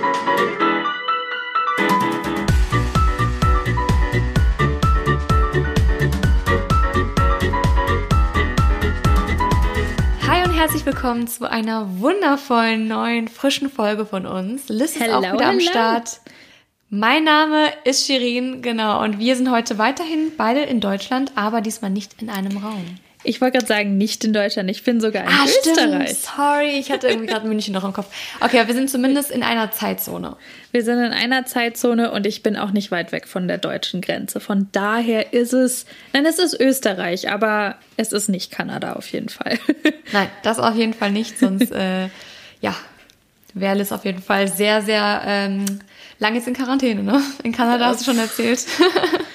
Hi 0.00 0.06
und 10.44 10.52
herzlich 10.52 10.86
willkommen 10.86 11.26
zu 11.26 11.50
einer 11.50 12.00
wundervollen 12.00 12.88
neuen 12.88 13.28
frischen 13.28 13.68
Folge 13.68 14.06
von 14.06 14.24
uns. 14.24 14.70
Liz 14.70 14.92
ist 14.92 15.00
Hello, 15.00 15.18
auch 15.18 15.20
wieder 15.34 15.48
am 15.48 15.58
hello. 15.58 15.70
Start. 15.70 16.20
Mein 16.88 17.24
Name 17.24 17.66
ist 17.84 18.06
Shirin, 18.06 18.62
genau, 18.62 19.02
und 19.04 19.18
wir 19.18 19.36
sind 19.36 19.50
heute 19.50 19.76
weiterhin 19.76 20.32
beide 20.38 20.60
in 20.60 20.80
Deutschland, 20.80 21.32
aber 21.34 21.60
diesmal 21.60 21.90
nicht 21.90 22.22
in 22.22 22.30
einem 22.30 22.56
Raum. 22.56 22.86
Ich 23.22 23.40
wollte 23.42 23.58
gerade 23.58 23.66
sagen, 23.66 23.98
nicht 23.98 24.24
in 24.24 24.32
Deutschland, 24.32 24.70
ich 24.70 24.82
bin 24.82 25.00
sogar 25.00 25.24
in 25.24 25.28
Ah, 25.28 25.44
Österreich. 25.44 26.16
Sorry, 26.18 26.78
ich 26.78 26.90
hatte 26.90 27.08
irgendwie 27.08 27.26
gerade 27.26 27.46
München 27.46 27.74
noch 27.74 27.84
im 27.84 27.92
Kopf. 27.92 28.06
Okay, 28.40 28.66
wir 28.66 28.74
sind 28.74 28.88
zumindest 28.88 29.30
in 29.30 29.42
einer 29.42 29.70
Zeitzone. 29.72 30.36
Wir 30.72 30.82
sind 30.84 30.98
in 30.98 31.12
einer 31.12 31.44
Zeitzone 31.44 32.12
und 32.12 32.26
ich 32.26 32.42
bin 32.42 32.56
auch 32.56 32.70
nicht 32.70 32.90
weit 32.90 33.12
weg 33.12 33.28
von 33.28 33.46
der 33.46 33.58
deutschen 33.58 34.00
Grenze. 34.00 34.40
Von 34.40 34.68
daher 34.72 35.34
ist 35.34 35.52
es, 35.52 35.84
nein, 36.14 36.24
es 36.24 36.38
ist 36.38 36.58
Österreich, 36.58 37.28
aber 37.30 37.74
es 37.98 38.12
ist 38.12 38.28
nicht 38.28 38.50
Kanada 38.50 38.94
auf 38.94 39.06
jeden 39.08 39.28
Fall. 39.28 39.58
Nein, 40.12 40.28
das 40.42 40.58
auf 40.58 40.74
jeden 40.74 40.94
Fall 40.94 41.12
nicht, 41.12 41.38
sonst, 41.38 41.70
äh, 41.72 42.08
ja, 42.60 42.74
wäre 43.54 43.76
Liz 43.76 43.92
auf 43.92 44.04
jeden 44.04 44.22
Fall 44.22 44.48
sehr, 44.48 44.80
sehr 44.82 45.22
ähm, 45.26 45.66
lange 46.18 46.36
jetzt 46.38 46.48
in 46.48 46.54
Quarantäne, 46.54 47.02
ne? 47.02 47.22
In 47.42 47.52
Kanada 47.52 47.86
hast 47.86 48.00
du 48.00 48.04
schon 48.06 48.18
erzählt. 48.18 48.60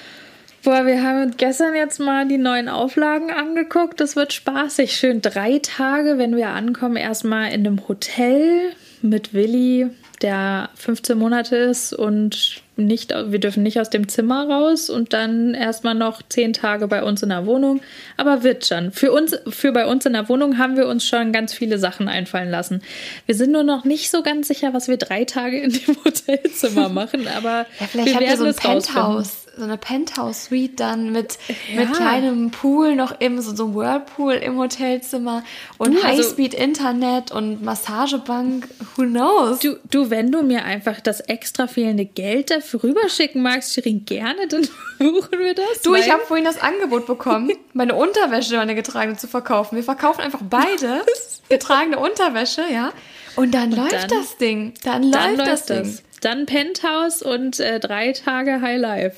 Boah, 0.66 0.88
wir 0.88 1.04
haben 1.04 1.38
gestern 1.38 1.76
jetzt 1.76 2.00
mal 2.00 2.28
die 2.28 2.40
neuen 2.40 2.70
Auflagen 2.70 3.30
angeguckt. 3.30 4.00
Das 4.00 4.16
wird 4.16 4.34
spaßig. 4.34 4.94
Schön 4.98 5.22
drei 5.22 5.60
Tage, 5.60 6.18
wenn 6.18 6.36
wir 6.36 6.50
ankommen, 6.50 6.96
erstmal 6.96 7.54
in 7.54 7.68
einem 7.68 7.88
Hotel 7.88 8.72
mit 9.04 9.36
Willi, 9.36 9.92
der 10.24 10.70
15 10.74 11.20
Monate 11.20 11.56
ist 11.56 11.94
und 11.94 12.64
nicht, 12.78 13.12
wir 13.12 13.40
dürfen 13.40 13.64
nicht 13.64 13.80
aus 13.80 13.90
dem 13.90 14.08
Zimmer 14.10 14.50
raus 14.50 14.90
und 14.90 15.14
dann 15.14 15.54
erstmal 15.54 15.96
noch 15.96 16.22
zehn 16.28 16.54
Tage 16.54 16.88
bei 16.88 17.04
uns 17.04 17.24
in 17.24 17.30
der 17.30 17.46
Wohnung. 17.46 17.82
Aber 18.18 18.44
wird 18.44 18.66
schon. 18.66 18.92
Für 18.92 19.12
uns, 19.12 19.36
für 19.50 19.72
bei 19.72 19.86
uns 19.88 20.06
in 20.06 20.14
der 20.14 20.28
Wohnung 20.30 20.58
haben 20.58 20.76
wir 20.76 20.88
uns 20.88 21.06
schon 21.08 21.32
ganz 21.32 21.54
viele 21.54 21.78
Sachen 21.80 22.08
einfallen 22.08 22.50
lassen. 22.50 22.82
Wir 23.26 23.36
sind 23.36 23.52
nur 23.52 23.64
noch 23.64 23.86
nicht 23.86 24.12
so 24.12 24.24
ganz 24.24 24.48
sicher, 24.48 24.74
was 24.74 24.88
wir 24.88 24.98
drei 24.98 25.24
Tage 25.26 25.60
in 25.60 25.72
dem 25.72 25.96
Hotelzimmer 26.04 26.90
machen, 26.90 27.28
aber 27.38 27.66
Ja, 27.80 27.88
vielleicht 27.88 28.08
wir 28.08 28.22
ihr 28.22 28.28
werden 28.28 28.38
so 28.40 28.46
ein. 28.46 28.56
Penthouse, 28.56 29.46
so 29.58 29.64
eine 29.64 29.78
Penthouse-Suite 29.78 30.78
dann 30.80 31.14
mit, 31.14 31.38
Ja. 31.74 31.82
mit 31.86 31.94
kleinem 31.94 32.52
Pool 32.52 32.96
noch 32.96 33.22
im, 33.22 33.40
so, 33.40 33.56
so 33.56 33.68
ein 33.68 33.76
Whirlpool 33.76 34.34
im 34.34 34.58
Hotelzimmer 34.58 35.44
und 35.78 35.96
also- 35.96 36.08
Highspeed-Internet 36.08 37.32
und 37.32 37.64
Massagebank. 37.64 38.68
Who 38.98 39.04
knows? 39.04 39.60
Du, 39.60 39.78
du, 39.90 40.10
wenn 40.10 40.32
du 40.32 40.42
mir 40.44 40.66
einfach 40.66 41.00
das 41.00 41.22
extra 41.22 41.68
fehlende 41.68 42.04
Geld 42.06 42.52
dafür 42.52 42.65
rüberschicken 42.74 43.42
magst, 43.42 43.74
Shirin, 43.74 44.06
gerne, 44.06 44.48
dann 44.48 44.68
buchen 45.00 45.40
wir 45.40 45.54
das. 45.54 45.82
Du, 45.84 45.96
ich 45.96 46.12
habe 46.12 46.24
vorhin 46.24 46.46
das 46.46 46.62
Angebot 46.62 47.06
bekommen, 47.06 47.52
meine 47.74 47.96
Unterwäsche, 47.96 48.58
meine 48.58 48.76
getragene 48.76 49.18
zu 49.18 49.28
verkaufen. 49.28 49.76
Wir 49.76 49.84
verkaufen 49.84 50.22
einfach 50.22 50.42
beide 50.50 51.04
getragene 51.50 52.00
Unterwäsche, 52.00 52.64
ja. 52.72 52.92
Und 53.36 53.54
dann 53.54 53.72
läuft 53.72 53.94
dann- 53.94 54.10
das 54.10 54.38
Ding. 54.38 54.74
Dann, 54.84 55.12
dann 55.12 55.36
läuft, 55.36 55.38
läuft 55.38 55.52
das, 55.52 55.66
das. 55.66 55.82
Ding. 55.96 56.00
Dann 56.22 56.46
Penthouse 56.46 57.22
und 57.22 57.60
äh, 57.60 57.80
drei 57.80 58.12
Tage 58.14 58.62
High 58.62 58.80
Life. 58.80 59.18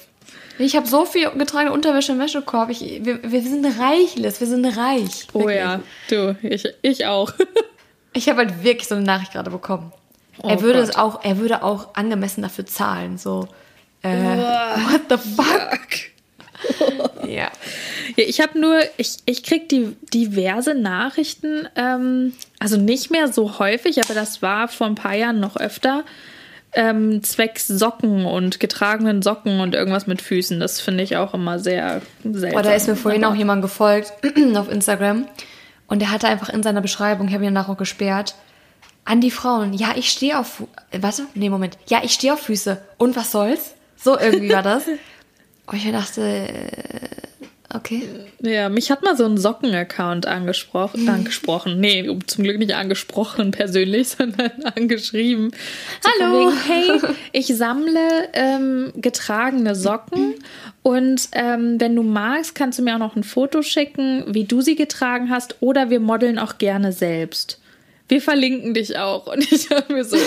Ich 0.59 0.75
habe 0.75 0.87
so 0.87 1.05
viel 1.05 1.29
getragene 1.37 1.71
Unterwäsche 1.71 2.11
im 2.13 2.19
Wäschekorb. 2.19 2.69
Ich, 2.71 2.81
wir, 3.05 3.19
wir 3.23 3.41
sind 3.43 3.63
reich, 3.79 4.15
Liz. 4.15 4.39
Wir 4.39 4.47
sind 4.47 4.65
reich. 4.65 5.27
Oh 5.33 5.41
Wirklich. 5.41 5.57
ja, 5.57 5.79
du, 6.09 6.35
ich, 6.41 6.67
ich 6.81 7.05
auch. 7.05 7.31
Ich 8.13 8.27
habe 8.27 8.39
halt 8.39 8.63
wirklich 8.63 8.87
so 8.87 8.95
eine 8.95 9.03
Nachricht 9.03 9.33
gerade 9.33 9.51
bekommen. 9.51 9.93
Oh 10.43 10.49
er 10.49 10.61
würde 10.61 10.79
Gott. 10.79 10.89
es 10.89 10.95
auch, 10.95 11.23
er 11.23 11.37
würde 11.37 11.63
auch 11.63 11.95
angemessen 11.95 12.41
dafür 12.41 12.65
zahlen. 12.65 13.17
So, 13.17 13.47
äh, 14.03 14.09
what 14.37 15.01
the 15.09 15.17
fuck? 15.17 15.87
Ja. 17.27 17.49
Ja, 18.15 18.23
ich 18.25 18.39
habe 18.41 18.59
nur, 18.59 18.79
ich, 18.97 19.17
ich 19.25 19.43
krieg 19.43 19.67
die 19.69 19.95
diverse 20.13 20.73
Nachrichten, 20.73 21.67
ähm, 21.75 22.33
also 22.59 22.77
nicht 22.77 23.11
mehr 23.11 23.27
so 23.31 23.59
häufig, 23.59 24.01
aber 24.01 24.13
das 24.13 24.41
war 24.41 24.67
vor 24.67 24.87
ein 24.87 24.95
paar 24.95 25.13
Jahren 25.13 25.39
noch 25.39 25.57
öfter, 25.57 26.03
ähm, 26.73 27.21
zwecks 27.21 27.67
Socken 27.67 28.25
und 28.25 28.59
getragenen 28.59 29.21
Socken 29.21 29.59
und 29.59 29.75
irgendwas 29.75 30.07
mit 30.07 30.21
Füßen. 30.21 30.59
Das 30.59 30.79
finde 30.79 31.03
ich 31.03 31.17
auch 31.17 31.33
immer 31.33 31.59
sehr 31.59 32.01
seltsam. 32.23 32.51
Boah, 32.51 32.63
da 32.63 32.73
ist 32.73 32.87
mir 32.87 32.95
vorhin 32.95 33.23
Aber- 33.23 33.33
auch 33.33 33.37
jemand 33.37 33.61
gefolgt 33.61 34.13
auf 34.55 34.71
Instagram 34.71 35.27
und 35.87 36.01
der 36.01 36.11
hatte 36.11 36.27
einfach 36.27 36.49
in 36.49 36.63
seiner 36.63 36.81
Beschreibung, 36.81 37.27
ich 37.27 37.33
habe 37.33 37.43
ihn 37.45 37.53
danach 37.53 37.69
auch 37.69 37.77
gesperrt, 37.77 38.35
an 39.07 39.21
die 39.21 39.31
Frauen, 39.31 39.73
ja, 39.73 39.93
ich 39.95 40.09
stehe 40.09 40.37
auf, 40.37 40.63
äh, 40.91 41.01
warte, 41.01 41.23
nee, 41.33 41.49
Moment, 41.49 41.77
ja, 41.87 42.01
ich 42.03 42.11
stehe 42.11 42.33
auf 42.33 42.41
Füße 42.41 42.81
und 42.97 43.15
was 43.15 43.31
soll's? 43.31 43.73
So 43.95 44.19
irgendwie 44.19 44.49
war 44.51 44.63
das. 44.63 44.83
Und 45.69 45.77
ich 45.83 45.91
dachte, 45.91 46.21
äh, 46.21 47.75
okay. 47.75 48.03
Ja, 48.41 48.69
mich 48.69 48.89
hat 48.89 49.03
mal 49.03 49.17
so 49.17 49.25
ein 49.25 49.37
Socken-Account 49.37 50.25
angesprochen, 50.25 51.03
Mhm. 51.03 51.09
angesprochen. 51.15 51.79
Nee, 51.81 52.09
zum 52.25 52.43
Glück 52.45 52.57
nicht 52.57 52.73
angesprochen 52.73 53.51
persönlich, 53.51 54.07
sondern 54.17 54.51
angeschrieben. 54.75 55.51
So 56.01 56.09
Hallo. 56.25 56.51
Wegen, 56.51 56.57
hey, 56.67 57.15
ich 57.33 57.47
sammle 57.47 58.29
ähm, 58.31 58.93
getragene 58.95 59.75
Socken 59.75 60.35
und 60.83 61.27
ähm, 61.33 61.81
wenn 61.81 61.95
du 61.97 62.03
magst, 62.03 62.55
kannst 62.55 62.79
du 62.79 62.83
mir 62.83 62.95
auch 62.95 62.99
noch 62.99 63.17
ein 63.17 63.23
Foto 63.25 63.61
schicken, 63.61 64.23
wie 64.33 64.45
du 64.45 64.61
sie 64.61 64.75
getragen 64.75 65.29
hast 65.29 65.57
oder 65.59 65.89
wir 65.89 65.99
modeln 65.99 66.39
auch 66.39 66.59
gerne 66.59 66.93
selbst. 66.93 67.59
Wir 68.07 68.21
verlinken 68.21 68.73
dich 68.73 68.97
auch. 68.97 69.27
Und 69.27 69.51
ich 69.51 69.69
habe 69.69 69.93
mir 69.93 70.03
so, 70.05 70.17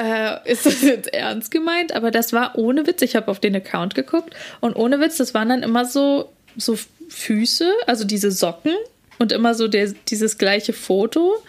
äh, 0.00 0.50
ist 0.50 0.66
das 0.66 0.82
jetzt 0.82 1.12
ernst 1.12 1.50
gemeint? 1.50 1.92
Aber 1.92 2.10
das 2.10 2.32
war 2.32 2.56
ohne 2.56 2.86
Witz. 2.86 3.02
Ich 3.02 3.16
habe 3.16 3.30
auf 3.30 3.40
den 3.40 3.56
Account 3.56 3.94
geguckt 3.94 4.34
und 4.60 4.76
ohne 4.76 5.00
Witz, 5.00 5.16
das 5.16 5.34
waren 5.34 5.48
dann 5.48 5.62
immer 5.62 5.84
so, 5.84 6.30
so 6.56 6.78
Füße, 7.08 7.72
also 7.86 8.04
diese 8.04 8.30
Socken 8.30 8.74
und 9.18 9.32
immer 9.32 9.54
so 9.54 9.68
der, 9.68 9.92
dieses 10.08 10.38
gleiche 10.38 10.72
Foto. 10.72 11.42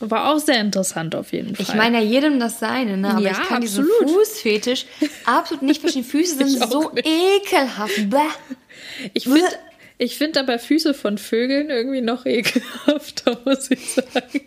War 0.00 0.34
auch 0.34 0.40
sehr 0.40 0.60
interessant 0.60 1.14
auf 1.14 1.32
jeden 1.32 1.54
Fall. 1.54 1.64
Ich 1.64 1.74
meine 1.74 1.98
ja 1.98 2.02
jedem 2.02 2.40
das 2.40 2.58
seine, 2.58 2.96
ne? 2.96 3.10
Aber 3.10 3.20
Ja, 3.20 3.30
ich 3.30 3.48
kann 3.48 3.60
diesen 3.60 3.84
absolut. 3.84 4.10
Fußfetisch 4.10 4.86
absolut 5.24 5.62
nicht 5.62 5.80
verstehen. 5.80 6.02
Füße 6.02 6.36
sind 6.38 6.48
so 6.70 6.90
nicht. 6.90 7.06
ekelhaft. 7.06 8.10
Bäh. 8.10 8.16
ich 9.14 9.24
finde 9.24 9.46
ich 9.98 10.18
find 10.18 10.36
aber 10.36 10.58
Füße 10.58 10.94
von 10.94 11.18
Vögeln 11.18 11.70
irgendwie 11.70 12.00
noch 12.00 12.26
ekelhafter, 12.26 13.38
muss 13.44 13.70
ich 13.70 13.92
sagen. 13.92 14.40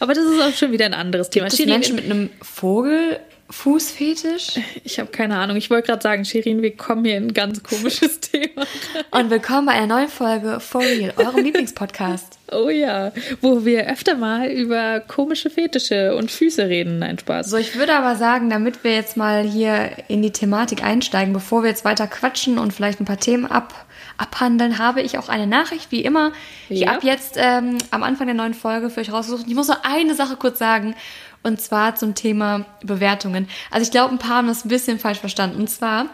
Aber 0.00 0.14
das 0.14 0.24
ist 0.24 0.40
auch 0.40 0.52
schon 0.52 0.72
wieder 0.72 0.86
ein 0.86 0.94
anderes 0.94 1.30
Thema. 1.30 1.46
Gibt 1.48 1.60
es 1.60 1.66
Menschen 1.66 1.94
mit 1.96 2.04
einem 2.04 2.30
Vogelfußfetisch? 2.42 4.60
ich 4.84 4.98
habe 4.98 5.10
keine 5.10 5.38
Ahnung. 5.38 5.56
Ich 5.56 5.70
wollte 5.70 5.86
gerade 5.88 6.02
sagen, 6.02 6.24
Shirin, 6.24 6.62
wir 6.62 6.76
kommen 6.76 7.04
hier 7.04 7.16
in 7.16 7.28
ein 7.28 7.34
ganz 7.34 7.62
komisches 7.62 8.20
Thema. 8.32 8.66
Und 9.10 9.30
willkommen 9.30 9.66
bei 9.66 9.72
einer 9.72 9.94
neuen 9.94 10.08
Folge 10.08 10.60
For 10.60 10.82
Real, 10.82 11.12
eurem 11.16 11.44
Lieblingspodcast. 11.44 12.38
Oh 12.52 12.68
ja, 12.68 13.12
wo 13.40 13.64
wir 13.64 13.90
öfter 13.90 14.14
mal 14.14 14.48
über 14.48 15.00
komische 15.00 15.50
Fetische 15.50 16.14
und 16.14 16.30
Füße 16.30 16.68
reden. 16.68 17.00
Nein, 17.00 17.18
Spaß. 17.18 17.50
So, 17.50 17.56
ich 17.56 17.74
würde 17.76 17.94
aber 17.94 18.14
sagen, 18.16 18.50
damit 18.50 18.84
wir 18.84 18.94
jetzt 18.94 19.16
mal 19.16 19.42
hier 19.42 19.90
in 20.08 20.22
die 20.22 20.30
Thematik 20.30 20.84
einsteigen, 20.84 21.32
bevor 21.32 21.64
wir 21.64 21.70
jetzt 21.70 21.84
weiter 21.84 22.06
quatschen 22.06 22.58
und 22.58 22.72
vielleicht 22.72 23.00
ein 23.00 23.04
paar 23.04 23.18
Themen 23.18 23.46
ab, 23.46 23.85
abhandeln, 24.18 24.78
habe 24.78 25.02
ich 25.02 25.18
auch 25.18 25.28
eine 25.28 25.46
Nachricht, 25.46 25.90
wie 25.92 26.00
immer, 26.02 26.32
die 26.68 26.80
Ja. 26.80 26.92
ab 26.92 27.04
jetzt 27.04 27.36
ähm, 27.36 27.78
am 27.90 28.02
Anfang 28.02 28.26
der 28.26 28.34
neuen 28.34 28.54
Folge 28.54 28.90
für 28.90 29.00
euch 29.00 29.12
rausgesucht. 29.12 29.44
Ich 29.48 29.54
muss 29.54 29.68
nur 29.68 29.84
eine 29.84 30.14
Sache 30.14 30.36
kurz 30.36 30.58
sagen, 30.58 30.94
und 31.42 31.60
zwar 31.60 31.94
zum 31.94 32.14
Thema 32.14 32.64
Bewertungen. 32.82 33.48
Also 33.70 33.84
ich 33.84 33.90
glaube, 33.90 34.12
ein 34.14 34.18
paar 34.18 34.38
haben 34.38 34.48
das 34.48 34.64
ein 34.64 34.68
bisschen 34.68 34.98
falsch 34.98 35.18
verstanden. 35.20 35.58
Und 35.60 35.68
zwar, 35.70 36.06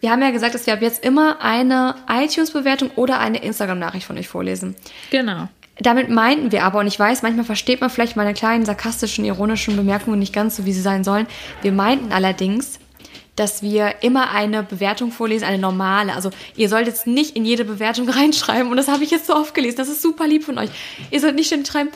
wir 0.00 0.10
haben 0.10 0.20
ja 0.22 0.30
gesagt, 0.30 0.54
dass 0.54 0.66
wir 0.66 0.72
ab 0.74 0.82
jetzt 0.82 1.04
immer 1.04 1.40
eine 1.40 1.94
iTunes-Bewertung 2.10 2.90
oder 2.96 3.20
eine 3.20 3.38
Instagram-Nachricht 3.38 4.06
von 4.06 4.18
euch 4.18 4.26
vorlesen. 4.28 4.74
Genau. 5.10 5.48
Damit 5.78 6.08
meinten 6.08 6.52
wir 6.52 6.64
aber, 6.64 6.78
und 6.80 6.86
ich 6.86 6.98
weiß, 6.98 7.22
manchmal 7.22 7.44
versteht 7.44 7.80
man 7.80 7.90
vielleicht 7.90 8.16
meine 8.16 8.32
kleinen 8.34 8.64
sarkastischen, 8.64 9.24
ironischen 9.24 9.74
Bemerkungen 9.76 10.18
nicht 10.20 10.32
ganz 10.32 10.56
so, 10.56 10.64
wie 10.66 10.72
sie 10.72 10.80
sein 10.80 11.02
sollen. 11.04 11.26
Wir 11.62 11.72
meinten 11.72 12.12
allerdings, 12.12 12.78
dass 13.36 13.62
wir 13.62 14.02
immer 14.02 14.30
eine 14.30 14.62
Bewertung 14.62 15.10
vorlesen, 15.10 15.44
eine 15.44 15.58
normale. 15.58 16.14
Also 16.14 16.30
ihr 16.56 16.68
sollt 16.68 16.86
jetzt 16.86 17.06
nicht 17.06 17.36
in 17.36 17.44
jede 17.44 17.64
Bewertung 17.64 18.08
reinschreiben, 18.08 18.70
und 18.70 18.76
das 18.76 18.88
habe 18.88 19.04
ich 19.04 19.10
jetzt 19.10 19.26
so 19.26 19.34
oft 19.34 19.54
gelesen, 19.54 19.76
das 19.76 19.88
ist 19.88 20.02
super 20.02 20.26
lieb 20.26 20.44
von 20.44 20.58
euch. 20.58 20.70
Ihr 21.10 21.20
sollt 21.20 21.34
nicht 21.34 21.46
ständig 21.46 21.68
schreiben, 21.68 21.90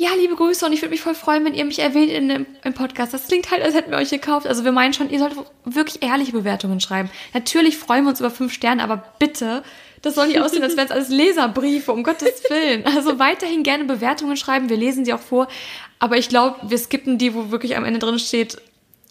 ja, 0.00 0.08
liebe 0.18 0.34
Grüße 0.34 0.64
und 0.64 0.72
ich 0.72 0.80
würde 0.80 0.92
mich 0.92 1.02
voll 1.02 1.14
freuen, 1.14 1.44
wenn 1.44 1.52
ihr 1.52 1.66
mich 1.66 1.78
erwähnt 1.78 2.10
in 2.10 2.46
im 2.64 2.72
Podcast. 2.72 3.12
Das 3.12 3.26
klingt 3.26 3.50
halt, 3.50 3.62
als 3.62 3.74
hätten 3.74 3.90
wir 3.90 3.98
euch 3.98 4.08
gekauft. 4.08 4.46
Also 4.46 4.64
wir 4.64 4.72
meinen 4.72 4.94
schon, 4.94 5.10
ihr 5.10 5.18
sollt 5.18 5.34
wirklich 5.66 6.02
ehrliche 6.02 6.32
Bewertungen 6.32 6.80
schreiben. 6.80 7.10
Natürlich 7.34 7.76
freuen 7.76 8.04
wir 8.04 8.08
uns 8.08 8.20
über 8.20 8.30
fünf 8.30 8.54
Sterne, 8.54 8.82
aber 8.82 9.04
bitte, 9.18 9.62
das 10.00 10.14
soll 10.14 10.28
nicht 10.28 10.40
aussehen, 10.40 10.62
als 10.62 10.74
wären 10.74 10.86
es 10.86 10.90
alles 10.90 11.10
Leserbriefe, 11.10 11.92
um 11.92 12.02
Gottes 12.02 12.42
Willen. 12.48 12.86
Also 12.86 13.18
weiterhin 13.18 13.62
gerne 13.62 13.84
Bewertungen 13.84 14.38
schreiben, 14.38 14.70
wir 14.70 14.78
lesen 14.78 15.04
sie 15.04 15.12
auch 15.12 15.20
vor. 15.20 15.48
Aber 15.98 16.16
ich 16.16 16.30
glaube, 16.30 16.56
wir 16.62 16.78
skippen 16.78 17.18
die, 17.18 17.34
wo 17.34 17.50
wirklich 17.50 17.76
am 17.76 17.84
Ende 17.84 17.98
drin 17.98 18.18
steht, 18.18 18.56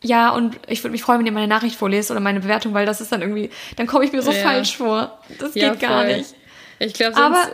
ja, 0.04 0.30
und 0.32 0.58
ich 0.68 0.84
würde 0.84 0.92
mich 0.92 1.02
freuen, 1.04 1.20
wenn 1.20 1.26
ihr 1.26 1.32
meine 1.32 1.48
Nachricht 1.48 1.76
vorlest 1.76 2.10
oder 2.12 2.20
meine 2.20 2.40
Bewertung, 2.40 2.74
weil 2.74 2.86
das 2.86 3.02
ist 3.02 3.12
dann 3.12 3.22
irgendwie, 3.22 3.50
dann 3.76 3.86
komme 3.88 4.06
ich 4.06 4.12
mir 4.14 4.22
so 4.22 4.32
Ja. 4.32 4.38
falsch 4.38 4.78
vor. 4.78 5.20
Das 5.40 5.56
Ja, 5.56 5.72
geht 5.72 5.80
gar 5.82 6.06
voll. 6.06 6.18
nicht. 6.18 6.36
Ich 6.80 6.94
glaube, 6.94 7.18
Aber 7.18 7.48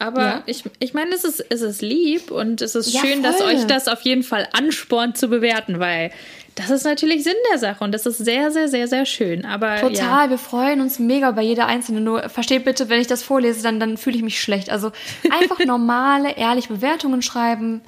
Aber 0.00 0.20
Ja. 0.22 0.42
ich, 0.46 0.64
ich 0.80 0.92
meine, 0.92 1.14
es 1.14 1.22
ist, 1.22 1.40
es 1.50 1.62
ist 1.62 1.80
lieb 1.80 2.32
und 2.32 2.60
es 2.60 2.74
ist 2.74 2.96
schön, 2.98 3.22
dass 3.22 3.36
voll. 3.40 3.54
euch 3.54 3.66
das 3.68 3.86
auf 3.86 4.00
jeden 4.02 4.24
Fall 4.24 4.48
anspornt 4.52 5.16
zu 5.16 5.28
bewerten, 5.28 5.78
weil 5.78 6.10
das 6.56 6.68
ist 6.70 6.84
natürlich 6.84 7.22
Sinn 7.22 7.34
der 7.52 7.58
Sache 7.58 7.82
und 7.84 7.92
das 7.92 8.04
ist 8.04 8.18
sehr, 8.18 8.50
sehr, 8.50 8.68
sehr, 8.68 8.88
sehr 8.88 9.06
schön. 9.06 9.44
Aber 9.44 9.80
Total, 9.80 10.30
wir 10.30 10.38
freuen 10.38 10.80
uns 10.80 10.98
mega 10.98 11.30
bei 11.30 11.42
jeder 11.42 11.66
einzelne. 11.66 12.00
Nur 12.00 12.28
versteht 12.28 12.64
bitte, 12.64 12.88
wenn 12.88 13.00
ich 13.00 13.06
das 13.06 13.22
vorlese, 13.22 13.62
dann, 13.62 13.78
dann 13.78 13.96
fühle 13.96 14.16
ich 14.16 14.22
mich 14.24 14.40
schlecht. 14.40 14.68
Also 14.68 14.90
einfach 15.30 15.64
normale, 15.64 16.36
ehrliche 16.36 16.72
Bewertungen 16.72 17.22
schreiben. 17.22 17.80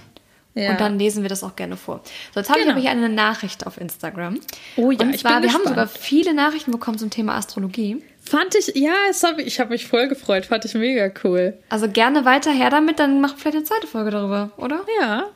Ja. 0.58 0.70
Und 0.70 0.80
dann 0.80 0.98
lesen 0.98 1.22
wir 1.22 1.28
das 1.28 1.44
auch 1.44 1.54
gerne 1.54 1.76
vor. 1.76 2.00
So, 2.32 2.40
jetzt 2.40 2.48
habe 2.48 2.58
Genau. 2.60 2.70
ich 2.70 2.76
aber 2.76 2.80
hier 2.80 2.90
eine 2.90 3.08
Nachricht 3.10 3.66
auf 3.66 3.78
Instagram. 3.78 4.40
Oh 4.76 4.90
ja, 4.90 5.00
und 5.02 5.14
ich 5.14 5.20
zwar, 5.20 5.34
bin 5.40 5.42
wir 5.42 5.52
haben 5.52 5.62
gespannt. 5.64 5.68
sogar 5.68 5.86
viele 5.88 6.32
Nachrichten 6.32 6.70
bekommen 6.72 6.96
zum 6.96 7.10
Thema 7.10 7.34
Astrologie. 7.36 8.02
Fand 8.24 8.54
ich, 8.54 8.74
ja, 8.74 8.94
es 9.10 9.22
hab, 9.22 9.38
ich 9.38 9.60
habe 9.60 9.70
mich 9.70 9.86
voll 9.86 10.08
gefreut, 10.08 10.46
fand 10.46 10.64
ich 10.64 10.72
mega 10.74 11.10
cool. 11.24 11.58
Also 11.68 11.88
gerne 11.88 12.24
weiter 12.24 12.50
her 12.52 12.70
damit, 12.70 12.98
dann 12.98 13.20
machen 13.20 13.34
wir 13.36 13.40
vielleicht 13.42 13.56
eine 13.58 13.64
zweite 13.66 13.86
Folge 13.86 14.10
darüber, 14.10 14.50
oder? 14.56 14.80
Ja, 15.00 15.26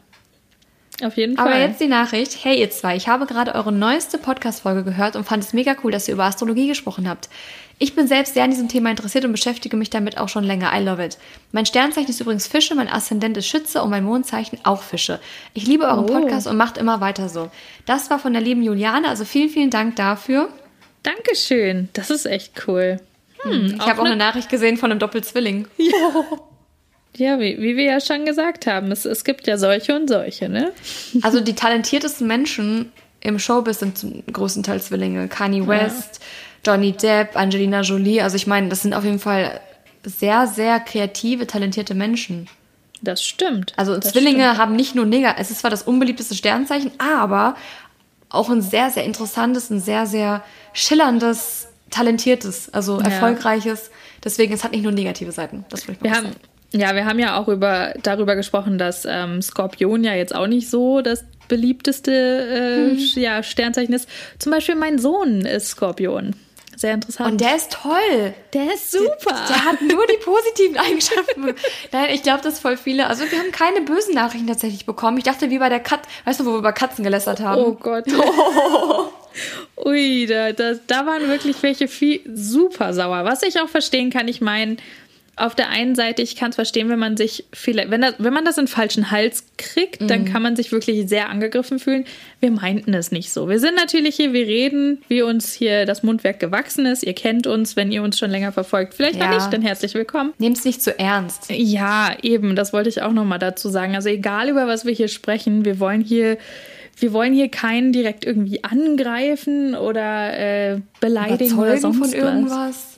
auf 1.03 1.17
jeden 1.17 1.39
Aber 1.39 1.51
Fall. 1.51 1.61
jetzt 1.61 1.81
die 1.81 1.87
Nachricht. 1.87 2.43
Hey 2.45 2.59
ihr 2.61 2.71
zwei, 2.71 2.97
ich 2.97 3.07
habe 3.09 3.27
gerade 3.27 3.55
eure 3.55 3.73
neueste 3.73 4.19
Podcast-Folge 4.19 4.85
gehört 4.85 5.17
und 5.17 5.25
fand 5.25 5.45
es 5.45 5.53
mega 5.53 5.77
cool, 5.85 5.93
dass 5.93 6.09
ihr 6.09 6.15
über 6.15 6.25
Astrologie 6.25 6.67
gesprochen 6.69 7.09
habt. 7.09 7.29
Ich 7.83 7.95
bin 7.97 8.07
selbst 8.07 8.35
sehr 8.35 8.45
an 8.45 8.51
diesem 8.51 8.69
Thema 8.69 8.91
interessiert 8.91 9.25
und 9.25 9.33
beschäftige 9.33 9.75
mich 9.77 9.89
damit 9.89 10.19
auch 10.19 10.29
schon 10.29 10.45
länger. 10.45 10.71
I 10.79 10.85
love 10.85 11.03
it. 11.05 11.17
Mein 11.51 11.65
Sternzeichen 11.65 12.11
ist 12.11 12.21
übrigens 12.21 12.47
Fische, 12.47 12.75
mein 12.75 12.89
Aszendent 12.91 13.39
ist 13.39 13.47
Schütze 13.49 13.83
und 13.83 13.89
mein 13.89 14.05
Mondzeichen 14.05 14.59
auch 14.65 14.83
Fische. 14.83 15.19
Ich 15.55 15.67
liebe 15.67 15.85
euren 15.85 16.05
Oh. 16.05 16.07
Podcast 16.21 16.47
und 16.47 16.59
macht 16.59 16.77
immer 16.77 17.01
weiter 17.01 17.31
so. 17.31 17.51
Das 17.87 18.11
war 18.11 18.19
von 18.19 18.35
der 18.35 18.43
lieben 18.43 18.63
Juliane, 18.63 19.09
also 19.09 19.25
vielen, 19.25 19.49
vielen 19.49 19.71
Dank 19.71 19.97
dafür. 19.97 20.51
Dankeschön, 21.03 21.89
das 21.95 22.11
ist 22.11 22.27
echt 22.27 22.69
cool. 22.69 23.01
Hm, 23.45 23.77
Ich 23.81 23.87
habe 23.87 24.03
auch 24.03 24.05
eine 24.05 24.17
Nachricht 24.17 24.51
gesehen 24.51 24.77
von 24.77 24.91
einem 24.91 25.01
Doppelzwilling. 25.01 25.67
Ja, 27.17 27.41
wie, 27.41 27.61
wie 27.61 27.77
wir 27.77 27.85
ja 27.85 28.01
schon 28.01 28.25
gesagt 28.25 28.69
haben, 28.69 28.93
es, 28.93 29.05
es 29.05 29.25
gibt 29.25 29.49
ja 29.49 29.59
solche 29.59 29.97
und 29.97 30.09
solche, 30.09 30.49
ne? 30.49 30.73
Also 31.23 31.41
die 31.41 31.55
talentiertesten 31.55 32.25
Menschen 32.27 32.93
im 33.21 33.39
Showbiz 33.41 33.81
sind 33.81 33.99
zum 33.99 34.23
größten 34.33 34.63
Teil 34.63 34.81
Zwillinge. 34.81 35.27
Kanye 35.27 35.67
West, 35.67 36.21
Johnny 36.67 36.93
Depp, 36.93 37.37
Angelina 37.37 37.81
Jolie. 37.83 38.21
Also 38.21 38.37
ich 38.37 38.47
meine, 38.47 38.69
das 38.69 38.83
sind 38.83 38.95
auf 38.95 39.05
jeden 39.05 39.19
Fall 39.19 39.61
sehr, 40.05 40.47
sehr 40.47 40.81
kreative, 40.81 41.47
talentierte 41.47 41.95
Menschen. 41.95 42.49
Das 43.03 43.23
stimmt. 43.25 43.73
Also 43.77 43.97
das 43.97 44.13
Zwillinge 44.13 44.59
haben 44.59 44.77
nicht 44.77 44.95
nur 44.95 45.07
Neger, 45.07 45.37
es 45.39 45.51
ist 45.51 45.61
zwar 45.61 45.71
das 45.71 45.83
unbeliebteste 45.83 46.35
Sternzeichen, 46.35 46.91
aber 46.99 47.55
auch 48.29 48.51
ein 48.51 48.61
sehr, 48.63 48.91
sehr 48.91 49.05
interessantes, 49.05 49.71
ein 49.71 49.81
sehr, 49.81 50.07
sehr 50.07 50.43
schillerndes, 50.75 51.69
talentiertes, 51.91 52.73
also 52.73 52.99
erfolgreiches. 52.99 53.91
Deswegen, 54.23 54.53
es 54.53 54.63
hat 54.65 54.73
nicht 54.73 54.83
nur 54.83 54.93
negative 54.93 55.33
Seiten. 55.33 55.65
Das 55.71 55.89
will 55.89 55.95
ich 55.97 56.03
Wir 56.03 56.11
mal 56.11 56.17
haben, 56.19 56.27
sagen. 56.27 56.37
ja, 56.73 56.95
wir 56.95 57.07
haben 57.07 57.19
ja 57.19 57.39
auch 57.39 57.49
über, 57.49 57.95
darüber 58.03 58.37
gesprochen, 58.37 58.77
dass 58.79 59.07
ähm, 59.09 59.41
Skorpion 59.43 60.05
ja 60.05 60.15
jetzt 60.15 60.35
auch 60.35 60.47
nicht 60.47 60.69
so 60.69 61.01
das 61.01 61.25
beliebteste 61.49 62.13
äh, 62.13 62.97
Hm. 62.97 63.23
ja, 63.23 63.43
Sternzeichen 63.43 63.95
ist. 63.95 64.09
Zum 64.39 64.53
Beispiel 64.53 64.75
mein 64.77 64.99
Sohn 64.99 65.41
ist 65.47 65.71
Skorpion. 65.71 66.37
Sehr 66.77 66.95
interessant. 66.95 67.33
Und 67.33 67.41
der 67.41 67.57
ist 67.57 67.73
toll. 67.73 68.35
der 68.55 68.73
ist 68.75 68.91
super. 68.91 69.35
Der 69.49 69.65
hat 69.65 69.83
nur 69.83 70.07
die 70.07 70.17
positiven 70.25 70.77
Eigenschaften. 70.79 71.55
Nein, 71.93 72.07
ich 72.13 72.23
glaube, 72.23 72.43
dass 72.43 72.59
voll 72.59 72.77
viele. 72.77 73.07
Also 73.07 73.25
wir 73.31 73.39
haben 73.39 73.53
keine 73.53 73.83
bösen 73.83 74.15
Nachrichten 74.15 74.47
tatsächlich 74.47 74.87
bekommen. 74.87 75.19
Ich 75.19 75.25
dachte, 75.25 75.51
wie 75.51 75.59
bei 75.59 75.69
der 75.69 75.81
Kat, 75.81 76.01
weißt 76.25 76.41
du, 76.41 76.47
wo 76.47 76.53
wir 76.53 76.59
über 76.59 76.73
Katzen 76.73 77.05
gelästert 77.05 77.41
haben. 77.41 77.63
Oh 77.63 77.73
Gott. 77.73 78.05
Ui, 79.85 80.27
da, 80.27 80.53
da, 80.53 80.75
da 80.87 81.07
waren 81.07 81.29
wirklich 81.29 81.63
welche 81.63 81.89
viel 81.89 82.21
super 82.33 82.93
sauer. 82.93 83.25
Was 83.25 83.43
ich 83.43 83.61
auch 83.61 83.69
verstehen 83.69 84.11
kann, 84.11 84.29
ich 84.29 84.41
meine, 84.41 84.77
auf 85.41 85.55
der 85.55 85.71
einen 85.71 85.95
Seite, 85.95 86.23
ich 86.23 86.37
kann 86.37 86.51
es 86.51 86.57
verstehen, 86.57 86.89
wenn 86.89 86.99
man 86.99 87.17
sich 87.17 87.45
vielleicht, 87.53 87.91
wenn, 87.91 88.01
das, 88.03 88.15
wenn 88.19 88.33
man 88.33 88.45
das 88.45 88.59
in 88.59 88.67
falschen 88.67 89.11
Hals 89.11 89.45
kriegt, 89.57 90.09
dann 90.11 90.25
kann 90.25 90.43
man 90.43 90.57
sich 90.57 90.71
wirklich 90.73 91.09
sehr 91.09 91.29
angegriffen 91.31 91.79
fühlen. 91.79 92.05
Wir 92.41 92.51
meinten 92.51 92.93
es 92.95 93.11
nicht 93.11 93.33
so. 93.33 93.49
Wir 93.49 93.59
sind 93.59 93.75
natürlich 93.77 94.17
hier, 94.17 94.33
wir 94.33 94.47
reden, 94.47 95.03
wie 95.09 95.23
uns 95.23 95.53
hier 95.53 95.87
das 95.87 96.03
Mundwerk 96.03 96.41
gewachsen 96.41 96.87
ist. 96.87 97.03
Ihr 97.03 97.15
kennt 97.15 97.47
uns, 97.47 97.77
wenn 97.77 97.91
ihr 97.91 98.03
uns 98.03 98.19
schon 98.19 98.31
länger 98.31 98.53
verfolgt. 98.53 98.95
Vielleicht 98.95 99.19
Ja. 99.19 99.29
noch 99.29 99.35
nicht, 99.37 99.53
dann 99.53 99.63
herzlich 99.63 99.95
willkommen. 99.95 100.33
Nehmt 100.39 100.59
es 100.59 100.65
nicht 100.65 100.83
zu 100.83 100.99
ernst. 100.99 101.47
Ja, 101.51 102.15
eben, 102.23 102.57
das 102.57 102.73
wollte 102.73 102.89
ich 102.89 103.03
auch 103.03 103.13
nochmal 103.13 103.39
dazu 103.39 103.69
sagen. 103.69 103.95
Also 103.95 104.09
egal 104.09 104.49
über 104.49 104.67
was 104.67 104.85
wir 104.85 104.93
hier 104.93 105.09
sprechen, 105.09 105.65
wir 105.65 105.81
wollen 105.81 106.01
hier, 106.03 106.39
wir 106.99 107.13
wollen 107.13 107.33
hier 107.33 107.49
keinen 107.49 107.93
direkt 107.93 108.25
irgendwie 108.27 108.63
angreifen 108.65 109.75
oder 109.75 110.39
äh, 110.73 110.81
beleidigen 111.01 111.59
oder 111.59 111.73
Überzeugen 111.73 111.81
sonst 111.81 111.97
von 111.99 112.07
was. 112.09 112.13
irgendwas. 112.15 112.90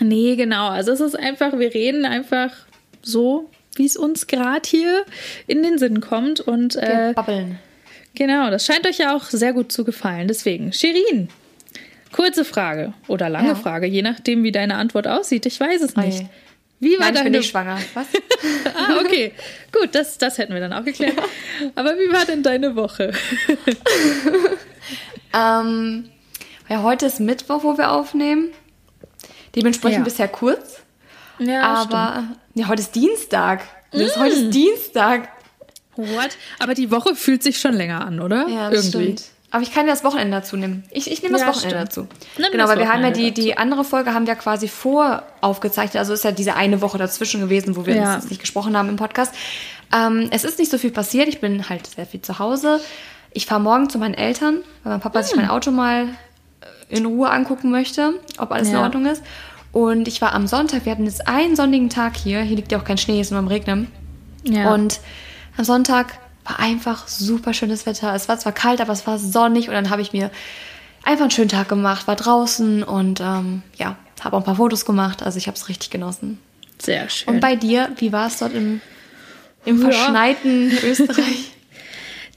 Nee, 0.00 0.36
genau. 0.36 0.68
Also 0.68 0.92
es 0.92 1.00
ist 1.00 1.18
einfach, 1.18 1.58
wir 1.58 1.74
reden 1.74 2.04
einfach 2.04 2.50
so, 3.02 3.50
wie 3.76 3.86
es 3.86 3.96
uns 3.96 4.26
gerade 4.26 4.68
hier 4.68 5.04
in 5.46 5.62
den 5.62 5.78
Sinn 5.78 6.00
kommt. 6.00 6.40
Und 6.40 6.76
äh, 6.76 7.12
babbeln. 7.14 7.58
genau, 8.14 8.50
das 8.50 8.64
scheint 8.66 8.86
euch 8.86 8.98
ja 8.98 9.14
auch 9.16 9.24
sehr 9.24 9.52
gut 9.52 9.72
zu 9.72 9.84
gefallen. 9.84 10.28
Deswegen, 10.28 10.72
Shirin, 10.72 11.28
kurze 12.12 12.44
Frage 12.44 12.92
oder 13.06 13.28
lange 13.28 13.48
Ja. 13.48 13.54
Frage, 13.54 13.86
je 13.86 14.02
nachdem, 14.02 14.44
wie 14.44 14.52
deine 14.52 14.76
Antwort 14.76 15.06
aussieht. 15.08 15.46
Ich 15.46 15.58
weiß 15.58 15.82
es 15.82 15.96
nicht. 15.96 16.22
Ei. 16.22 16.30
Wie 16.80 16.92
war 16.92 17.00
Nein, 17.00 17.08
ich 17.08 17.22
bin 17.22 17.32
deine 17.32 17.38
nicht 17.38 17.50
schwanger. 17.50 17.78
Was? 17.94 18.06
Ah, 18.76 19.00
okay. 19.04 19.32
Gut, 19.72 19.88
das, 19.96 20.16
das 20.18 20.38
hätten 20.38 20.54
wir 20.54 20.60
dann 20.60 20.72
auch 20.72 20.84
geklärt. 20.84 21.16
Aber 21.74 21.98
wie 21.98 22.12
war 22.12 22.24
denn 22.24 22.44
deine 22.44 22.76
Woche? 22.76 23.12
ähm, 25.34 26.08
ja, 26.68 26.82
heute 26.84 27.06
ist 27.06 27.18
Mittwoch, 27.18 27.64
wo 27.64 27.76
wir 27.76 27.90
aufnehmen. 27.90 28.50
Dementsprechend 29.54 29.98
Ja. 29.98 30.04
bisher 30.04 30.28
kurz. 30.28 30.80
Ja, 31.38 31.62
aber 31.62 32.24
ja, 32.54 32.68
heute 32.68 32.82
ist 32.82 32.94
Dienstag. 32.94 33.62
Das 33.92 34.00
ist, 34.02 34.16
Mm. 34.16 34.20
Heute 34.20 34.34
ist 34.34 34.50
Dienstag. 34.54 35.28
What? 35.96 36.30
Aber 36.58 36.74
die 36.74 36.90
Woche 36.90 37.14
fühlt 37.14 37.42
sich 37.42 37.58
schon 37.58 37.72
länger 37.74 38.04
an, 38.06 38.20
oder? 38.20 38.46
Ja, 38.48 38.70
das 38.70 38.88
stimmt. 38.88 39.22
Aber 39.50 39.62
ich 39.62 39.72
kann 39.72 39.86
dir 39.86 39.92
das 39.92 40.04
Wochenende 40.04 40.36
dazu 40.36 40.56
nehmen. 40.56 40.84
Ich, 40.90 41.10
ich 41.10 41.22
nehme 41.22 41.32
das 41.32 41.40
Ja, 41.42 41.48
Wochenende 41.48 41.86
stimmt. 41.90 42.10
dazu. 42.12 42.40
Nimm 42.40 42.52
genau, 42.52 42.68
weil 42.68 42.78
wir 42.78 42.92
haben 42.92 43.02
ja 43.02 43.10
die, 43.10 43.32
die 43.32 43.56
andere 43.56 43.82
Folge 43.82 44.12
haben 44.12 44.26
wir 44.26 44.34
quasi 44.34 44.68
voraufgezeichnet. 44.68 45.96
Also 45.98 46.12
ist 46.12 46.22
ja 46.24 46.32
diese 46.32 46.54
eine 46.54 46.80
Woche 46.82 46.98
dazwischen 46.98 47.40
gewesen, 47.40 47.74
wo 47.76 47.86
wir 47.86 47.94
Ja. 47.96 48.14
jetzt 48.16 48.28
nicht 48.30 48.40
gesprochen 48.40 48.76
haben 48.76 48.88
im 48.90 48.96
Podcast. 48.96 49.32
Ähm, 49.92 50.28
es 50.32 50.44
ist 50.44 50.58
nicht 50.58 50.70
so 50.70 50.76
viel 50.76 50.90
passiert. 50.90 51.28
Ich 51.28 51.40
bin 51.40 51.66
halt 51.68 51.86
sehr 51.86 52.04
viel 52.04 52.20
zu 52.20 52.38
Hause. 52.38 52.80
Ich 53.32 53.46
fahre 53.46 53.60
morgen 53.60 53.88
zu 53.88 53.98
meinen 53.98 54.14
Eltern, 54.14 54.58
weil 54.84 54.92
mein 54.92 55.00
Papa 55.00 55.22
sich 55.22 55.32
Hm. 55.32 55.40
mein 55.42 55.50
Auto 55.50 55.70
mal 55.70 56.08
in 56.88 57.06
Ruhe 57.06 57.30
angucken 57.30 57.70
möchte, 57.70 58.14
ob 58.38 58.50
alles 58.52 58.68
in 58.68 58.74
Ja. 58.74 58.82
Ordnung 58.82 59.06
ist. 59.06 59.22
Und 59.72 60.08
ich 60.08 60.20
war 60.20 60.32
am 60.34 60.46
Sonntag, 60.46 60.84
wir 60.86 60.92
hatten 60.92 61.04
jetzt 61.04 61.28
einen 61.28 61.54
sonnigen 61.54 61.90
Tag 61.90 62.16
hier. 62.16 62.40
Hier 62.40 62.56
liegt 62.56 62.72
ja 62.72 62.78
auch 62.78 62.84
kein 62.84 62.98
Schnee, 62.98 63.20
ist 63.20 63.30
nur 63.30 63.38
am 63.38 63.48
Regnen. 63.48 63.88
Ja. 64.44 64.72
Und 64.72 65.00
am 65.56 65.64
Sonntag 65.64 66.18
war 66.44 66.58
einfach 66.58 67.06
super 67.06 67.52
schönes 67.52 67.84
Wetter. 67.84 68.14
Es 68.14 68.28
war 68.28 68.38
zwar 68.38 68.52
kalt, 68.52 68.80
aber 68.80 68.92
es 68.92 69.06
war 69.06 69.18
sonnig 69.18 69.68
und 69.68 69.74
dann 69.74 69.90
habe 69.90 70.00
ich 70.00 70.12
mir 70.14 70.30
einfach 71.04 71.22
einen 71.24 71.30
schönen 71.30 71.50
Tag 71.50 71.68
gemacht, 71.68 72.06
war 72.06 72.16
draußen 72.16 72.82
und 72.82 73.20
ähm, 73.20 73.62
ja, 73.76 73.96
habe 74.22 74.36
auch 74.36 74.40
ein 74.40 74.44
paar 74.44 74.56
Fotos 74.56 74.86
gemacht. 74.86 75.22
Also 75.22 75.36
ich 75.36 75.46
habe 75.46 75.56
es 75.56 75.68
richtig 75.68 75.90
genossen. 75.90 76.38
Sehr 76.80 77.08
schön. 77.10 77.34
Und 77.34 77.40
bei 77.40 77.54
dir, 77.56 77.90
wie 77.98 78.12
war 78.12 78.28
es 78.28 78.38
dort 78.38 78.54
im, 78.54 78.80
im 79.66 79.82
Ja. 79.82 79.90
verschneiten 79.90 80.72
Österreich? 80.82 81.52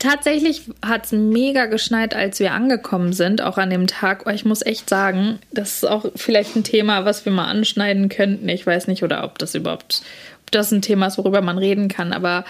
Tatsächlich 0.02 0.64
hat 0.84 1.06
es 1.06 1.12
mega 1.12 1.68
geschneit, 1.68 2.16
als 2.16 2.40
wir 2.40 2.54
angekommen 2.54 3.14
sind, 3.14 3.44
auch 3.44 3.60
an 3.60 3.70
dem 3.70 3.86
Tag. 3.86 4.24
Oh, 4.26 4.32
ich 4.32 4.46
muss 4.46 4.66
echt 4.66 4.90
sagen, 4.90 5.38
das 5.52 5.76
ist 5.76 5.86
auch 5.88 6.06
vielleicht 6.16 6.56
ein 6.56 6.64
Thema, 6.64 7.06
was 7.06 7.24
wir 7.26 7.32
mal 7.32 7.46
anschneiden 7.46 8.10
könnten. 8.10 8.50
Ich 8.50 8.66
weiß 8.66 8.88
nicht, 8.88 9.04
oder 9.04 9.24
ob 9.24 9.38
das 9.38 9.54
überhaupt, 9.54 10.02
ob 10.44 10.50
das 10.52 10.72
ein 10.72 10.82
Thema 10.82 11.06
ist, 11.06 11.20
worüber 11.20 11.42
man 11.42 11.60
reden 11.60 11.88
kann, 11.88 12.14
aber 12.14 12.46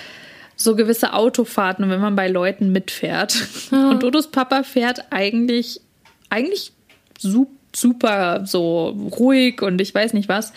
so 0.56 0.78
gewisse 0.78 1.12
Autofahrten, 1.12 1.90
wenn 1.90 2.00
man 2.00 2.16
bei 2.16 2.30
Leuten 2.30 2.72
mitfährt. 2.72 3.36
Und 3.72 4.02
Dodos 4.02 4.32
Papa 4.32 4.64
fährt 4.64 5.06
eigentlich, 5.10 5.82
eigentlich 6.30 6.72
su- 7.20 7.52
super 7.76 8.46
so 8.46 8.90
ruhig 9.20 9.62
und 9.62 9.82
ich 9.82 9.94
weiß 9.94 10.14
nicht 10.14 10.30
was. 10.30 10.54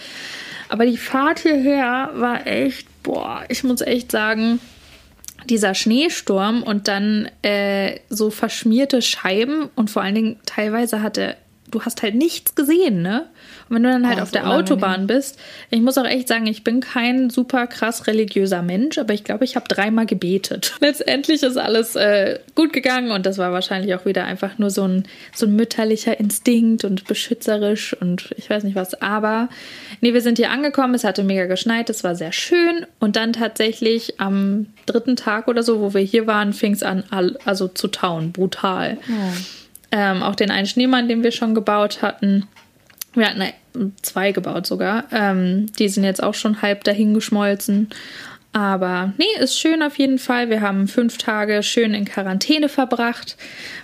Aber 0.69 0.87
die 0.87 0.97
Fahrt 0.97 1.41
hierher 1.41 2.11
war 2.15 2.47
echt, 2.47 2.87
boah, 3.03 3.43
ich 3.49 3.65
muss 3.65 3.81
echt 3.81 4.13
sagen, 4.13 4.61
dieser 5.51 5.75
Schneesturm 5.75 6.63
und 6.63 6.89
dann 6.89 7.29
äh, 7.43 8.01
so 8.09 8.31
verschmierte 8.31 9.03
Scheiben 9.03 9.71
und 9.75 9.91
vor 9.91 10.03
allen 10.03 10.15
Dingen 10.15 10.41
teilweise 10.47 11.03
hatte, 11.03 11.37
du 11.75 11.83
hast 11.83 12.03
halt 12.03 12.15
nichts 12.15 12.55
gesehen, 12.55 13.03
ne? 13.03 13.27
Und 13.69 13.77
wenn 13.77 13.83
du 13.83 13.89
dann 13.91 14.07
halt 14.07 14.19
Oh, 14.19 14.23
auf 14.23 14.29
so 14.29 14.33
der. 14.35 14.49
Autobahn 14.51 15.07
bist, 15.07 15.39
ich 15.71 15.81
muss 15.81 15.97
auch 15.99 16.05
echt 16.05 16.29
sagen, 16.29 16.47
ich 16.47 16.65
bin 16.65 16.81
kein 16.81 17.31
super 17.31 17.67
krass 17.67 18.07
religiöser 18.07 18.63
Mensch, 18.63 18.99
aber 18.99 19.15
ich 19.15 19.25
glaube, 19.25 19.45
ich 19.45 19.57
habe 19.57 19.67
dreimal 19.69 20.07
gebetet. 20.07 20.75
Letztendlich 20.81 21.43
ist 21.43 21.57
alles 21.57 21.97
äh, 21.97 22.39
gut 22.55 22.73
gegangen 22.73 23.11
und 23.11 23.27
das 23.27 23.39
war 23.39 23.53
wahrscheinlich 23.53 23.95
auch 23.95 24.05
wieder 24.05 24.25
einfach 24.25 24.59
nur 24.59 24.71
so 24.71 24.87
ein, 24.87 25.05
so 25.35 25.47
ein 25.47 25.57
mütterlicher 25.57 26.21
Instinkt 26.21 26.85
und 26.85 27.05
beschützerisch 27.07 27.95
und 28.01 28.31
ich 28.37 28.49
weiß 28.51 28.65
nicht 28.65 28.77
was. 28.77 29.01
Aber 29.03 29.49
nee, 30.01 30.13
wir 30.15 30.21
sind 30.21 30.39
hier 30.39 30.51
angekommen, 30.51 30.95
es 30.95 31.05
hatte 31.05 31.25
mega 31.25 31.47
geschneit, 31.47 31.89
es 31.91 32.05
war 32.05 32.15
sehr 32.15 32.33
schön 32.33 32.87
und 33.01 33.17
dann 33.17 33.33
tatsächlich 33.33 34.21
am 34.21 34.67
dritten 34.87 35.17
Tag 35.17 35.49
oder 35.49 35.63
so, 35.63 35.81
wo 35.81 35.95
wir 35.95 36.03
hier 36.03 36.27
waren, 36.27 36.53
fing 36.53 36.75
es 36.75 36.83
an, 36.83 37.05
all- 37.11 37.39
also 37.47 37.67
zu 37.69 37.89
tauen, 37.89 38.31
brutal. 38.33 38.99
Ähm, 39.97 40.25
auch 40.25 40.35
den 40.35 40.51
einen 40.51 40.67
Schneemann, 40.67 41.09
den 41.09 41.23
wir 41.23 41.31
schon 41.31 41.55
gebaut 41.55 42.03
hatten. 42.03 42.49
Wir 43.15 43.29
hatten 43.29 43.45
zwei 44.03 44.33
gebaut 44.33 44.67
sogar. 44.67 45.05
Ähm, 45.13 45.67
die 45.79 45.89
sind 45.89 46.03
jetzt 46.03 46.21
auch 46.21 46.35
schon 46.35 46.63
halb 46.63 46.83
dahingeschmolzen. 46.83 47.91
Aber 48.53 49.13
nee, 49.19 49.25
ist 49.39 49.57
schön 49.57 49.85
auf 49.85 49.97
jeden 49.97 50.19
Fall. 50.19 50.51
Wir 50.51 50.63
haben 50.63 50.89
fünf 50.89 51.19
Tage 51.19 51.63
schön 51.63 51.95
in 51.95 52.07
Quarantäne 52.07 52.69
verbracht, 52.69 53.37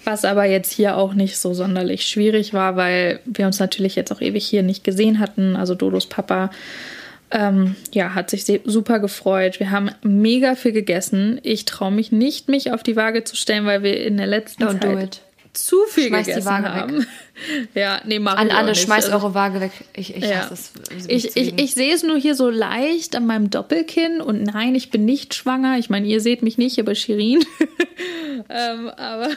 was 0.03 0.25
aber 0.25 0.47
jetzt 0.47 0.73
hier 0.73 0.97
auch 0.97 1.15
nicht 1.15 1.39
so 1.39 1.55
sonderlich 1.55 2.07
schwierig 2.07 2.55
war, 2.55 2.75
weil 2.75 3.21
wir 3.25 3.47
uns 3.47 3.61
natürlich 3.61 3.95
jetzt 3.95 4.11
auch 4.11 4.21
ewig 4.21 4.45
hier 4.45 4.65
nicht 4.65 4.83
gesehen 4.83 5.21
hatten. 5.21 5.55
Also 5.55 5.77
Dodos 5.77 6.07
Papa 6.07 6.51
ähm, 7.31 7.77
ja, 7.93 8.15
hat 8.17 8.31
sich 8.31 8.45
super 8.65 8.99
gefreut. 8.99 9.61
Wir 9.61 9.71
haben 9.71 9.93
mega 10.03 10.57
viel 10.57 10.73
gegessen. 10.73 11.39
Ich 11.45 11.67
traue 11.67 11.93
mich 11.93 12.11
nicht, 12.11 12.49
mich 12.49 12.73
auf 12.73 12.83
die 12.83 12.97
Waage 12.97 13.23
zu 13.23 13.37
stellen, 13.37 13.65
weil 13.65 13.85
wir 13.85 14.05
in 14.05 14.17
der 14.17 14.27
letzten 14.27 14.65
Don't 14.65 14.81
Zeit 14.81 15.21
zu 15.53 15.77
viel 15.89 16.09
schmeiß 16.09 16.27
gegessen 16.27 16.41
die 16.41 16.47
Waage 16.47 16.75
haben. 16.75 16.99
Weg. 16.99 17.07
Ja, 17.75 18.03
nee, 18.05 18.19
mach 18.19 18.37
An 18.37 18.51
alle, 18.51 18.75
schmeißt 18.75 19.11
also, 19.11 19.25
eure 19.25 19.35
Waage 19.35 19.63
weg. 19.63 19.71
Ich, 19.95 20.15
ich 20.15 20.25
ja. 20.25 20.51
hasse 20.51 20.73
es. 20.93 21.07
Ich, 21.07 21.37
ich, 21.37 21.59
ich 21.59 21.73
sehe 21.73 21.95
es 21.95 22.03
nur 22.03 22.19
hier 22.19 22.35
so 22.35 22.51
leicht 22.51 23.17
an 23.17 23.25
meinem 23.25 23.49
Doppelkinn 23.49 24.21
und 24.21 24.43
nein, 24.43 24.75
ich 24.75 24.91
bin 24.91 25.07
nicht 25.07 25.33
schwanger. 25.33 25.79
Ich 25.79 25.89
meine, 25.89 26.07
ihr 26.07 26.21
seht 26.21 26.43
mich 26.43 26.59
nicht, 26.59 26.79
aber 26.79 26.95
Shirin. 26.95 27.43
ähm, 28.51 28.91
aber 28.91 29.31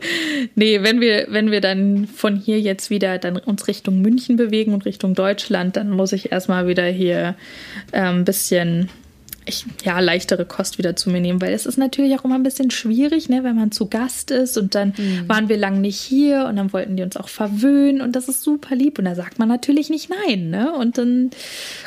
nee, 0.56 0.82
wenn 0.82 1.00
wir, 1.00 1.26
wenn 1.28 1.52
wir 1.52 1.60
dann 1.60 2.08
von 2.08 2.36
hier 2.36 2.60
jetzt 2.60 2.90
wieder 2.90 3.18
dann 3.18 3.36
uns 3.36 3.68
Richtung 3.68 4.02
München 4.02 4.36
bewegen 4.36 4.74
und 4.74 4.84
Richtung 4.84 5.14
Deutschland, 5.14 5.76
dann 5.76 5.90
muss 5.90 6.12
ich 6.12 6.32
erstmal 6.32 6.66
wieder 6.66 6.86
hier 6.86 7.36
ein 7.92 8.16
ähm, 8.16 8.24
bisschen 8.24 8.88
ich, 9.46 9.66
ja, 9.84 10.00
leichtere 10.00 10.44
Kost 10.44 10.78
wieder 10.78 10.96
zu 10.96 11.10
mir 11.10 11.20
nehmen, 11.20 11.40
weil 11.40 11.52
es 11.52 11.66
ist 11.66 11.76
natürlich 11.76 12.18
auch 12.18 12.24
immer 12.24 12.36
ein 12.36 12.42
bisschen 12.42 12.70
schwierig, 12.70 13.28
ne, 13.28 13.44
wenn 13.44 13.56
man 13.56 13.72
zu 13.72 13.86
Gast 13.86 14.30
ist 14.30 14.56
und 14.56 14.74
dann 14.74 14.94
mhm. 14.96 15.28
waren 15.28 15.48
wir 15.48 15.56
lang 15.56 15.80
nicht 15.80 16.00
hier 16.00 16.46
und 16.46 16.56
dann 16.56 16.72
wollten 16.72 16.96
die 16.96 17.02
uns 17.02 17.16
auch 17.16 17.28
verwöhnen 17.28 18.00
und 18.00 18.16
das 18.16 18.28
ist 18.28 18.42
super 18.42 18.74
lieb 18.74 18.98
und 18.98 19.04
da 19.04 19.14
sagt 19.14 19.38
man 19.38 19.48
natürlich 19.48 19.90
nicht 19.90 20.10
nein, 20.10 20.50
ne? 20.50 20.72
Und 20.72 20.98
dann 20.98 21.30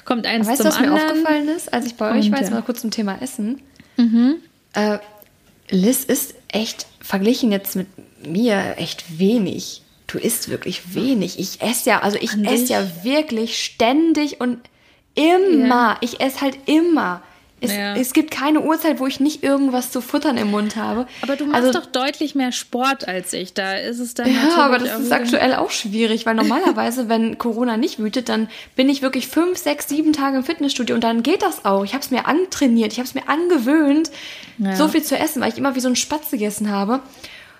kommt 0.06 0.26
eins 0.26 0.48
weißt 0.48 0.62
zum 0.62 0.72
anderen. 0.72 0.94
Weißt 0.94 1.04
du, 1.04 1.10
was 1.10 1.14
mir 1.14 1.24
aufgefallen 1.24 1.48
ist, 1.50 1.74
als 1.74 1.86
ich 1.86 1.96
bei 1.96 2.18
euch 2.18 2.32
war, 2.32 2.40
jetzt 2.40 2.52
mal 2.52 2.62
kurz 2.62 2.82
zum 2.82 2.92
Thema 2.92 3.22
Essen. 3.22 3.62
Mhm. 3.98 4.36
Äh, 4.74 5.00
Liz 5.70 6.04
ist 6.04 6.36
echt, 6.48 6.86
verglichen 7.02 7.52
jetzt 7.52 7.76
mit 7.76 7.88
mir, 8.26 8.76
echt 8.78 9.20
wenig. 9.20 9.82
Du 10.08 10.18
isst 10.18 10.50
wirklich 10.50 10.96
wenig. 10.96 11.40
Ich 11.40 11.62
esse 11.62 11.90
ja, 11.90 12.02
also 12.02 12.18
ich 12.22 12.32
esse 12.46 12.72
ja 12.72 12.88
wirklich 13.04 13.62
ständig 13.62 14.40
und 14.40 14.60
immer. 15.16 15.94
Ja. 15.94 15.98
Ich 16.02 16.22
esse 16.22 16.42
halt 16.42 16.58
immer. 16.66 17.22
Es, 17.60 17.76
ja. 17.76 17.96
es, 17.96 18.14
gibt 18.14 18.30
keine 18.30 18.62
Uhrzeit, 18.62 19.00
wo 19.00 19.08
ich 19.08 19.20
nicht 19.20 19.42
irgendwas 19.44 19.90
zu 19.90 20.00
futtern 20.00 20.38
im 20.38 20.52
Mund 20.52 20.76
habe. 20.76 21.08
Aber 21.24 21.36
du 21.36 21.46
machst 21.46 21.66
also, 21.66 21.80
doch 21.80 21.88
deutlich 21.88 22.36
mehr 22.36 22.52
Sport 22.52 23.08
als 23.08 23.34
ich. 23.34 23.56
Da 23.56 23.74
ist 23.74 24.00
es 24.00 24.14
dann. 24.14 24.32
Ja, 24.32 24.58
aber 24.58 24.78
das 24.78 25.00
ist 25.00 25.12
aktuell 25.12 25.56
auch 25.56 25.72
schwierig, 25.72 26.28
weil 26.28 26.36
normalerweise, 26.36 27.10
wenn 27.10 27.40
Corona 27.40 27.76
nicht 27.76 27.98
wütet, 27.98 28.30
dann 28.30 28.48
bin 28.76 28.90
ich 28.90 29.02
wirklich 29.02 29.28
fünf, 29.28 29.58
sechs, 29.58 29.88
sieben 29.88 30.14
Tage 30.14 30.38
im 30.38 30.44
Fitnessstudio 30.44 30.94
und 30.94 31.04
dann 31.04 31.24
geht 31.24 31.42
das 31.42 31.66
auch. 31.66 31.84
Ich 31.84 31.94
habe 31.94 32.04
es 32.04 32.12
mir 32.12 32.28
antrainiert, 32.28 32.94
ich 32.94 33.00
habe 33.00 33.08
es 33.08 33.16
mir 33.16 33.28
angewöhnt, 33.28 34.12
ja. 34.60 34.76
so 34.76 34.88
viel 34.88 35.02
zu 35.02 35.18
essen, 35.18 35.42
weil 35.42 35.50
ich 35.50 35.58
immer 35.58 35.74
wie 35.74 35.80
so 35.80 35.90
ein 35.90 35.96
Spatz 35.96 36.30
gegessen 36.30 36.70
habe 36.70 37.02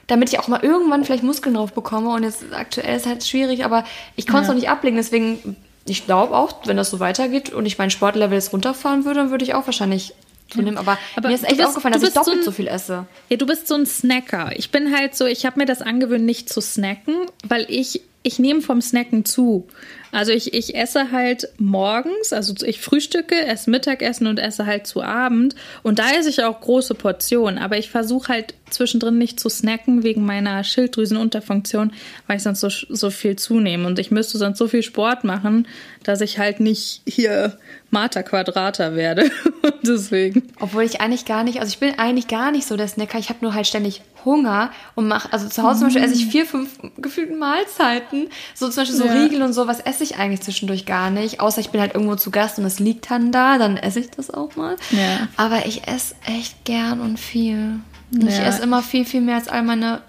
damit 0.08 0.32
ich 0.32 0.40
auch 0.40 0.48
mal 0.48 0.64
irgendwann 0.64 1.04
vielleicht 1.04 1.24
Muskeln 1.24 1.56
drauf 1.56 1.74
bekomme. 1.74 2.12
Und 2.12 2.24
jetzt 2.24 2.46
aktuell 2.54 2.96
ist 2.96 3.02
es 3.02 3.08
halt 3.08 3.26
schwierig, 3.26 3.66
aber 3.66 3.84
ich 4.16 4.26
konnte 4.26 4.44
es 4.44 4.48
ja. 4.48 4.54
noch 4.54 4.60
nicht 4.62 4.70
ablegen. 4.70 4.96
Deswegen 4.96 5.58
ich 5.88 6.06
glaube 6.06 6.36
auch, 6.36 6.54
wenn 6.66 6.78
das 6.78 6.90
so 6.90 7.00
weitergeht 7.00 7.52
und 7.52 7.66
ich 7.66 7.78
mein 7.78 7.90
Sportlevel 7.90 8.36
jetzt 8.36 8.54
runterfahren 8.54 9.06
würde, 9.06 9.22
dann 9.22 9.32
würde 9.32 9.44
ich 9.44 9.54
auch 9.54 9.66
wahrscheinlich 9.66 10.14
zunehmen. 10.50 10.78
Aber, 10.78 10.98
aber 11.16 11.30
mir 11.30 11.36
ist 11.36 11.44
echt 11.44 11.58
bist, 11.58 11.68
aufgefallen, 11.68 11.94
dass 11.94 12.04
ich 12.04 12.14
doppelt 12.14 12.36
so, 12.36 12.42
ein, 12.42 12.44
so, 12.44 12.52
viel 12.52 12.68
esse. 12.68 13.06
Ja, 13.30 13.38
du 13.38 13.46
bist 13.46 13.68
so 13.68 13.76
ein 13.76 13.86
Snacker. 13.86 14.52
Ich 14.56 14.72
bin 14.72 14.96
halt 14.96 15.16
so, 15.16 15.26
ich 15.26 15.46
habe 15.46 15.60
mir 15.60 15.66
das 15.66 15.82
angewöhnt, 15.82 16.26
nicht 16.26 16.50
zu 16.50 16.62
snacken, 16.62 17.16
weil 17.44 17.66
ich, 17.70 18.02
ich 18.24 18.40
nehme 18.40 18.62
vom 18.62 18.82
Snacken 18.82 19.26
zu. 19.26 19.68
Also 20.12 20.32
ich, 20.32 20.54
ich 20.54 20.76
esse 20.76 21.12
halt 21.12 21.50
morgens, 21.58 22.34
also 22.34 22.54
ich 22.66 22.80
frühstücke, 22.80 23.46
esse 23.46 23.70
Mittagessen 23.70 24.28
und 24.28 24.40
esse 24.40 24.66
halt 24.66 24.88
zu 24.88 25.04
Abend. 25.04 25.56
Und 25.84 26.00
da 26.00 26.12
esse 26.12 26.30
ich 26.30 26.44
auch 26.44 26.60
große 26.62 26.96
Portionen. 26.96 27.58
Aber 27.58 27.78
ich 27.78 27.90
versuche 27.90 28.30
halt 28.30 28.54
zwischendrin 28.70 29.18
nicht 29.18 29.40
zu 29.40 29.50
snacken 29.50 30.04
wegen 30.04 30.26
meiner 30.26 30.64
Schilddrüsenunterfunktion, 30.64 31.94
weil 32.28 32.38
ich 32.38 32.44
sonst 32.44 32.62
so, 32.62 32.70
so 32.70 33.10
viel 33.10 33.36
zunehme. 33.36 33.88
Und 33.88 34.00
ich 34.00 34.12
müsste 34.12 34.38
sonst 34.38 34.58
so 34.58 34.68
viel 34.68 34.84
Sport 34.84 35.24
machen, 35.24 35.68
dass 36.04 36.22
ich 36.22 36.40
halt 36.40 36.60
nicht 36.60 37.02
hier 37.06 37.58
Marta 37.90 38.24
Quadrata 38.24 38.96
werde. 38.96 39.30
Deswegen. 39.84 40.44
Obwohl 40.60 40.84
ich 40.84 41.02
eigentlich 41.02 41.26
gar 41.26 41.44
nicht, 41.44 41.60
also 41.60 41.70
ich 41.70 41.80
bin 41.80 41.98
eigentlich 41.98 42.28
gar 42.28 42.52
nicht 42.52 42.68
so 42.68 42.76
der 42.78 42.88
Snacker. 42.88 43.20
Ich 43.20 43.30
habe 43.30 43.40
nur 43.42 43.54
halt 43.54 43.68
ständig 43.68 44.02
Hunger 44.26 44.72
und 44.96 45.08
mache, 45.08 45.32
also 45.32 45.48
zu 45.48 45.64
Hause 45.64 45.80
zum 45.80 45.88
Beispiel 45.88 46.04
esse 46.04 46.16
ich 46.16 46.26
vier, 46.28 46.46
fünf 46.46 46.78
gefühlten 46.98 47.40
Mahlzeiten. 47.40 48.28
So 48.54 48.68
zum 48.68 48.82
Beispiel 48.82 48.98
so 48.98 49.06
ja. 49.06 49.14
Riegel 49.14 49.42
und 49.42 49.54
sowas 49.54 49.80
esse 49.80 49.97
ich 50.02 50.18
eigentlich 50.18 50.42
zwischendurch 50.42 50.86
gar 50.86 51.10
nicht. 51.10 51.40
Außer 51.40 51.62
ich 51.62 51.70
bin 51.70 51.82
halt 51.82 51.94
irgendwo 51.94 52.16
zu 52.16 52.32
Gast 52.32 52.60
und 52.60 52.66
es 52.66 52.80
liegt 52.80 53.10
dann 53.12 53.32
da, 53.32 53.58
dann 53.58 53.78
esse 53.78 54.00
ich 54.00 54.10
das 54.12 54.32
auch 54.32 54.56
mal. 54.56 54.76
Ja. 54.92 55.28
Aber 55.38 55.66
ich 55.66 55.88
esse 55.88 56.16
echt 56.26 56.66
gern 56.66 57.02
und 57.02 57.20
viel. 57.20 57.80
Ja. 58.12 58.28
Ich 58.28 58.40
esse 58.40 58.64
immer 58.64 58.82
viel, 58.82 59.06
viel 59.06 59.22
mehr 59.22 59.36
als 59.36 59.48
all 59.48 59.64
meine 59.64 60.02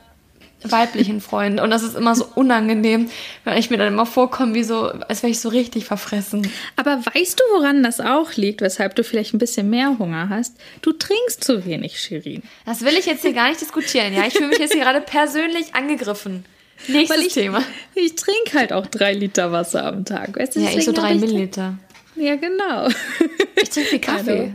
weiblichen 0.64 1.21
Freunde. 1.21 1.62
Und 1.62 1.71
das 1.71 1.83
ist 1.83 1.97
immer 1.97 2.14
so 2.14 2.26
unangenehm, 2.35 3.09
wenn 3.45 3.59
ich 3.59 3.71
mir 3.71 3.78
dann 3.78 3.92
immer 3.92 4.07
vorkomme, 4.07 4.54
wie 4.54 4.64
so, 4.64 4.87
als 4.87 5.23
wäre 5.23 5.30
ich 5.30 5.40
so 5.40 5.49
richtig 5.49 5.85
verfressen. 5.85 6.50
Aber 6.76 6.99
weißt 6.99 7.38
du, 7.38 7.42
woran 7.57 7.83
das 7.83 8.00
auch 8.00 8.35
liegt, 8.35 8.61
weshalb 8.61 8.97
du 8.97 9.04
vielleicht 9.04 9.35
ein 9.35 9.38
bisschen 9.38 9.71
mehr 9.71 9.99
Hunger 9.99 10.28
hast? 10.28 10.57
Du 10.83 10.92
trinkst 10.92 11.45
zu 11.45 11.64
wenig, 11.64 12.00
Shirin. 12.00 12.42
Das 12.66 12.83
will 12.83 12.95
ich 12.95 13.07
jetzt 13.07 13.23
hier 13.23 13.33
gar 13.33 13.49
nicht 13.49 13.61
diskutieren, 13.61 14.12
ja. 14.12 14.26
Ich 14.26 14.35
fühle 14.35 14.49
mich 14.49 14.59
jetzt 14.59 14.73
hier 14.73 14.83
gerade 14.83 15.00
persönlich 15.00 15.75
angegriffen. 15.75 16.45
Nächstes 16.87 17.26
ich, 17.26 17.35
Thema. 17.35 17.62
Ich 17.94 18.14
trinke 18.14 18.58
halt 18.58 18.73
auch 18.73 18.87
drei 18.87 19.12
Liter 19.12 19.52
Wasser 19.52 19.85
am 19.85 20.04
Tag. 20.04 20.38
Weißt 20.38 20.56
du, 20.56 20.61
ja, 20.61 20.70
ich 20.70 20.85
so 20.85 20.92
drei 20.92 21.14
Milliliter. 21.14 21.78
Ja, 22.16 22.37
genau. 22.37 22.88
Ich 23.61 23.70
trinke 23.70 23.90
viel 23.90 24.00
Kaffee. 24.00 24.52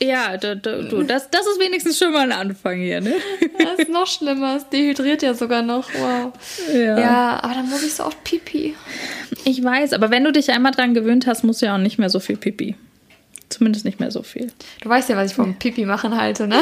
Ja, 0.00 0.36
du, 0.36 0.56
du, 0.56 0.88
du, 0.88 1.02
das, 1.04 1.30
das 1.30 1.46
ist 1.46 1.58
wenigstens 1.58 1.98
schon 1.98 2.12
mal 2.12 2.30
ein 2.30 2.32
Anfang 2.32 2.78
hier, 2.78 3.00
ne? 3.00 3.14
Das 3.58 3.78
ist 3.78 3.88
noch 3.88 4.06
schlimmer. 4.06 4.56
Es 4.56 4.68
dehydriert 4.68 5.22
ja 5.22 5.34
sogar 5.34 5.62
noch. 5.62 5.88
Wow. 5.94 6.32
Ja. 6.72 6.98
ja, 6.98 7.42
aber 7.42 7.54
dann 7.54 7.70
muss 7.70 7.82
ich 7.82 7.94
so 7.94 8.04
oft 8.04 8.22
Pipi. 8.24 8.74
Ich 9.44 9.62
weiß, 9.62 9.92
aber 9.94 10.10
wenn 10.10 10.24
du 10.24 10.32
dich 10.32 10.50
einmal 10.50 10.72
dran 10.72 10.94
gewöhnt 10.94 11.26
hast, 11.26 11.44
musst 11.44 11.62
du 11.62 11.66
ja 11.66 11.74
auch 11.74 11.78
nicht 11.78 11.98
mehr 11.98 12.10
so 12.10 12.20
viel 12.20 12.36
Pipi. 12.36 12.76
Zumindest 13.48 13.84
nicht 13.84 14.00
mehr 14.00 14.10
so 14.10 14.22
viel. 14.22 14.52
Du 14.82 14.88
weißt 14.88 15.08
ja, 15.08 15.16
was 15.16 15.30
ich 15.30 15.36
vom 15.36 15.54
Pipi 15.54 15.86
machen 15.86 16.16
halte, 16.16 16.46
ne? 16.46 16.60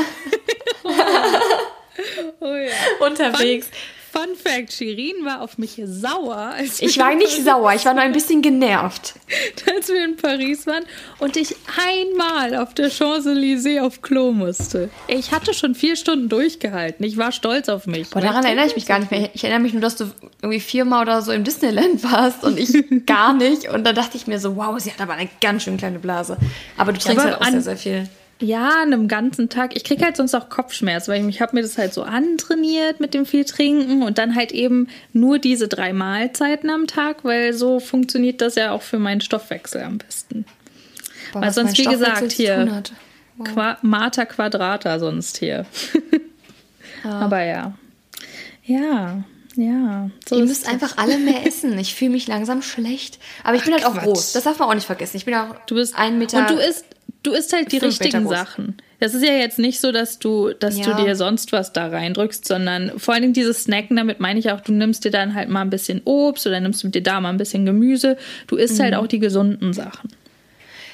oh 2.40 2.54
ja. 2.54 3.06
Unterwegs. 3.06 3.68
Fun, 4.12 4.36
Fact: 4.36 4.74
Shirin 4.74 5.24
war 5.24 5.40
auf 5.40 5.56
mich 5.56 5.80
sauer. 5.84 6.52
ich 6.60 6.98
war 6.98 7.14
nicht 7.14 7.42
sauer, 7.44 7.72
ich 7.74 7.86
war 7.86 7.94
nur 7.94 8.02
ein 8.02 8.12
bisschen 8.12 8.42
genervt. 8.42 9.14
Als 9.74 9.88
wir 9.88 10.04
in 10.04 10.16
Paris 10.16 10.66
waren 10.66 10.84
und 11.18 11.36
ich 11.38 11.56
einmal 11.80 12.54
auf 12.56 12.74
der 12.74 12.90
Champs-Élysées 12.90 13.80
auf 13.80 14.02
Klo 14.02 14.32
musste. 14.32 14.90
Ich 15.08 15.32
hatte 15.32 15.54
schon 15.54 15.74
vier 15.74 15.96
Stunden 15.96 16.28
durchgehalten. 16.28 17.06
Ich 17.06 17.16
war 17.16 17.32
stolz 17.32 17.70
auf 17.70 17.86
mich. 17.86 18.10
Boah, 18.10 18.20
daran 18.20 18.44
erinnere 18.44 18.66
ich 18.66 18.74
mich 18.74 18.84
gar 18.84 18.98
nicht 18.98 19.10
mehr. 19.10 19.30
Ich 19.32 19.44
erinnere 19.44 19.62
mich 19.62 19.72
nur, 19.72 19.80
dass 19.80 19.96
du 19.96 20.10
irgendwie 20.42 20.60
viermal 20.60 21.02
oder 21.02 21.22
so 21.22 21.32
im 21.32 21.44
Disneyland 21.44 22.02
warst 22.04 22.44
und 22.44 22.58
ich 22.58 22.72
gar 23.06 23.32
nicht. 23.32 23.70
Und 23.70 23.84
da 23.84 23.94
dachte 23.94 24.18
ich 24.18 24.26
mir 24.26 24.38
so, 24.38 24.56
wow, 24.56 24.78
sie 24.78 24.92
hat 24.92 25.00
aber 25.00 25.14
eine 25.14 25.30
ganz 25.40 25.62
schön 25.62 25.78
kleine 25.78 25.98
Blase. 25.98 26.36
Aber 26.76 26.92
du 26.92 27.00
trinkst 27.00 27.24
ja, 27.24 27.32
halt 27.32 27.40
auch 27.40 27.50
sehr, 27.50 27.62
sehr 27.62 27.76
viel. 27.78 28.08
Ja, 28.40 28.82
an 28.82 28.92
einem 28.92 29.06
ganzen 29.06 29.48
Tag. 29.48 29.76
Ich 29.76 29.84
kriege 29.84 30.04
halt 30.04 30.16
sonst 30.16 30.34
auch 30.34 30.48
Kopfschmerz, 30.48 31.06
weil 31.06 31.22
ich, 31.22 31.28
ich 31.28 31.40
habe 31.40 31.54
mir 31.54 31.62
das 31.62 31.78
halt 31.78 31.94
so 31.94 32.02
antrainiert 32.02 32.98
mit 32.98 33.14
dem 33.14 33.24
viel 33.24 33.44
Trinken 33.44 34.02
und 34.02 34.18
dann 34.18 34.34
halt 34.34 34.50
eben 34.50 34.88
nur 35.12 35.38
diese 35.38 35.68
drei 35.68 35.92
Mahlzeiten 35.92 36.68
am 36.68 36.88
Tag, 36.88 37.24
weil 37.24 37.52
so 37.52 37.78
funktioniert 37.78 38.40
das 38.40 38.56
ja 38.56 38.72
auch 38.72 38.82
für 38.82 38.98
meinen 38.98 39.20
Stoffwechsel 39.20 39.82
am 39.82 39.98
besten. 39.98 40.44
Boah, 41.32 41.42
weil 41.42 41.52
sonst, 41.52 41.78
wie 41.78 41.84
gesagt, 41.84 42.32
hier 42.32 42.82
wow. 43.36 43.48
Qua 43.48 43.78
Mater 43.82 44.26
Quadrata 44.26 44.98
sonst 44.98 45.38
hier. 45.38 45.66
ah. 47.04 47.20
Aber 47.20 47.42
ja. 47.42 47.74
Ja, 48.64 49.24
ja. 49.56 50.10
So 50.28 50.36
Ihr 50.36 50.44
müsst 50.44 50.68
einfach 50.68 50.96
alle 50.98 51.18
mehr 51.18 51.46
essen. 51.46 51.78
Ich 51.78 51.94
fühle 51.94 52.12
mich 52.12 52.26
langsam 52.26 52.62
schlecht. 52.62 53.18
Aber 53.44 53.54
ich 53.54 53.62
Ach, 53.62 53.66
bin 53.66 53.74
halt 53.74 53.86
auch 53.86 53.94
Quatsch. 53.94 54.04
groß. 54.04 54.32
Das 54.32 54.44
darf 54.44 54.58
man 54.58 54.68
auch 54.68 54.74
nicht 54.74 54.86
vergessen. 54.86 55.16
Ich 55.16 55.24
bin 55.24 55.34
auch 55.34 55.54
du 55.66 55.74
bist 55.74 55.96
ein 55.96 56.18
Meter. 56.18 56.40
Und 56.40 56.50
du 56.50 56.56
isst 56.56 56.84
Du 57.22 57.32
isst 57.32 57.52
halt 57.52 57.70
die 57.72 57.78
richtigen 57.78 58.28
Sachen. 58.28 58.76
Das 58.98 59.14
ist 59.14 59.24
ja 59.24 59.32
jetzt 59.32 59.58
nicht 59.58 59.80
so, 59.80 59.90
dass 59.90 60.20
du, 60.20 60.52
dass 60.52 60.78
ja. 60.78 60.84
du 60.84 61.04
dir 61.04 61.16
sonst 61.16 61.50
was 61.50 61.72
da 61.72 61.88
reindrückst, 61.88 62.46
sondern 62.46 62.98
vor 62.98 63.14
allen 63.14 63.22
Dingen 63.22 63.34
dieses 63.34 63.64
Snacken, 63.64 63.96
damit 63.96 64.20
meine 64.20 64.38
ich 64.38 64.52
auch, 64.52 64.60
du 64.60 64.72
nimmst 64.72 65.04
dir 65.04 65.10
dann 65.10 65.34
halt 65.34 65.48
mal 65.48 65.62
ein 65.62 65.70
bisschen 65.70 66.02
Obst 66.04 66.46
oder 66.46 66.60
nimmst 66.60 66.84
du 66.84 66.88
dir 66.88 67.02
da 67.02 67.20
mal 67.20 67.30
ein 67.30 67.36
bisschen 67.36 67.66
Gemüse. 67.66 68.16
Du 68.46 68.56
isst 68.56 68.78
halt 68.78 68.92
mhm. 68.92 68.96
halt 68.96 69.04
auch 69.04 69.08
die 69.08 69.18
gesunden 69.18 69.72
Sachen. 69.72 70.10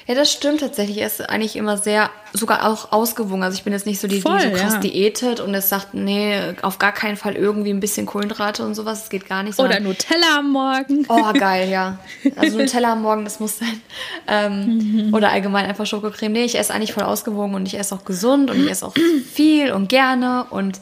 Ja, 0.09 0.15
das 0.15 0.33
stimmt 0.33 0.61
tatsächlich. 0.61 0.97
Er 0.97 1.07
ist 1.07 1.21
eigentlich 1.29 1.55
immer 1.55 1.77
sehr, 1.77 2.09
sogar 2.33 2.67
auch 2.67 2.93
ausgewogen. 2.93 3.43
Also 3.43 3.59
ich 3.59 3.65
bin 3.65 3.75
jetzt 3.75 3.85
nicht 3.85 4.00
so 4.00 4.09
die, 4.09 4.23
Voll, 4.23 4.38
die 4.38 4.45
so 4.45 4.50
krass 4.53 4.73
ja. 4.73 4.81
diätet 4.81 5.38
und 5.38 5.55
es 5.55 5.69
sagt, 5.69 5.93
nee, 5.93 6.35
auf 6.62 6.79
gar 6.79 6.93
keinen 6.93 7.19
Fall 7.19 7.37
irgendwie 7.37 7.69
ein 7.69 7.79
bisschen 7.79 8.07
Kohlenhydrate 8.07 8.65
und 8.65 8.75
sowas. 8.75 9.03
Es 9.03 9.11
geht 9.11 9.29
gar 9.29 9.43
nicht. 9.43 9.59
Oder 9.59 9.81
Nutella 9.81 10.38
am 10.38 10.50
Morgen. 10.50 11.05
Oh, 11.11 11.31
geil, 11.38 11.69
ja. 11.69 11.99
Also 12.37 12.57
Nutella 12.57 12.93
am 12.93 13.03
Morgen, 13.03 13.25
das 13.25 13.38
muss 13.38 13.59
sein. 13.59 13.83
Ähm, 14.27 15.09
mhm. 15.09 15.15
Oder 15.15 15.31
allgemein 15.31 15.67
einfach 15.67 15.85
Schokocreme. 15.85 16.33
Nee, 16.33 16.45
ich 16.45 16.59
esse 16.59 16.73
eigentlich 16.73 16.95
voll 16.95 17.05
ausgewogen 17.05 17.55
und 17.55 17.67
ich 17.67 17.79
esse 17.79 17.95
auch 17.95 18.07
gesund 18.07 18.50
und 18.50 18.65
ich 18.65 18.71
esse 18.71 18.87
auch 18.87 18.95
viel 19.31 19.73
und 19.73 19.91
gerne 19.91 20.47
und 20.49 20.81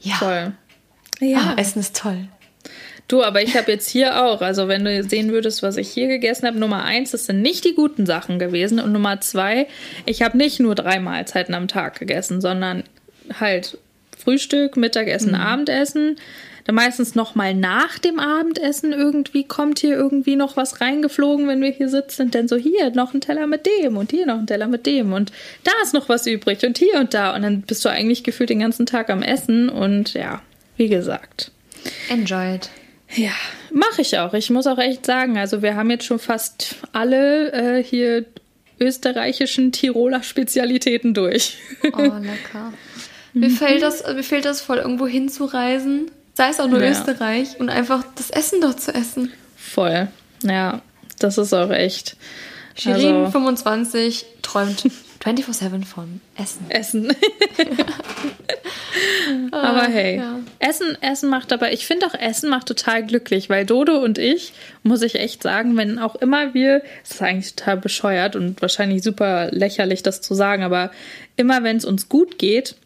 ja. 0.00 0.16
Toll. 0.18 0.52
Ja. 1.20 1.38
Ah, 1.50 1.60
Essen 1.60 1.80
ist 1.80 1.94
toll. 1.94 2.26
Du, 3.12 3.22
aber 3.22 3.42
ich 3.42 3.58
habe 3.58 3.70
jetzt 3.70 3.90
hier 3.90 4.24
auch, 4.24 4.40
also 4.40 4.68
wenn 4.68 4.86
du 4.86 5.04
sehen 5.04 5.32
würdest, 5.32 5.62
was 5.62 5.76
ich 5.76 5.90
hier 5.90 6.08
gegessen 6.08 6.46
habe, 6.46 6.58
Nummer 6.58 6.82
eins, 6.84 7.10
das 7.10 7.26
sind 7.26 7.42
nicht 7.42 7.62
die 7.62 7.74
guten 7.74 8.06
Sachen 8.06 8.38
gewesen. 8.38 8.80
Und 8.80 8.90
Nummer 8.90 9.20
zwei, 9.20 9.66
ich 10.06 10.22
habe 10.22 10.38
nicht 10.38 10.60
nur 10.60 10.74
drei 10.74 10.98
Mahlzeiten 10.98 11.54
am 11.54 11.68
Tag 11.68 11.98
gegessen, 11.98 12.40
sondern 12.40 12.84
halt 13.38 13.76
Frühstück, 14.16 14.78
Mittagessen, 14.78 15.32
mhm. 15.32 15.40
Abendessen. 15.42 16.16
Dann 16.64 16.74
meistens 16.74 17.14
noch 17.14 17.34
mal 17.34 17.52
nach 17.52 17.98
dem 17.98 18.18
Abendessen 18.18 18.94
irgendwie 18.94 19.44
kommt 19.44 19.80
hier 19.80 19.94
irgendwie 19.94 20.36
noch 20.36 20.56
was 20.56 20.80
reingeflogen, 20.80 21.46
wenn 21.48 21.60
wir 21.60 21.70
hier 21.70 21.90
sitzen. 21.90 22.30
Denn 22.30 22.48
so 22.48 22.56
hier 22.56 22.92
noch 22.92 23.12
ein 23.12 23.20
Teller 23.20 23.46
mit 23.46 23.66
dem 23.66 23.98
und 23.98 24.10
hier 24.10 24.24
noch 24.24 24.38
ein 24.38 24.46
Teller 24.46 24.68
mit 24.68 24.86
dem 24.86 25.12
und 25.12 25.32
da 25.64 25.72
ist 25.82 25.92
noch 25.92 26.08
was 26.08 26.26
übrig 26.26 26.64
und 26.64 26.78
hier 26.78 26.98
und 26.98 27.12
da. 27.12 27.36
Und 27.36 27.42
dann 27.42 27.60
bist 27.60 27.84
du 27.84 27.90
eigentlich 27.90 28.24
gefühlt 28.24 28.48
den 28.48 28.60
ganzen 28.60 28.86
Tag 28.86 29.10
am 29.10 29.22
Essen 29.22 29.68
und 29.68 30.14
ja, 30.14 30.40
wie 30.78 30.88
gesagt. 30.88 31.50
Enjoyed. 32.08 32.70
Ja, 33.14 33.32
mache 33.72 34.02
ich 34.02 34.18
auch. 34.18 34.34
Ich 34.34 34.50
muss 34.50 34.66
auch 34.66 34.78
echt 34.78 35.04
sagen, 35.06 35.38
also 35.38 35.62
wir 35.62 35.76
haben 35.76 35.90
jetzt 35.90 36.04
schon 36.04 36.18
fast 36.18 36.76
alle 36.92 37.52
äh, 37.52 37.82
hier 37.82 38.24
österreichischen 38.80 39.72
Tiroler 39.72 40.22
Spezialitäten 40.22 41.14
durch. 41.14 41.58
Oh, 41.92 42.00
lecker. 42.00 42.72
Mir 43.32 43.50
fehlt 43.50 43.82
das, 43.82 44.04
mir 44.06 44.22
fehlt 44.22 44.44
das 44.44 44.60
voll, 44.60 44.78
irgendwo 44.78 45.06
hinzureisen, 45.06 46.10
sei 46.34 46.48
es 46.48 46.60
auch 46.60 46.68
nur 46.68 46.82
ja. 46.82 46.90
Österreich, 46.90 47.58
und 47.58 47.70
einfach 47.70 48.04
das 48.14 48.30
Essen 48.30 48.60
dort 48.60 48.80
zu 48.80 48.94
essen. 48.94 49.32
Voll. 49.56 50.08
Ja, 50.42 50.82
das 51.18 51.38
ist 51.38 51.52
auch 51.54 51.70
echt. 51.70 52.16
Shirin, 52.74 53.14
also, 53.14 53.30
25, 53.30 54.26
träumt 54.42 54.84
24-7 55.24 55.84
von 55.84 56.20
Essen. 56.36 56.70
Essen. 56.70 57.12
aber 59.50 59.82
hey, 59.82 60.16
ja. 60.16 60.38
Essen, 60.58 60.96
Essen 61.00 61.30
macht 61.30 61.52
aber, 61.52 61.72
ich 61.72 61.86
finde 61.86 62.06
auch 62.06 62.14
Essen 62.14 62.50
macht 62.50 62.66
total 62.66 63.04
glücklich, 63.04 63.48
weil 63.50 63.66
Dodo 63.66 63.98
und 63.98 64.18
ich, 64.18 64.52
muss 64.82 65.02
ich 65.02 65.16
echt 65.16 65.42
sagen, 65.42 65.76
wenn 65.76 65.98
auch 65.98 66.16
immer 66.16 66.54
wir, 66.54 66.82
das 67.02 67.12
ist 67.12 67.22
eigentlich 67.22 67.54
total 67.54 67.76
bescheuert 67.78 68.36
und 68.36 68.60
wahrscheinlich 68.62 69.02
super 69.02 69.48
lächerlich, 69.50 70.02
das 70.02 70.20
zu 70.20 70.34
sagen, 70.34 70.62
aber 70.62 70.90
immer 71.36 71.62
wenn 71.62 71.76
es 71.76 71.84
uns 71.84 72.08
gut 72.08 72.38
geht, 72.38 72.76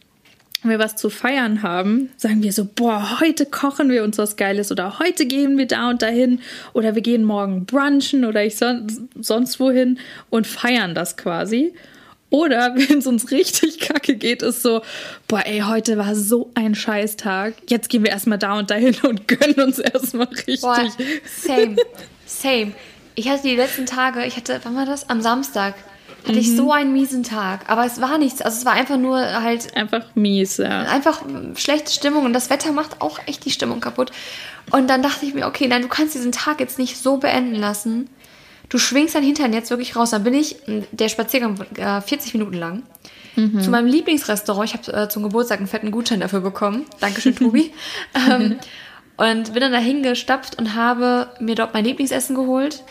wir 0.68 0.78
was 0.78 0.96
zu 0.96 1.10
feiern 1.10 1.62
haben, 1.62 2.10
sagen 2.16 2.42
wir 2.42 2.52
so, 2.52 2.64
boah, 2.64 3.20
heute 3.20 3.46
kochen 3.46 3.90
wir 3.90 4.02
uns 4.02 4.18
was 4.18 4.36
Geiles 4.36 4.72
oder 4.72 4.98
heute 4.98 5.26
gehen 5.26 5.58
wir 5.58 5.66
da 5.66 5.90
und 5.90 6.02
dahin 6.02 6.40
oder 6.72 6.94
wir 6.94 7.02
gehen 7.02 7.24
morgen 7.24 7.66
brunchen 7.66 8.24
oder 8.24 8.44
ich 8.44 8.56
son 8.56 9.08
sonst 9.20 9.60
wohin 9.60 9.98
und 10.30 10.46
feiern 10.46 10.94
das 10.94 11.16
quasi. 11.16 11.74
Oder 12.30 12.74
wenn 12.76 12.98
es 12.98 13.06
uns 13.06 13.30
richtig 13.30 13.80
kacke 13.80 14.16
geht, 14.16 14.42
ist 14.42 14.62
so, 14.62 14.82
boah, 15.28 15.42
ey, 15.44 15.60
heute 15.60 15.96
war 15.98 16.14
so 16.14 16.50
ein 16.54 16.74
Scheißtag. 16.74 17.54
Jetzt 17.68 17.88
gehen 17.88 18.02
wir 18.02 18.10
erstmal 18.10 18.38
da 18.38 18.58
und 18.58 18.70
dahin 18.70 18.96
und 19.02 19.28
gönnen 19.28 19.60
uns 19.60 19.78
erstmal 19.78 20.28
richtig. 20.28 20.60
Boah, 20.60 20.88
same, 21.24 21.76
same. 22.26 22.72
Ich 23.14 23.28
hatte 23.28 23.44
die 23.44 23.56
letzten 23.56 23.86
Tage, 23.86 24.24
ich 24.24 24.36
hatte, 24.36 24.60
wann 24.62 24.76
war 24.76 24.86
das? 24.86 25.08
Am 25.08 25.22
Samstag 25.22 25.74
hatte 26.26 26.38
ich 26.38 26.56
so 26.56 26.64
mhm. 26.64 26.70
einen 26.72 26.92
miesen 26.92 27.22
Tag. 27.22 27.68
Aber 27.68 27.86
es 27.86 28.00
war 28.00 28.18
nichts. 28.18 28.42
Also 28.42 28.58
es 28.58 28.64
war 28.64 28.72
einfach 28.72 28.96
nur 28.96 29.18
halt. 29.18 29.74
Einfach 29.76 30.04
mies, 30.14 30.56
ja. 30.56 30.82
Einfach 30.82 31.22
schlechte 31.54 31.92
Stimmung. 31.92 32.24
Und 32.24 32.32
das 32.32 32.50
Wetter 32.50 32.72
macht 32.72 33.00
auch 33.00 33.20
echt 33.26 33.44
die 33.44 33.50
Stimmung 33.50 33.80
kaputt. 33.80 34.10
Und 34.72 34.88
dann 34.88 35.02
dachte 35.02 35.24
ich 35.24 35.34
mir, 35.34 35.46
okay, 35.46 35.68
nein, 35.68 35.82
du 35.82 35.88
kannst 35.88 36.14
diesen 36.14 36.32
Tag 36.32 36.60
jetzt 36.60 36.78
nicht 36.78 36.98
so 36.98 37.18
beenden 37.18 37.54
lassen. 37.54 38.10
Du 38.68 38.78
schwingst 38.78 39.14
dein 39.14 39.22
Hintern 39.22 39.52
jetzt 39.52 39.70
wirklich 39.70 39.96
raus. 39.96 40.10
Dann 40.10 40.24
bin 40.24 40.34
ich, 40.34 40.56
der 40.92 41.08
Spaziergang 41.08 41.58
äh, 41.76 42.00
40 42.00 42.34
Minuten 42.34 42.54
lang, 42.54 42.82
mhm. 43.36 43.60
zu 43.60 43.70
meinem 43.70 43.86
Lieblingsrestaurant. 43.86 44.68
Ich 44.68 44.74
habe 44.74 45.02
äh, 45.02 45.08
zum 45.08 45.22
Geburtstag 45.22 45.58
einen 45.58 45.68
fetten 45.68 45.90
Gutschein 45.90 46.20
dafür 46.20 46.40
bekommen. 46.40 46.84
Dankeschön, 47.00 47.36
Tobi. 47.36 47.72
ähm, 48.30 48.58
und 49.16 49.52
bin 49.52 49.60
dann 49.60 49.72
dahin 49.72 50.02
gestapft 50.02 50.58
und 50.58 50.74
habe 50.74 51.28
mir 51.40 51.54
dort 51.54 51.74
mein 51.74 51.84
Lieblingsessen 51.84 52.34
geholt 52.34 52.82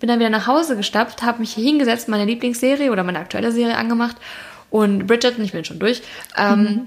bin 0.00 0.08
dann 0.08 0.18
wieder 0.18 0.30
nach 0.30 0.46
Hause 0.46 0.76
gestapft, 0.76 1.22
habe 1.22 1.40
mich 1.40 1.52
hier 1.52 1.64
hingesetzt, 1.64 2.08
meine 2.08 2.24
Lieblingsserie 2.24 2.90
oder 2.90 3.04
meine 3.04 3.18
aktuelle 3.18 3.52
Serie 3.52 3.76
angemacht 3.76 4.16
und 4.70 5.06
Bridgerton, 5.06 5.44
ich 5.44 5.52
bin 5.52 5.64
schon 5.64 5.78
durch, 5.78 6.02
ähm, 6.36 6.60
mhm. 6.60 6.86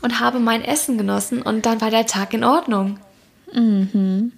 und 0.00 0.20
habe 0.20 0.40
mein 0.40 0.64
Essen 0.64 0.98
genossen 0.98 1.42
und 1.42 1.66
dann 1.66 1.80
war 1.80 1.90
der 1.90 2.06
Tag 2.06 2.32
in 2.32 2.42
Ordnung. 2.42 2.98
Mhm. 3.52 4.32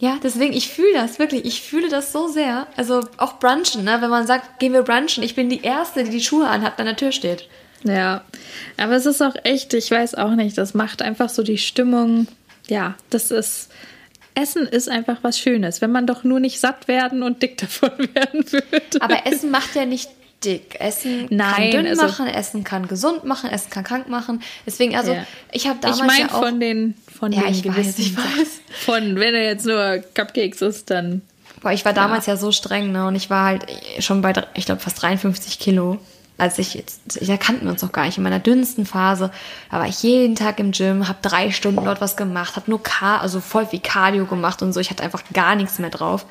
Ja, 0.00 0.18
deswegen, 0.22 0.54
ich 0.54 0.68
fühle 0.68 0.94
das 0.94 1.18
wirklich. 1.18 1.44
Ich 1.44 1.60
fühle 1.60 1.90
das 1.90 2.10
so 2.10 2.26
sehr. 2.26 2.66
Also 2.76 3.02
auch 3.18 3.38
brunchen, 3.38 3.84
ne? 3.84 3.98
wenn 4.00 4.08
man 4.08 4.26
sagt, 4.26 4.58
gehen 4.58 4.72
wir 4.72 4.82
brunchen. 4.82 5.22
Ich 5.22 5.34
bin 5.34 5.50
die 5.50 5.60
Erste, 5.60 6.04
die 6.04 6.10
die 6.10 6.22
Schuhe 6.22 6.48
anhat, 6.48 6.78
an 6.78 6.86
der 6.86 6.96
Tür 6.96 7.12
steht. 7.12 7.46
Ja, 7.84 8.24
aber 8.78 8.94
es 8.94 9.06
ist 9.06 9.22
auch 9.22 9.34
echt, 9.44 9.72
ich 9.74 9.90
weiß 9.90 10.14
auch 10.14 10.34
nicht, 10.34 10.56
das 10.58 10.74
macht 10.74 11.02
einfach 11.02 11.28
so 11.28 11.42
die 11.42 11.58
Stimmung. 11.58 12.28
Ja, 12.68 12.94
das 13.10 13.30
ist, 13.30 13.70
Essen 14.34 14.66
ist 14.66 14.88
einfach 14.88 15.18
was 15.22 15.38
Schönes, 15.38 15.80
wenn 15.80 15.92
man 15.92 16.06
doch 16.06 16.24
nur 16.24 16.40
nicht 16.40 16.60
satt 16.60 16.88
werden 16.88 17.22
und 17.22 17.42
dick 17.42 17.58
davon 17.58 17.90
werden 18.14 18.50
würde. 18.50 19.00
Aber 19.00 19.26
Essen 19.26 19.50
macht 19.50 19.74
ja 19.74 19.84
nicht 19.84 20.10
dick. 20.44 20.76
Essen 20.80 21.26
Nein, 21.30 21.52
kann 21.54 21.70
dünn 21.70 21.86
also, 21.86 22.02
machen, 22.02 22.26
Essen 22.26 22.64
kann 22.64 22.88
gesund 22.88 23.24
machen, 23.24 23.50
Essen 23.50 23.70
kann 23.70 23.84
krank 23.84 24.08
machen. 24.08 24.42
Deswegen, 24.64 24.96
also 24.96 25.12
ja. 25.12 25.26
ich 25.52 25.68
habe 25.68 25.78
damals 25.80 26.00
ich 26.00 26.06
mein, 26.06 26.20
ja 26.20 26.26
auch... 26.32 26.42
von 26.42 26.60
den 26.60 26.94
von 27.20 27.32
ja, 27.32 27.44
ich 27.48 27.64
weiß, 27.64 27.98
ich 27.98 28.16
weiß. 28.16 28.60
Von, 28.84 29.16
wenn 29.16 29.34
er 29.34 29.44
jetzt 29.44 29.66
nur 29.66 30.02
Cupcakes 30.14 30.62
ist, 30.62 30.90
dann... 30.90 31.22
Boah, 31.62 31.72
ich 31.72 31.84
war 31.84 31.92
damals 31.92 32.26
ja, 32.26 32.34
ja 32.34 32.36
so 32.38 32.50
streng, 32.52 32.90
ne? 32.90 33.06
Und 33.06 33.14
ich 33.14 33.28
war 33.28 33.44
halt 33.44 33.66
schon 33.98 34.22
bei, 34.22 34.32
ich 34.54 34.64
glaube, 34.64 34.80
fast 34.80 35.02
53 35.02 35.58
Kilo 35.58 35.98
als 36.40 36.58
ich 36.58 36.74
jetzt, 36.74 37.02
da 37.20 37.36
kannten 37.36 37.66
wir 37.66 37.72
uns 37.72 37.82
noch 37.82 37.92
gar 37.92 38.06
nicht, 38.06 38.16
in 38.16 38.24
meiner 38.24 38.38
dünnsten 38.38 38.86
Phase, 38.86 39.30
da 39.70 39.78
war 39.78 39.86
ich 39.86 40.02
jeden 40.02 40.36
Tag 40.36 40.58
im 40.58 40.72
Gym, 40.72 41.06
habe 41.06 41.18
drei 41.22 41.50
Stunden 41.50 41.84
dort 41.84 42.00
was 42.00 42.16
gemacht, 42.16 42.56
habe 42.56 42.70
nur 42.70 42.82
Car 42.82 43.20
also 43.20 43.40
voll 43.40 43.68
wie 43.70 43.78
Cardio 43.78 44.24
gemacht 44.24 44.62
und 44.62 44.72
so, 44.72 44.80
ich 44.80 44.90
hatte 44.90 45.02
einfach 45.02 45.22
gar 45.32 45.54
nichts 45.54 45.78
mehr 45.78 45.90
drauf. 45.90 46.24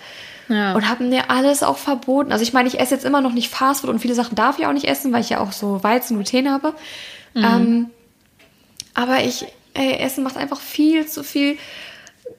Ja. 0.48 0.74
Und 0.74 0.90
habe 0.90 1.04
mir 1.04 1.30
alles 1.30 1.62
auch 1.62 1.78
verboten. 1.78 2.32
Also 2.32 2.42
ich 2.42 2.54
meine, 2.54 2.68
ich 2.68 2.80
esse 2.80 2.96
jetzt 2.96 3.06
immer 3.06 3.22
noch 3.22 3.34
nicht 3.34 3.50
Fastfood 3.50 3.92
und 3.92 4.00
viele 4.00 4.16
Sachen 4.16 4.34
darf 4.34 4.58
ich 4.58 4.66
auch 4.66 4.74
nicht 4.74 4.88
essen, 4.88 5.14
weil 5.14 5.22
ich 5.22 5.30
ja 5.30 5.42
auch 5.42 5.52
so 5.52 5.84
Weizen, 5.84 6.18
Gluten 6.18 6.50
habe. 6.50 6.74
Mhm. 7.36 7.44
Ähm, 7.44 7.90
aber 8.96 9.24
ich, 9.24 9.46
ey, 9.80 9.98
Essen 10.00 10.24
macht 10.24 10.38
einfach 10.38 10.60
viel 10.60 11.08
zu 11.08 11.24
viel 11.24 11.58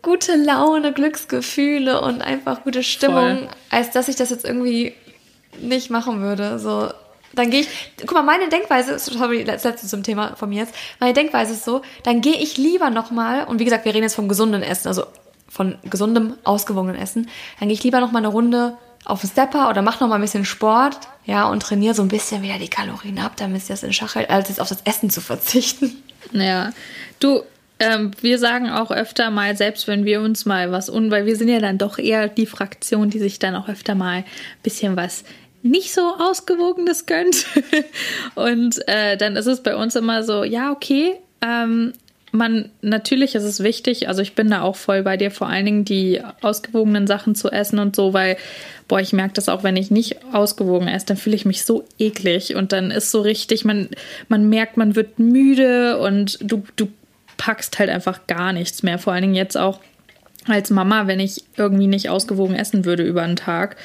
gute 0.02 0.36
Laune, 0.36 0.92
Glücksgefühle 0.92 2.00
und 2.00 2.22
einfach 2.22 2.62
gute 2.64 2.82
Stimmung, 2.82 3.38
Voll. 3.38 3.48
als 3.70 3.90
dass 3.90 4.08
ich 4.08 4.16
das 4.16 4.30
jetzt 4.30 4.44
irgendwie 4.44 4.94
nicht 5.60 5.90
machen 5.90 6.20
würde. 6.20 6.58
So, 6.58 6.90
dann 7.32 7.50
gehe 7.50 7.62
ich, 7.62 7.68
guck 8.00 8.12
mal, 8.12 8.22
meine 8.22 8.48
Denkweise 8.48 8.92
ist, 8.92 9.06
sorry, 9.06 9.44
das 9.44 9.64
letzte 9.64 9.86
zum 9.86 10.02
Thema 10.02 10.36
von 10.36 10.48
mir 10.48 10.60
jetzt, 10.60 10.74
meine 11.00 11.12
Denkweise 11.12 11.54
ist 11.54 11.64
so, 11.64 11.82
dann 12.02 12.20
gehe 12.20 12.36
ich 12.36 12.56
lieber 12.56 12.90
nochmal, 12.90 13.44
und 13.44 13.58
wie 13.58 13.64
gesagt, 13.64 13.84
wir 13.84 13.94
reden 13.94 14.04
jetzt 14.04 14.14
vom 14.14 14.28
gesunden 14.28 14.62
Essen, 14.62 14.88
also 14.88 15.04
von 15.48 15.78
gesundem, 15.84 16.34
ausgewogenen 16.44 16.96
Essen, 16.96 17.28
dann 17.58 17.68
gehe 17.68 17.74
ich 17.74 17.82
lieber 17.82 18.00
nochmal 18.00 18.22
eine 18.22 18.32
Runde 18.32 18.76
auf 19.04 19.20
den 19.20 19.30
Stepper 19.30 19.70
oder 19.70 19.82
mach 19.82 20.00
nochmal 20.00 20.18
ein 20.18 20.22
bisschen 20.22 20.44
Sport, 20.44 20.98
ja, 21.24 21.48
und 21.48 21.62
trainiere 21.62 21.94
so 21.94 22.02
ein 22.02 22.08
bisschen 22.08 22.42
wieder 22.42 22.58
die 22.58 22.68
Kalorien 22.68 23.18
ab, 23.18 23.32
damit 23.36 23.62
es 23.62 23.68
das 23.68 23.82
in 23.82 23.92
Schach 23.92 24.14
hält, 24.14 24.30
als 24.30 24.48
jetzt 24.48 24.60
auf 24.60 24.68
das 24.68 24.82
Essen 24.84 25.10
zu 25.10 25.20
verzichten. 25.20 26.02
Ja, 26.32 26.72
du, 27.18 27.42
ähm, 27.78 28.10
wir 28.20 28.38
sagen 28.38 28.70
auch 28.70 28.90
öfter 28.90 29.30
mal, 29.30 29.56
selbst 29.56 29.88
wenn 29.88 30.04
wir 30.04 30.20
uns 30.20 30.44
mal 30.44 30.70
was 30.70 30.90
un, 30.90 31.10
weil 31.10 31.26
wir 31.26 31.36
sind 31.36 31.48
ja 31.48 31.60
dann 31.60 31.78
doch 31.78 31.98
eher 31.98 32.28
die 32.28 32.46
Fraktion, 32.46 33.10
die 33.10 33.18
sich 33.18 33.38
dann 33.38 33.56
auch 33.56 33.68
öfter 33.68 33.94
mal 33.94 34.18
ein 34.18 34.24
bisschen 34.62 34.96
was 34.96 35.24
nicht 35.62 35.92
so 35.92 36.02
ausgewogenes 36.18 37.06
gönnt. 37.06 37.46
und 38.34 38.86
äh, 38.88 39.16
dann 39.16 39.36
ist 39.36 39.46
es 39.46 39.62
bei 39.62 39.76
uns 39.76 39.96
immer 39.96 40.22
so, 40.22 40.44
ja, 40.44 40.70
okay, 40.70 41.16
ähm, 41.42 41.92
man, 42.32 42.70
natürlich 42.80 43.34
ist 43.34 43.44
es 43.44 43.62
wichtig, 43.62 44.08
also 44.08 44.22
ich 44.22 44.34
bin 44.34 44.50
da 44.50 44.62
auch 44.62 44.76
voll 44.76 45.02
bei 45.02 45.16
dir, 45.16 45.30
vor 45.30 45.48
allen 45.48 45.64
Dingen 45.64 45.84
die 45.84 46.20
ausgewogenen 46.42 47.06
Sachen 47.06 47.34
zu 47.34 47.50
essen 47.50 47.78
und 47.78 47.96
so, 47.96 48.12
weil, 48.12 48.36
boah, 48.88 49.00
ich 49.00 49.12
merke 49.12 49.34
das 49.34 49.48
auch, 49.48 49.62
wenn 49.62 49.76
ich 49.76 49.90
nicht 49.90 50.16
ausgewogen 50.32 50.88
esse, 50.88 51.06
dann 51.06 51.16
fühle 51.16 51.36
ich 51.36 51.44
mich 51.44 51.64
so 51.64 51.84
eklig 51.98 52.54
und 52.54 52.72
dann 52.72 52.90
ist 52.90 53.10
so 53.10 53.20
richtig, 53.20 53.64
man, 53.64 53.88
man 54.28 54.48
merkt, 54.48 54.76
man 54.76 54.94
wird 54.96 55.18
müde 55.18 55.98
und 55.98 56.38
du, 56.40 56.62
du 56.76 56.88
packst 57.36 57.78
halt 57.78 57.90
einfach 57.90 58.26
gar 58.26 58.52
nichts 58.52 58.82
mehr, 58.82 58.98
vor 58.98 59.12
allen 59.12 59.22
Dingen 59.22 59.34
jetzt 59.34 59.56
auch 59.56 59.80
als 60.46 60.70
Mama, 60.70 61.06
wenn 61.06 61.20
ich 61.20 61.44
irgendwie 61.56 61.86
nicht 61.86 62.08
ausgewogen 62.08 62.54
essen 62.54 62.84
würde 62.84 63.02
über 63.02 63.22
einen 63.22 63.36
Tag, 63.36 63.76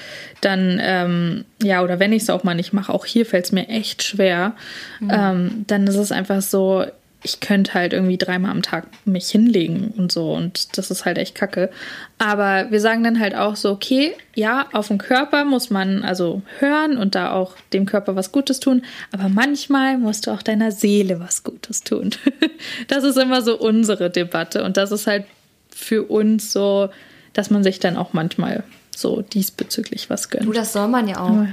dann, 0.42 0.80
ähm, 0.82 1.46
ja, 1.62 1.84
oder 1.84 2.00
wenn 2.00 2.14
ich 2.14 2.24
es 2.24 2.30
auch 2.30 2.44
mal 2.44 2.56
nicht 2.56 2.74
mache, 2.74 2.94
auch 2.94 3.06
hier 3.06 3.26
fällt 3.26 3.46
es 3.46 3.52
mir 3.52 3.68
echt 3.68 4.04
schwer, 4.04 4.54
mhm. 5.00 5.12
ähm, 5.12 5.66
dann 5.68 5.86
ist 5.88 5.98
es 5.98 6.12
einfach 6.12 6.42
so, 6.42 6.86
ich 7.24 7.40
könnte 7.40 7.74
halt 7.74 7.94
irgendwie 7.94 8.18
dreimal 8.18 8.52
am 8.52 8.62
Tag 8.62 8.86
mich 9.06 9.30
hinlegen 9.30 9.94
und 9.98 10.12
so 10.12 10.34
und 10.34 10.78
das 10.78 10.92
ist 10.92 11.06
halt 11.06 11.18
echt 11.18 11.34
kacke. 11.36 11.72
Aber 12.20 12.70
wir 12.70 12.80
sagen 12.80 13.04
dann 13.04 13.20
halt 13.20 13.36
auch 13.36 13.56
so, 13.56 13.72
okay, 13.72 14.16
ja, 14.36 14.68
auf 14.74 14.90
den 14.90 15.00
Körper 15.00 15.44
muss 15.44 15.70
man 15.70 16.04
also 16.04 16.44
hören 16.60 16.98
und 16.98 17.16
da 17.16 17.32
auch 17.32 17.56
dem 17.74 17.86
Körper 17.86 18.16
was 18.16 18.32
Gutes 18.32 18.60
tun, 18.60 18.84
aber 19.12 19.30
manchmal 19.30 19.98
musst 19.98 20.28
du 20.28 20.32
auch 20.32 20.44
deiner 20.44 20.72
Seele 20.72 21.20
was 21.20 21.44
Gutes 21.44 21.84
tun. 21.84 22.12
das 22.88 23.04
ist 23.04 23.18
immer 23.18 23.42
so 23.42 23.58
unsere 23.58 24.10
Debatte 24.10 24.64
und 24.64 24.78
das 24.78 24.92
ist 24.92 25.08
halt 25.08 25.26
für 25.70 26.04
uns 26.04 26.52
so, 26.52 26.90
dass 27.34 27.50
man 27.50 27.64
sich 27.64 27.80
dann 27.80 27.98
auch 27.98 28.14
manchmal 28.14 28.64
so 28.96 29.22
diesbezüglich 29.22 30.10
was 30.10 30.30
gönnt. 30.30 30.46
Du, 30.46 30.54
das 30.54 30.74
soll 30.74 30.88
man 30.88 31.08
ja 31.08 31.20
auch. 31.20 31.46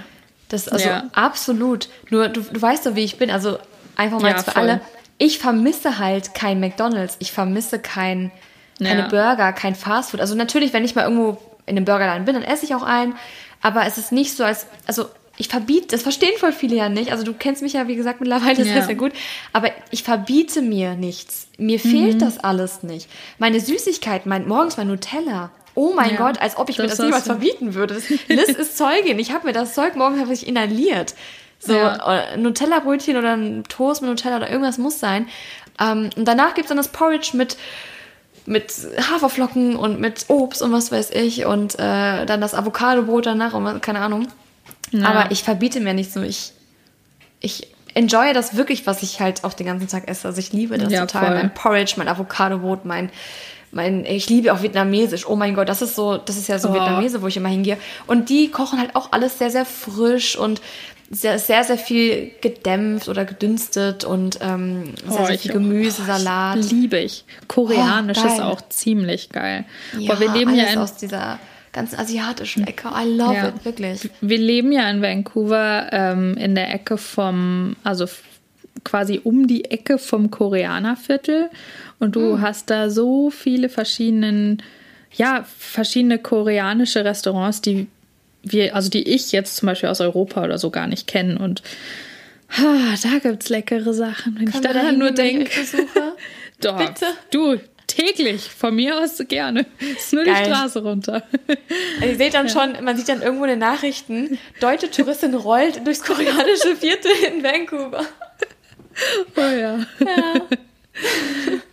Das 0.48 0.68
also 0.68 0.88
ja. 0.88 1.08
absolut. 1.12 1.88
Nur 2.10 2.28
du, 2.28 2.42
du 2.42 2.60
weißt 2.60 2.86
doch, 2.86 2.94
wie 2.94 3.04
ich 3.04 3.16
bin. 3.16 3.30
Also 3.30 3.58
einfach 3.96 4.20
mal 4.20 4.32
ja, 4.32 4.38
für 4.38 4.50
voll. 4.50 4.62
alle. 4.62 4.80
Ich 5.24 5.38
vermisse 5.38 5.98
halt 5.98 6.34
kein 6.34 6.58
McDonald's. 6.58 7.16
Ich 7.20 7.30
vermisse 7.30 7.78
kein 7.78 8.32
keine 8.82 9.02
Ja. 9.02 9.06
Burger, 9.08 9.52
kein 9.52 9.76
Fastfood. 9.76 10.20
Also 10.20 10.34
natürlich, 10.34 10.72
wenn 10.72 10.84
ich 10.84 10.96
mal 10.96 11.02
irgendwo 11.04 11.38
in 11.66 11.76
einem 11.76 11.84
Burgerladen 11.84 12.24
bin, 12.24 12.34
dann 12.34 12.42
esse 12.42 12.64
ich 12.64 12.74
auch 12.74 12.82
einen. 12.82 13.14
Aber 13.60 13.86
es 13.86 13.98
ist 13.98 14.10
nicht 14.10 14.36
so, 14.36 14.42
als, 14.42 14.66
also 14.88 15.06
ich 15.36 15.46
verbiete, 15.46 15.86
das 15.88 16.02
verstehen 16.02 16.32
voll 16.38 16.52
viele 16.52 16.74
ja 16.74 16.88
nicht. 16.88 17.12
Also 17.12 17.22
du 17.22 17.32
kennst 17.34 17.62
mich 17.62 17.74
ja, 17.74 17.86
wie 17.86 17.94
gesagt, 17.94 18.20
mittlerweile 18.20 18.58
Ja. 18.64 18.64
sehr, 18.64 18.82
sehr 18.82 18.94
gut. 18.96 19.12
Aber 19.52 19.70
ich 19.92 20.02
verbiete 20.02 20.60
mir 20.62 20.94
nichts. 20.96 21.46
Mir 21.58 21.78
fehlt 21.78 22.14
Mhm. 22.16 22.18
das 22.18 22.38
alles 22.38 22.82
nicht. 22.82 23.08
Meine 23.38 23.60
Süßigkeiten, 23.60 24.28
mein, 24.28 24.48
morgens 24.48 24.76
mein 24.76 24.88
Nutella. 24.88 25.50
Oh 25.76 25.92
mein 25.94 26.10
Ja, 26.10 26.16
Gott, 26.16 26.40
als 26.40 26.56
ob 26.56 26.68
ich 26.68 26.78
mir 26.78 26.84
das 26.88 26.96
das 26.96 27.06
niemals 27.06 27.24
du. 27.24 27.30
verbieten 27.30 27.74
würde. 27.74 27.94
Das, 27.94 28.08
Liz 28.08 28.48
ist 28.48 28.76
Zeugin. 28.82 29.18
Ich 29.20 29.32
habe 29.32 29.46
mir 29.46 29.52
das 29.52 29.74
Zeug 29.74 29.94
morgens 29.94 30.20
habe 30.20 30.32
ich 30.34 30.46
inhaliert. 30.48 31.14
So 31.64 31.74
Ja. 31.74 32.32
äh, 32.32 32.36
Nutella-Brötchen 32.36 33.16
oder 33.16 33.34
ein 33.36 33.62
Toast 33.68 34.02
mit 34.02 34.10
Nutella 34.10 34.36
oder 34.38 34.50
irgendwas 34.50 34.78
muss 34.78 34.98
sein. 34.98 35.28
Ähm, 35.80 36.10
und 36.16 36.26
danach 36.26 36.54
gibt's 36.54 36.68
dann 36.68 36.76
das 36.76 36.88
Porridge 36.88 37.30
mit 37.34 37.56
mit 38.44 38.72
Haferflocken 39.12 39.76
und 39.76 40.00
mit 40.00 40.24
Obst 40.26 40.62
und 40.62 40.72
was 40.72 40.90
weiß 40.90 41.10
ich 41.10 41.46
und 41.46 41.74
äh, 41.78 42.26
dann 42.26 42.40
das 42.40 42.54
Avocadobrot 42.54 43.26
danach 43.26 43.54
und 43.54 43.80
keine 43.82 44.00
Ahnung. 44.00 44.26
Ja. 44.90 45.06
Aber 45.06 45.30
ich 45.30 45.44
verbiete 45.44 45.78
mir 45.78 45.94
nicht 45.94 46.12
so. 46.12 46.22
Ich, 46.22 46.52
ich 47.38 47.68
enjoye 47.94 48.32
das 48.32 48.56
wirklich, 48.56 48.84
was 48.84 49.04
ich 49.04 49.20
halt 49.20 49.44
auch 49.44 49.52
den 49.52 49.66
ganzen 49.66 49.86
Tag 49.86 50.08
esse. 50.08 50.26
Also 50.26 50.40
ich 50.40 50.52
liebe 50.52 50.76
das 50.76 50.90
Ja, 50.92 51.06
total. 51.06 51.26
voll. 51.26 51.34
Mein 51.36 51.54
Porridge, 51.54 51.94
mein 51.98 52.08
Avocadobrot, 52.08 52.84
mein, 52.84 53.10
mein, 53.70 54.04
ich 54.04 54.28
liebe 54.28 54.52
auch 54.52 54.60
Vietnamesisch. 54.62 55.24
Oh 55.28 55.36
mein 55.36 55.54
Gott, 55.54 55.68
das 55.68 55.80
ist 55.80 55.94
so, 55.94 56.16
das 56.16 56.36
ist 56.36 56.48
ja 56.48 56.58
so 56.58 56.70
Oh. 56.70 56.74
Vietnamese, 56.74 57.22
wo 57.22 57.28
ich 57.28 57.36
immer 57.36 57.48
hingehe. 57.48 57.76
Und 58.08 58.28
die 58.28 58.50
kochen 58.50 58.80
halt 58.80 58.96
auch 58.96 59.12
alles 59.12 59.38
sehr, 59.38 59.52
sehr 59.52 59.64
frisch 59.64 60.36
und 60.36 60.60
sehr, 61.12 61.38
sehr, 61.38 61.62
sehr 61.62 61.76
viel 61.78 62.32
gedämpft 62.40 63.08
oder 63.08 63.24
gedünstet 63.24 64.04
und 64.04 64.38
ähm, 64.40 64.94
sehr, 65.06 65.20
Oh, 65.20 65.26
sehr 65.26 65.38
viel 65.38 65.52
Gemüse, 65.52 66.02
Salat. 66.04 66.58
Liebe 66.70 66.98
ich. 66.98 67.24
Koreanisch 67.48 68.18
Oh, 68.24 68.26
ist 68.26 68.40
auch 68.40 68.62
ziemlich 68.70 69.28
geil. 69.28 69.64
Ja, 69.98 70.14
Boah, 70.14 70.20
wir 70.20 70.32
leben 70.32 70.54
ja 70.54 70.64
in 70.64 70.78
aus 70.78 70.96
dieser 70.96 71.38
ganzen 71.72 71.98
asiatischen 71.98 72.66
Ecke. 72.66 72.88
I 72.88 73.08
love 73.16 73.34
Ja. 73.34 73.48
it, 73.48 73.64
wirklich. 73.64 74.08
Wir 74.20 74.38
leben 74.38 74.72
ja 74.72 74.88
in 74.90 75.02
Vancouver 75.02 75.88
ähm, 75.92 76.36
in 76.38 76.54
der 76.54 76.72
Ecke 76.74 76.96
vom, 76.96 77.76
also 77.84 78.06
quasi 78.84 79.20
um 79.22 79.46
die 79.46 79.66
Ecke 79.66 79.98
vom 79.98 80.30
Koreanerviertel. 80.30 81.50
Und 81.98 82.16
du 82.16 82.40
hast 82.40 82.68
da 82.70 82.90
so 82.90 83.30
viele 83.30 83.68
verschiedenen, 83.68 84.62
ja, 85.14 85.44
verschiedene 85.58 86.18
koreanische 86.18 87.04
Restaurants, 87.04 87.60
die 87.60 87.86
wir, 88.42 88.74
also 88.74 88.90
die 88.90 89.08
ich 89.08 89.32
jetzt 89.32 89.56
zum 89.56 89.66
Beispiel 89.66 89.88
aus 89.88 90.00
Europa 90.00 90.42
oder 90.44 90.58
so 90.58 90.70
gar 90.70 90.86
nicht 90.86 91.06
kenne. 91.06 91.38
Und 91.38 91.62
ah, 92.58 92.94
da 93.02 93.18
gibt's 93.18 93.48
leckere 93.48 93.92
Sachen, 93.94 94.36
wenn 94.36 94.46
ich 94.48 94.52
Können 94.52 94.64
wir 94.64 94.72
daran 94.74 94.98
nur 94.98 95.08
ich 95.10 95.14
denke. 95.14 95.50
Doch, 96.60 96.76
Bitte? 96.78 97.06
du, 97.32 97.58
täglich, 97.88 98.42
von 98.42 98.74
mir 98.76 98.98
aus 98.98 99.18
gerne. 99.28 99.66
Ist 99.80 100.12
nur 100.12 100.22
die 100.24 100.30
Geil. 100.30 100.44
Straße 100.46 100.82
runter. 100.82 101.22
Ihr 102.00 102.16
seht 102.16 102.34
dann 102.34 102.48
schon, 102.48 102.82
man 102.84 102.96
sieht 102.96 103.08
dann 103.08 103.20
irgendwo 103.20 103.44
in 103.44 103.50
den 103.50 103.58
Nachrichten, 103.58 104.38
deutsche 104.60 104.90
Touristin 104.90 105.34
rollt 105.34 105.84
durchs 105.86 106.02
koreanische 106.02 106.76
Viertel 106.76 107.10
in 107.28 107.42
Vancouver. 107.42 108.04
Oh 109.36 109.40
ja. 109.40 109.78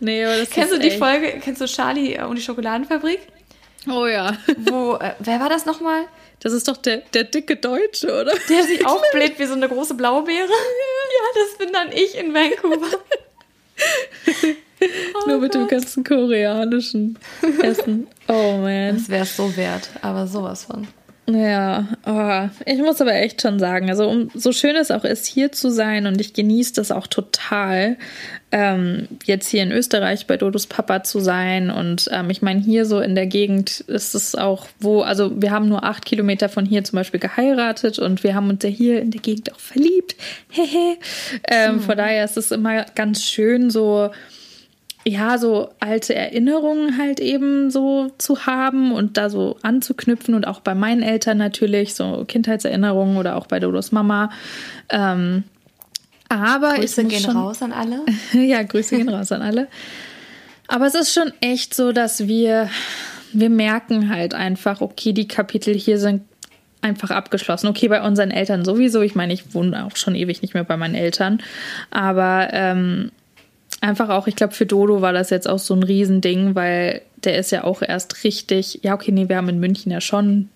nee, 0.00 0.24
aber 0.24 0.38
das 0.38 0.50
Kennst 0.50 0.70
du 0.72 0.76
ist 0.76 0.82
die 0.82 0.88
echt- 0.88 0.98
Folge, 0.98 1.38
kennst 1.42 1.60
du 1.60 1.66
Charlie 1.66 2.14
äh, 2.14 2.24
und 2.24 2.36
die 2.36 2.42
Schokoladenfabrik? 2.42 3.20
Oh 3.88 4.06
ja. 4.06 4.36
Wo, 4.56 4.94
äh, 4.94 5.12
wer 5.18 5.40
war 5.40 5.48
das 5.50 5.66
nochmal? 5.66 6.04
Das 6.40 6.52
ist 6.52 6.66
doch 6.68 6.78
der, 6.78 6.98
der 7.12 7.24
dicke 7.24 7.56
Deutsche, 7.56 8.06
oder? 8.08 8.32
Der 8.48 8.64
sich 8.64 8.84
aufbläht 8.86 9.38
wie 9.38 9.46
so 9.46 9.54
eine 9.54 9.68
große 9.68 9.94
Blaubeere? 9.94 10.48
Ja, 10.48 11.26
das 11.34 11.58
bin 11.58 11.72
dann 11.72 11.92
ich 11.92 12.16
in 12.18 12.34
Vancouver. 12.34 12.98
Nur 15.26 15.38
mit 15.38 15.54
dem 15.54 15.68
ganzen 15.68 16.02
koreanischen 16.04 17.18
Essen. 17.62 18.06
Oh 18.28 18.58
man. 18.58 18.96
Das 18.96 19.08
wäre 19.08 19.24
es 19.24 19.36
so 19.36 19.54
wert, 19.56 19.90
aber 20.00 20.26
sowas 20.26 20.64
von. 20.64 20.88
Ja, 21.32 21.86
oh, 22.06 22.48
ich 22.66 22.78
muss 22.78 23.00
aber 23.00 23.14
echt 23.14 23.42
schon 23.42 23.58
sagen, 23.58 23.90
also 23.90 24.08
um, 24.08 24.30
so 24.34 24.52
schön 24.52 24.74
es 24.74 24.90
auch 24.90 25.04
ist, 25.04 25.26
hier 25.26 25.52
zu 25.52 25.70
sein 25.70 26.06
und 26.06 26.20
ich 26.20 26.32
genieße 26.32 26.74
das 26.74 26.90
auch 26.90 27.06
total, 27.06 27.96
ähm, 28.52 29.06
jetzt 29.24 29.48
hier 29.48 29.62
in 29.62 29.70
Österreich 29.70 30.26
bei 30.26 30.36
Dodos 30.36 30.66
Papa 30.66 31.04
zu 31.04 31.20
sein 31.20 31.70
und 31.70 32.08
ähm, 32.10 32.30
ich 32.30 32.42
meine, 32.42 32.60
hier 32.60 32.84
so 32.84 33.00
in 33.00 33.14
der 33.14 33.26
Gegend 33.26 33.80
ist 33.80 34.14
es 34.14 34.34
auch, 34.34 34.66
wo, 34.80 35.02
also 35.02 35.30
wir 35.40 35.50
haben 35.50 35.68
nur 35.68 35.84
acht 35.84 36.04
Kilometer 36.04 36.48
von 36.48 36.66
hier 36.66 36.82
zum 36.84 36.96
Beispiel 36.96 37.20
geheiratet 37.20 37.98
und 37.98 38.24
wir 38.24 38.34
haben 38.34 38.48
uns 38.48 38.62
ja 38.64 38.70
hier 38.70 39.00
in 39.00 39.10
der 39.10 39.20
Gegend 39.20 39.52
auch 39.52 39.60
verliebt. 39.60 40.16
Hehe. 40.48 40.96
ähm, 41.48 41.80
Von 41.80 41.96
daher 41.96 42.24
ist 42.24 42.36
es 42.36 42.50
immer 42.50 42.86
ganz 42.94 43.22
schön 43.22 43.70
so, 43.70 44.10
ja, 45.04 45.38
so 45.38 45.70
alte 45.80 46.14
Erinnerungen 46.14 46.98
halt 46.98 47.20
eben 47.20 47.70
so 47.70 48.10
zu 48.18 48.46
haben 48.46 48.92
und 48.92 49.16
da 49.16 49.30
so 49.30 49.56
anzuknüpfen 49.62 50.34
und 50.34 50.46
auch 50.46 50.60
bei 50.60 50.74
meinen 50.74 51.02
Eltern 51.02 51.38
natürlich, 51.38 51.94
so 51.94 52.24
Kindheitserinnerungen 52.26 53.16
oder 53.16 53.36
auch 53.36 53.46
bei 53.46 53.60
Dodos 53.60 53.92
Mama. 53.92 54.30
Ähm, 54.90 55.44
aber 56.28 56.74
Grüße 56.74 57.00
ich 57.00 57.04
muss 57.04 57.14
gehen 57.14 57.24
schon, 57.24 57.36
raus 57.36 57.62
an 57.62 57.72
alle. 57.72 58.04
ja, 58.32 58.62
Grüße 58.62 58.96
gehen 58.96 59.08
raus 59.08 59.32
an 59.32 59.42
alle. 59.42 59.68
Aber 60.68 60.86
es 60.86 60.94
ist 60.94 61.12
schon 61.12 61.32
echt 61.40 61.74
so, 61.74 61.92
dass 61.92 62.28
wir, 62.28 62.68
wir 63.32 63.50
merken 63.50 64.10
halt 64.10 64.34
einfach, 64.34 64.80
okay, 64.80 65.12
die 65.12 65.26
Kapitel 65.26 65.74
hier 65.74 65.98
sind 65.98 66.22
einfach 66.82 67.10
abgeschlossen. 67.10 67.66
Okay, 67.68 67.88
bei 67.88 68.02
unseren 68.02 68.30
Eltern 68.30 68.64
sowieso. 68.64 69.00
Ich 69.02 69.14
meine, 69.14 69.32
ich 69.32 69.54
wohne 69.54 69.84
auch 69.84 69.96
schon 69.96 70.14
ewig 70.14 70.42
nicht 70.42 70.54
mehr 70.54 70.64
bei 70.64 70.76
meinen 70.76 70.94
Eltern. 70.94 71.42
Aber 71.90 72.48
ähm, 72.52 73.10
einfach 73.80 74.08
auch, 74.10 74.26
ich 74.26 74.36
glaube, 74.36 74.54
für 74.54 74.66
Dodo 74.66 75.00
war 75.00 75.12
das 75.12 75.30
jetzt 75.30 75.48
auch 75.48 75.58
so 75.58 75.74
ein 75.74 75.82
Riesending, 75.82 76.54
weil 76.54 77.02
der 77.24 77.38
ist 77.38 77.50
ja 77.50 77.64
auch 77.64 77.82
erst 77.82 78.24
richtig, 78.24 78.80
ja, 78.82 78.94
okay, 78.94 79.12
nee, 79.12 79.28
wir 79.28 79.36
haben 79.36 79.48
in 79.48 79.60
München 79.60 79.92
ja 79.92 80.00
schon 80.00 80.48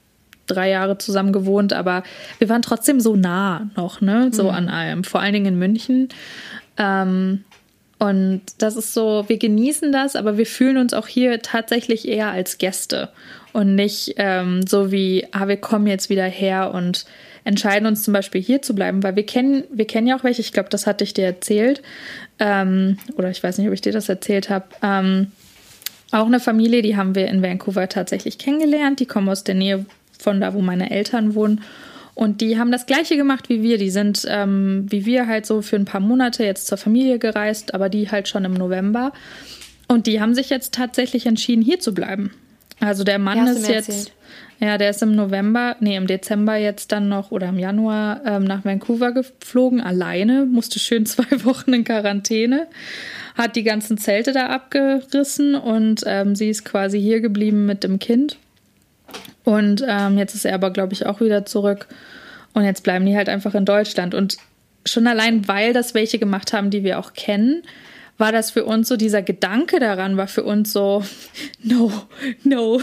drei 0.47 0.71
Jahre 0.71 0.99
zusammen 0.99 1.33
gewohnt, 1.33 1.73
aber 1.73 2.03
wir 2.39 2.49
waren 2.49 2.63
trotzdem 2.63 3.01
so 3.01 3.17
nah 3.17 3.69
noch, 3.77 4.01
ne, 4.01 4.31
so 4.33 4.51
an 4.51 4.69
allem, 4.69 5.05
vor 5.05 5.21
allen 5.21 5.33
Dingen 5.33 5.47
in 5.47 5.59
München. 5.59 6.09
Ähm, 6.77 7.45
und 7.99 8.43
das 8.59 8.77
ist 8.77 8.93
so, 8.93 9.25
wir 9.29 9.39
genießen 9.39 9.93
das, 9.93 10.17
aber 10.17 10.37
wir 10.37 10.47
fühlen 10.47 10.77
uns 10.77 10.93
auch 10.93 11.07
hier 11.07 11.41
tatsächlich 11.41 12.07
eher 12.07 12.31
als 12.31 12.59
Gäste 12.59 13.09
und 13.53 13.75
nicht 13.75 14.15
ähm, 14.17 14.67
so 14.67 14.91
wie, 14.91 15.27
ah, 15.33 15.49
wir 15.49 15.57
kommen 15.57 15.87
jetzt 15.87 16.11
wieder 16.11 16.25
her 16.25 16.73
und 16.75 17.07
entscheiden 17.45 17.87
uns 17.87 18.03
zum 18.03 18.13
Beispiel 18.13 18.41
hier 18.41 18.63
zu 18.63 18.75
bleiben, 18.75 19.03
weil 19.03 19.17
wir 19.17 19.27
kennen, 19.27 19.65
wir 19.71 19.87
kennen 19.87 20.07
ja 20.07 20.17
auch 20.17 20.25
welche, 20.25 20.41
ich 20.41 20.53
glaube, 20.53 20.71
das 20.71 20.87
hatte 20.87 21.05
ich 21.05 21.15
dir 21.15 21.25
erzählt, 21.25 21.83
ähm, 22.39 22.99
oder 23.17 23.31
ich 23.31 23.43
weiß 23.43 23.59
nicht, 23.59 23.69
ob 23.69 23.75
ich 23.75 23.83
dir 23.83 23.93
das 23.93 24.09
erzählt 24.09 24.51
habe. 24.51 24.67
Ähm, 24.83 25.29
auch 26.11 26.27
eine 26.27 26.41
Familie, 26.41 26.83
die 26.83 26.97
haben 26.97 27.15
wir 27.15 27.29
in 27.29 27.43
Vancouver 27.43 27.89
tatsächlich 27.89 28.39
kennengelernt. 28.39 29.01
Die 29.01 29.07
kommen 29.07 29.29
aus 29.29 29.45
der 29.45 29.57
Nähe 29.57 29.85
von 30.19 30.41
da, 30.41 30.55
wo 30.55 30.61
meine 30.61 30.91
Eltern 30.91 31.35
wohnen. 31.35 31.63
Und 32.15 32.41
die 32.41 32.59
haben 32.59 32.71
das 32.71 32.87
Gleiche 32.87 33.17
gemacht 33.17 33.49
wie 33.49 33.63
wir. 33.63 33.79
Die 33.79 33.91
sind 33.91 34.25
ähm, 34.29 34.87
wie 34.89 35.05
wir 35.05 35.27
halt 35.27 35.47
so 35.47 35.61
für 35.61 35.75
ein 35.75 35.85
paar 35.85 36.01
Monate 36.01 36.45
jetzt 36.45 36.69
zur 36.69 36.79
Familie 36.79 37.19
gereist, 37.19 37.75
aber 37.75 37.89
die 37.89 38.11
halt 38.11 38.29
schon 38.29 38.45
im 38.45 38.55
November. 38.55 39.13
Und 39.89 40.07
die 40.07 40.21
haben 40.21 40.35
sich 40.35 40.51
jetzt 40.51 40.73
tatsächlich 40.73 41.27
entschieden, 41.27 41.63
hier 41.63 41.81
zu 41.81 41.93
bleiben. 41.93 42.31
Also 42.81 43.03
der 43.03 43.19
Mann 43.19 43.39
Ja, 43.39 43.53
ist 43.53 43.69
jetzt, 43.69 43.89
erzählt. 43.89 44.13
Ja, 44.61 44.79
der 44.79 44.91
ist 44.91 45.03
im 45.03 45.15
November, 45.15 45.77
nee, 45.81 45.97
im 45.97 46.07
Dezember 46.07 46.57
jetzt 46.57 46.93
dann 46.93 47.09
noch 47.09 47.31
oder 47.31 47.49
im 47.49 47.59
Januar 47.59 48.21
ähm, 48.25 48.45
nach 48.45 48.65
Vancouver 48.65 49.13
geflogen, 49.13 49.81
alleine, 49.81 50.47
musste 50.47 50.79
schön 50.79 51.07
zwei 51.07 51.45
Wochen 51.45 51.73
in 51.73 51.85
Quarantäne, 51.85 52.67
hat 53.35 53.57
die 53.57 53.65
ganzen 53.65 53.99
Zelte 53.99 54.33
da 54.33 54.47
abgerissen 54.49 55.55
und 55.55 56.03
ähm, 56.07 56.35
sie 56.37 56.51
ist 56.51 56.65
quasi 56.65 57.01
hier 57.01 57.21
geblieben 57.21 57.67
mit 57.67 57.85
dem 57.85 57.99
Kind. 57.99 58.39
Und 59.45 59.85
ähm, 59.87 60.19
jetzt 60.19 60.35
ist 60.35 60.45
er 60.45 60.55
aber, 60.55 60.71
glaube 60.71 60.95
ich, 60.95 61.07
auch 61.07 61.21
wieder 61.21 61.45
zurück. 61.45 61.87
Und 62.55 62.65
jetzt 62.65 62.83
bleiben 62.83 63.05
die 63.05 63.17
halt 63.17 63.29
einfach 63.29 63.55
in 63.55 63.65
Deutschland. 63.65 64.15
Und 64.15 64.37
schon 64.87 65.07
allein, 65.07 65.47
weil 65.49 65.73
das 65.73 65.95
welche 65.95 66.19
gemacht 66.19 66.53
haben, 66.53 66.71
die 66.71 66.85
wir 66.85 66.99
auch 66.99 67.13
kennen, 67.13 67.63
war 68.19 68.31
das 68.33 68.51
für 68.53 68.65
uns 68.65 68.89
so, 68.89 68.97
dieser 68.97 69.23
Gedanke 69.23 69.81
daran 69.81 70.17
war 70.17 70.29
für 70.29 70.45
uns 70.45 70.73
so, 70.73 71.03
no, 71.63 71.91
no, 72.45 72.81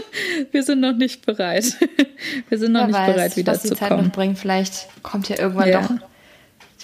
wir 0.52 0.62
sind 0.62 0.80
noch 0.80 0.94
nicht 0.96 1.24
bereit. 1.26 1.64
Wir 2.48 2.56
sind 2.58 2.72
noch 2.72 2.80
Wer 2.82 2.86
nicht 2.88 2.96
weiß, 2.96 3.14
bereit, 3.14 3.16
was 3.26 3.34
die 3.34 3.44
Zeit 3.44 3.56
noch 3.58 3.64
wiederzukommen. 3.74 4.10
bringt. 4.10 4.38
Vielleicht 4.38 4.86
kommt 5.02 5.28
ja 5.28 5.38
irgendwann 5.38 5.68
Ja. 5.68 5.82
doch 5.82 5.90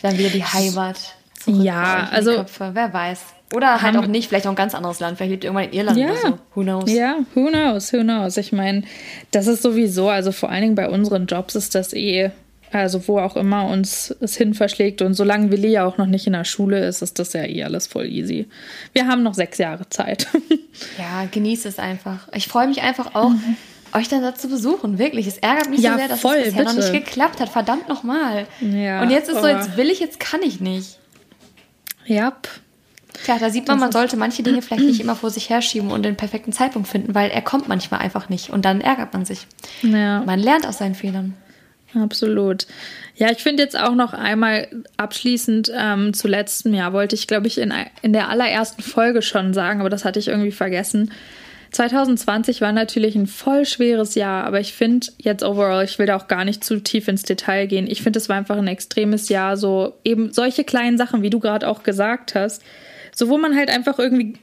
dann 0.03 0.19
wieder 0.19 0.29
die 0.29 0.45
Heimat. 0.45 0.97
Ja, 1.47 2.09
also- 2.13 2.35
Köpfe. 2.37 2.71
Wer 2.75 2.93
weiß. 2.93 3.21
Oder 3.55 3.81
halt 3.81 3.97
auch 3.97 4.07
nicht, 4.07 4.29
vielleicht 4.29 4.47
auch 4.47 4.51
ein 4.51 4.57
ganz 4.57 4.75
anderes 4.75 5.01
Land. 5.01 5.17
Vielleicht 5.17 5.31
lebt 5.31 5.45
irgendwann 5.45 5.65
in 5.69 5.73
Irland 5.73 5.97
Ja. 5.99 6.07
oder 6.11 6.17
so. 6.21 6.39
Who 6.55 6.63
knows? 6.63 6.91
Ja, 6.93 7.17
who 7.35 7.47
knows, 7.49 7.93
who 7.93 8.01
knows. 8.03 8.37
Ich 8.37 8.53
meine, 8.53 8.83
das 9.31 9.47
ist 9.47 9.63
sowieso, 9.63 10.09
also 10.11 10.31
vor 10.31 10.51
allen 10.51 10.63
Dingen 10.63 10.75
bei 10.75 10.89
unseren 10.91 11.27
Jobs 11.27 11.55
ist 11.55 11.75
das 11.75 11.93
eh, 11.95 12.31
also 12.73 13.07
wo 13.09 13.19
auch 13.19 13.37
immer 13.37 13.67
uns 13.67 14.15
es 14.21 14.37
hin 14.37 14.55
verschlägt 14.55 15.03
und 15.03 15.15
solange 15.15 15.51
Willi 15.51 15.69
ja 15.73 15.85
auch 15.85 15.99
noch 15.99 16.07
nicht 16.07 16.27
in 16.27 16.33
der 16.35 16.45
Schule 16.45 16.85
ist, 16.87 17.03
ist 17.03 17.19
das 17.19 17.33
ja 17.33 17.45
eh 17.45 17.65
alles 17.65 17.87
voll 17.87 18.07
easy. 18.07 18.49
Wir 18.93 19.07
haben 19.09 19.23
noch 19.23 19.35
sechs 19.35 19.59
Jahre 19.59 19.89
Zeit. 19.89 20.27
Ja, 20.99 21.27
genießt 21.31 21.67
es 21.67 21.79
einfach. 21.79 22.29
Ich 22.35 22.47
freue 22.49 22.67
mich 22.69 22.81
einfach 22.81 23.15
auch, 23.15 23.33
euch 23.93 24.09
dann 24.09 24.23
da 24.23 24.35
zu 24.35 24.49
besuchen. 24.49 24.99
Wirklich. 24.99 25.27
Es 25.27 25.37
ärgert 25.39 25.69
mich 25.69 25.81
Mhm. 25.81 25.85
Ja, 25.85 25.93
so 25.93 25.99
sehr, 25.99 26.09
dass 26.09 26.21
voll, 26.21 26.37
es 26.37 26.45
bisher 26.51 26.65
noch 26.65 26.75
bitte. 26.75 26.93
nicht 26.93 27.05
geklappt 27.07 27.41
hat. 27.41 27.49
Verdammt 27.51 27.89
nochmal. 27.89 28.47
Ja, 28.61 29.03
Und 29.03 29.11
jetzt 29.11 29.29
ist 29.29 29.41
so, 29.41 29.47
jetzt 29.47 29.77
will 29.77 29.91
ich, 29.91 30.01
jetzt 30.01 30.21
kann 30.21 30.41
ich 30.43 30.61
nicht. 30.61 30.99
ja, 32.07 32.33
Tja, 33.25 33.37
da 33.39 33.51
sieht 33.51 33.67
man, 33.69 33.79
man 33.81 33.93
sollte 33.93 34.17
manche 34.17 34.43
Dinge 34.43 34.63
vielleicht 34.63 34.85
nicht 34.85 35.01
immer 35.03 35.17
vor 35.17 35.31
sich 35.31 35.51
herschieben 35.51 35.91
und 35.91 36.05
den 36.05 36.17
perfekten 36.17 36.53
Zeitpunkt 36.53 36.89
finden, 36.89 37.15
weil 37.15 37.31
er 37.31 37.43
kommt 37.43 37.69
manchmal 37.69 38.01
einfach 38.01 38.29
nicht 38.29 38.51
und 38.51 38.65
dann 38.65 38.81
ärgert 38.81 39.13
man 39.13 39.25
sich. 39.25 39.47
Ja. 39.83 40.23
Man 40.23 40.39
lernt 40.39 40.67
aus 40.67 40.79
seinen 40.79 40.95
Fehlern. 40.95 41.35
Absolut. 41.95 42.67
Ja, 43.17 43.31
ich 43.31 43.39
finde 43.39 43.63
jetzt 43.63 43.79
auch 43.79 43.95
noch 43.95 44.13
einmal 44.13 44.69
abschließend 44.97 45.73
ähm, 45.75 46.15
zu 46.15 46.29
letztem 46.29 46.73
Jahr, 46.73 46.93
wollte 46.93 47.17
ich, 47.17 47.27
glaube 47.27 47.47
ich, 47.47 47.59
in, 47.59 47.73
in 48.03 48.13
der 48.13 48.29
allerersten 48.29 48.83
Folge 48.83 49.23
schon 49.23 49.53
sagen, 49.55 49.81
aber 49.81 49.91
das 49.91 50.05
hatte 50.05 50.19
ich 50.19 50.29
irgendwie 50.29 50.53
vergessen. 50.53 51.11
2020 51.73 52.61
war 52.61 52.73
natürlich 52.73 53.15
ein 53.15 53.27
voll 53.27 53.65
schweres 53.65 54.15
Jahr, 54.15 54.45
aber 54.45 54.61
ich 54.61 54.73
finde 54.73 55.09
jetzt 55.19 55.45
overall, 55.45 55.85
ich 55.85 55.99
will 55.99 56.07
da 56.07 56.17
auch 56.17 56.27
gar 56.27 56.45
nicht 56.45 56.65
zu 56.65 56.81
tief 56.81 57.07
ins 57.07 57.23
Detail 57.23 57.67
gehen. 57.67 57.87
Ich 57.89 58.03
finde, 58.03 58.19
es 58.19 58.29
war 58.29 58.37
einfach 58.37 58.57
ein 58.57 58.67
extremes 58.67 59.29
Jahr, 59.29 59.57
so 59.57 59.95
eben 60.05 60.33
solche 60.33 60.65
kleinen 60.65 60.99
Sachen, 60.99 61.23
wie 61.23 61.31
du 61.31 61.39
gerade 61.39 61.69
auch 61.69 61.83
gesagt 61.83 62.35
hast, 62.35 62.63
so 63.15 63.29
wo 63.29 63.39
man 63.39 63.57
halt 63.57 63.71
einfach 63.71 63.99
irgendwie, 63.99 64.35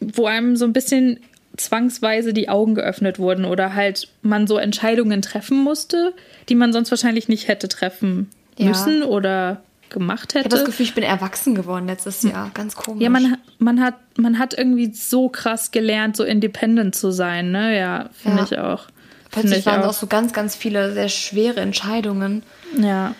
wo 0.00 0.26
einem 0.26 0.56
so 0.56 0.64
ein 0.64 0.72
bisschen 0.72 1.20
zwangsweise 1.56 2.32
die 2.32 2.48
Augen 2.48 2.74
geöffnet 2.74 3.18
wurden 3.18 3.44
oder 3.44 3.74
halt 3.74 4.08
man 4.22 4.46
so 4.46 4.58
Entscheidungen 4.58 5.22
treffen 5.22 5.58
musste, 5.62 6.12
die 6.48 6.54
man 6.54 6.72
sonst 6.72 6.90
wahrscheinlich 6.90 7.28
nicht 7.28 7.48
hätte 7.48 7.68
treffen 7.68 8.30
Ja. 8.58 8.66
müssen 8.68 9.02
oder 9.02 9.62
gemacht 9.88 10.32
Ich 10.32 10.38
habe 10.40 10.48
das 10.48 10.60
hätte. 10.60 10.70
Gefühl, 10.70 10.86
ich 10.86 10.94
bin 10.94 11.04
erwachsen 11.04 11.54
geworden 11.54 11.86
letztes 11.86 12.22
Jahr. 12.22 12.50
Ganz 12.54 12.74
komisch. 12.74 13.02
Ja, 13.02 13.08
man, 13.10 13.36
man, 13.58 13.80
hat, 13.80 13.94
man 14.18 14.38
hat 14.38 14.52
irgendwie 14.58 14.92
so 14.92 15.28
krass 15.28 15.70
gelernt, 15.70 16.16
so 16.16 16.24
independent 16.24 16.94
zu 16.96 17.10
sein, 17.12 17.52
ne? 17.52 17.78
Ja, 17.78 18.10
finde 18.12 18.38
Ja. 18.38 18.44
ich 18.44 18.58
auch. 18.58 18.86
Plötzlich 19.30 19.58
ich 19.60 19.66
waren 19.66 19.82
auch. 19.82 19.88
auch 19.88 19.92
so 19.92 20.06
ganz, 20.08 20.32
ganz 20.32 20.56
viele 20.56 20.92
sehr 20.92 21.08
schwere 21.08 21.60
Entscheidungen. 21.60 22.42
Ja. 22.76 23.14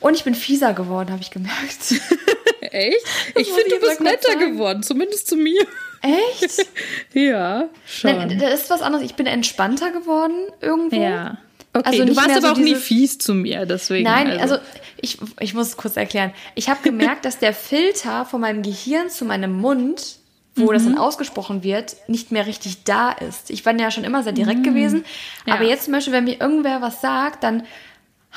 Und 0.00 0.14
ich 0.14 0.24
bin 0.24 0.34
fieser 0.34 0.72
geworden, 0.74 1.10
habe 1.10 1.20
ich 1.22 1.30
gemerkt. 1.30 1.94
Echt? 2.70 3.04
Ich 3.36 3.48
finde, 3.48 3.70
du 3.70 3.80
bist 3.80 4.00
netter 4.00 4.32
sagen. 4.32 4.52
geworden, 4.52 4.82
zumindest 4.82 5.26
zu 5.28 5.36
mir. 5.36 5.66
Echt? 6.02 6.66
Ja, 7.12 7.68
schon. 7.86 8.16
Nein, 8.16 8.38
da 8.38 8.48
ist 8.48 8.70
was 8.70 8.82
anderes. 8.82 9.04
Ich 9.04 9.14
bin 9.14 9.26
entspannter 9.26 9.90
geworden 9.90 10.34
irgendwo. 10.60 11.00
ja. 11.00 11.38
Okay, 11.74 11.84
Also 11.86 12.04
du 12.06 12.16
warst 12.16 12.30
aber 12.30 12.40
so 12.40 12.46
auch 12.48 12.56
nie 12.56 12.74
fies 12.74 13.18
zu 13.18 13.34
mir, 13.34 13.66
deswegen. 13.66 14.04
Nein, 14.04 14.30
also, 14.40 14.56
ich, 15.00 15.18
ich 15.38 15.52
muss 15.54 15.68
es 15.68 15.76
kurz 15.76 15.96
erklären. 15.98 16.32
Ich 16.54 16.68
habe 16.70 16.80
gemerkt, 16.82 17.24
dass 17.26 17.38
der 17.38 17.52
Filter 17.52 18.24
von 18.24 18.40
meinem 18.40 18.62
Gehirn 18.62 19.10
zu 19.10 19.24
meinem 19.26 19.52
Mund, 19.52 20.16
wo 20.56 20.72
das 20.72 20.84
dann 20.84 20.92
Mhm. 20.92 20.98
ausgesprochen 20.98 21.62
wird, 21.62 21.94
nicht 22.08 22.32
mehr 22.32 22.46
richtig 22.46 22.84
da 22.84 23.10
ist. 23.12 23.50
Ich 23.50 23.66
war 23.66 23.78
ja 23.78 23.90
schon 23.90 24.04
immer 24.04 24.22
sehr 24.22 24.32
direkt 24.32 24.64
gewesen. 24.64 25.00
Mhm. 25.00 25.04
Ja. 25.46 25.54
Aber 25.54 25.64
jetzt 25.64 25.84
zum 25.84 25.92
Beispiel, 25.92 26.12
wenn 26.14 26.24
mir 26.24 26.40
irgendwer 26.40 26.80
was 26.80 27.00
sagt, 27.02 27.44
dann 27.44 27.64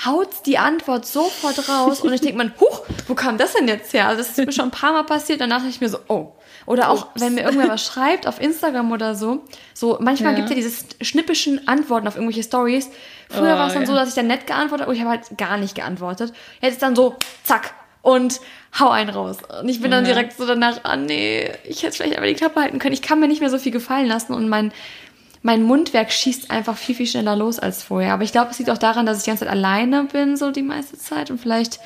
haut 0.05 0.29
die 0.45 0.57
Antwort 0.57 1.05
sofort 1.05 1.67
raus 1.69 2.01
und 2.01 2.13
ich 2.13 2.21
denke 2.21 2.37
mir, 2.43 2.51
huch, 2.59 2.81
wo 3.07 3.13
kam 3.15 3.37
das 3.37 3.53
denn 3.53 3.67
jetzt 3.67 3.93
her? 3.93 4.07
Also 4.07 4.19
das 4.19 4.29
ist 4.29 4.37
mir 4.45 4.51
schon 4.51 4.65
ein 4.65 4.71
paar 4.71 4.93
Mal 4.93 5.03
passiert, 5.03 5.41
danach 5.41 5.57
dachte 5.57 5.69
ich 5.69 5.81
mir 5.81 5.89
so, 5.89 5.99
oh. 6.07 6.31
Oder 6.67 6.89
auch, 6.91 7.07
wenn 7.15 7.33
mir 7.33 7.41
irgendwer 7.41 7.69
was 7.69 7.83
schreibt 7.85 8.27
auf 8.27 8.39
Instagram 8.39 8.91
oder 8.91 9.15
so, 9.15 9.41
so 9.73 9.97
manchmal 9.99 10.33
Ja. 10.33 10.37
gibt 10.37 10.49
es 10.51 10.55
ja 10.55 10.61
diese 10.61 10.85
schnippischen 11.03 11.67
Antworten 11.67 12.07
auf 12.07 12.15
irgendwelche 12.15 12.43
Stories. 12.43 12.89
Früher 13.29 13.55
Oh, 13.55 13.57
war 13.57 13.67
es 13.67 13.73
dann 13.73 13.83
ja. 13.83 13.87
so, 13.87 13.95
dass 13.95 14.09
ich 14.09 14.15
dann 14.15 14.27
nett 14.27 14.45
geantwortet 14.45 14.81
habe 14.81 14.91
und 14.91 14.95
ich 14.95 15.01
habe 15.03 15.09
halt 15.17 15.37
gar 15.37 15.57
nicht 15.57 15.73
geantwortet. 15.73 16.33
Jetzt 16.61 16.73
ist 16.73 16.81
dann 16.83 16.95
so, 16.95 17.15
zack, 17.43 17.73
und 18.03 18.39
hau 18.79 18.89
einen 18.89 19.09
raus. 19.09 19.37
Und 19.61 19.69
ich 19.69 19.81
bin 19.81 19.89
dann 19.91 20.05
Ja. 20.05 20.13
direkt 20.13 20.37
so 20.37 20.45
danach, 20.45 20.79
ah 20.83 20.95
nee, 20.97 21.51
ich 21.63 21.81
hätte 21.83 21.95
vielleicht 21.97 22.13
einfach 22.15 22.27
die 22.27 22.35
Klappe 22.35 22.61
halten 22.61 22.77
können. 22.79 22.93
Ich 22.93 23.01
kann 23.01 23.19
mir 23.19 23.27
nicht 23.27 23.41
mehr 23.41 23.49
so 23.49 23.57
viel 23.57 23.71
gefallen 23.71 24.07
lassen 24.07 24.33
und 24.33 24.47
mein, 24.49 24.71
mein 25.41 25.63
Mundwerk 25.63 26.11
schießt 26.11 26.51
einfach 26.51 26.77
viel, 26.77 26.95
viel 26.95 27.07
schneller 27.07 27.35
los 27.35 27.59
als 27.59 27.83
vorher. 27.83 28.13
Aber 28.13 28.23
ich 28.23 28.31
glaube, 28.31 28.51
es 28.51 28.59
liegt 28.59 28.69
auch 28.69 28.77
daran, 28.77 29.05
dass 29.05 29.17
ich 29.17 29.23
die 29.23 29.29
ganze 29.31 29.45
Zeit 29.45 29.53
alleine 29.53 30.05
bin, 30.11 30.37
so 30.37 30.51
die 30.51 30.61
meiste 30.61 30.97
Zeit. 30.97 31.31
Und 31.31 31.39
vielleicht, 31.39 31.79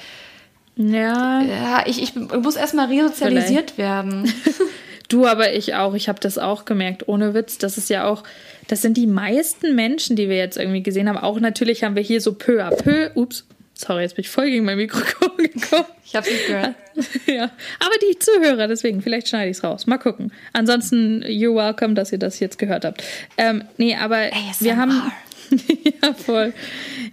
ja, 0.76 1.42
ja, 1.42 1.84
ich, 1.86 2.02
ich 2.02 2.16
muss 2.16 2.58
erstmal 2.58 2.88
resozialisiert 2.88 3.78
werden. 3.78 4.32
du, 5.08 5.26
aber 5.26 5.54
ich 5.54 5.76
auch. 5.76 5.94
Ich 5.94 6.10
habe 6.10 6.20
das 6.20 6.38
auch 6.38 6.66
gemerkt, 6.66 7.08
ohne 7.08 7.34
Witz. 7.34 7.58
Das 7.58 7.78
ist 7.78 7.90
ja 7.90 8.08
auch, 8.08 8.24
das 8.68 8.82
sind 8.82 8.98
die 8.98 9.08
meisten 9.08 9.74
Menschen, 9.74 10.18
die 10.18 10.28
wir 10.28 10.38
jetzt 10.38 10.58
irgendwie 10.58 10.84
gesehen 10.84 11.08
haben. 11.08 11.18
Auch 11.18 11.40
natürlich 11.40 11.84
haben 11.84 11.96
wir 11.96 12.04
hier 12.04 12.20
so 12.20 12.34
peu 12.34 12.62
à 12.62 12.76
peu, 12.76 13.12
ups, 13.16 13.46
sorry, 13.74 14.02
jetzt 14.02 14.16
bin 14.16 14.24
ich 14.24 14.30
voll 14.30 14.50
gegen 14.50 14.66
mein 14.66 14.78
Mikrofon 14.78 15.32
gekommen. 15.38 15.86
Ich 16.06 16.16
habe 16.16 16.30
nicht 16.30 16.48
gehört. 16.48 16.76
ja, 17.26 17.52
aber 17.80 17.94
die 18.02 18.18
Zuhörer, 18.20 18.68
deswegen, 18.68 19.02
vielleicht 19.02 19.28
schneide 19.28 19.52
ich 19.52 19.58
es 19.58 19.64
raus. 19.64 19.88
Mal 19.88 19.98
gucken. 19.98 20.32
Ansonsten, 20.54 21.24
you're 21.24 21.56
welcome, 21.56 21.94
dass 21.94 22.12
ihr 22.12 22.20
das 22.20 22.40
jetzt 22.40 22.58
gehört 22.58 22.86
habt. 22.86 23.04
Ähm, 23.38 23.64
nee, 23.78 23.96
aber 23.96 24.18
ASMR. 24.32 24.60
wir 24.60 24.78
haben. 24.78 25.12
ja, 26.02 26.14
voll. 26.14 26.54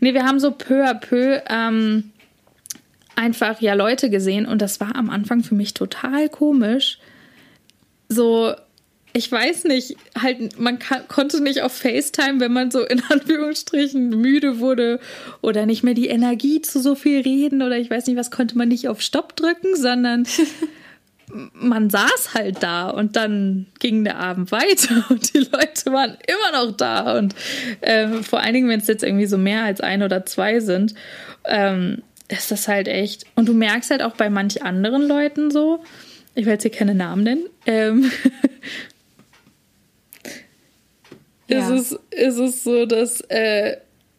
Nee, 0.00 0.14
wir 0.14 0.24
haben 0.24 0.40
so 0.40 0.52
peu 0.52 0.84
à 0.88 0.94
peu 0.94 1.42
ähm, 1.48 2.12
einfach 3.16 3.60
ja 3.60 3.74
Leute 3.74 4.08
gesehen 4.08 4.46
und 4.46 4.62
das 4.62 4.80
war 4.80 4.94
am 4.96 5.10
Anfang 5.10 5.42
für 5.42 5.54
mich 5.54 5.74
total 5.74 6.28
komisch. 6.28 6.98
So, 8.08 8.54
ich 9.14 9.30
weiß 9.30 9.64
nicht, 9.64 9.96
halt, 10.20 10.58
man 10.58 10.78
kann, 10.78 11.06
konnte 11.08 11.42
nicht 11.42 11.62
auf 11.62 11.72
FaceTime, 11.72 12.40
wenn 12.40 12.52
man 12.52 12.70
so 12.70 12.84
in 12.84 13.02
Anführungsstrichen 13.08 14.08
müde 14.10 14.58
wurde 14.58 15.00
oder 15.40 15.66
nicht 15.66 15.82
mehr 15.82 15.94
die 15.94 16.08
Energie 16.08 16.62
zu 16.62 16.80
so 16.80 16.94
viel 16.94 17.20
reden 17.20 17.62
oder 17.62 17.76
ich 17.78 17.90
weiß 17.90 18.06
nicht, 18.06 18.16
was 18.16 18.30
konnte 18.30 18.56
man 18.56 18.68
nicht 18.68 18.88
auf 18.88 19.00
Stopp 19.00 19.36
drücken, 19.36 19.76
sondern 19.76 20.26
man 21.52 21.90
saß 21.90 22.34
halt 22.34 22.62
da 22.62 22.90
und 22.90 23.16
dann 23.16 23.66
ging 23.78 24.04
der 24.04 24.18
Abend 24.18 24.52
weiter 24.52 25.04
und 25.10 25.34
die 25.34 25.38
Leute 25.38 25.92
waren 25.92 26.16
immer 26.26 26.64
noch 26.64 26.76
da 26.76 27.18
und 27.18 27.34
ähm, 27.82 28.24
vor 28.24 28.40
allen 28.40 28.54
Dingen, 28.54 28.68
wenn 28.68 28.80
es 28.80 28.86
jetzt 28.86 29.04
irgendwie 29.04 29.26
so 29.26 29.38
mehr 29.38 29.64
als 29.64 29.80
ein 29.80 30.02
oder 30.02 30.24
zwei 30.24 30.60
sind, 30.60 30.94
ähm, 31.44 32.02
ist 32.28 32.50
das 32.50 32.68
halt 32.68 32.88
echt. 32.88 33.24
Und 33.34 33.48
du 33.48 33.52
merkst 33.52 33.90
halt 33.90 34.02
auch 34.02 34.14
bei 34.14 34.30
manch 34.30 34.62
anderen 34.62 35.06
Leuten 35.06 35.50
so, 35.50 35.82
ich 36.34 36.46
will 36.46 36.54
jetzt 36.54 36.62
hier 36.62 36.70
keine 36.70 36.94
Namen 36.94 37.24
nennen, 37.24 37.44
ähm, 37.66 38.10
Ja. 41.52 41.74
ist, 41.74 41.98
es, 42.10 42.28
ist 42.28 42.38
es 42.38 42.64
so, 42.64 42.86
dass 42.86 43.20
äh, 43.22 43.76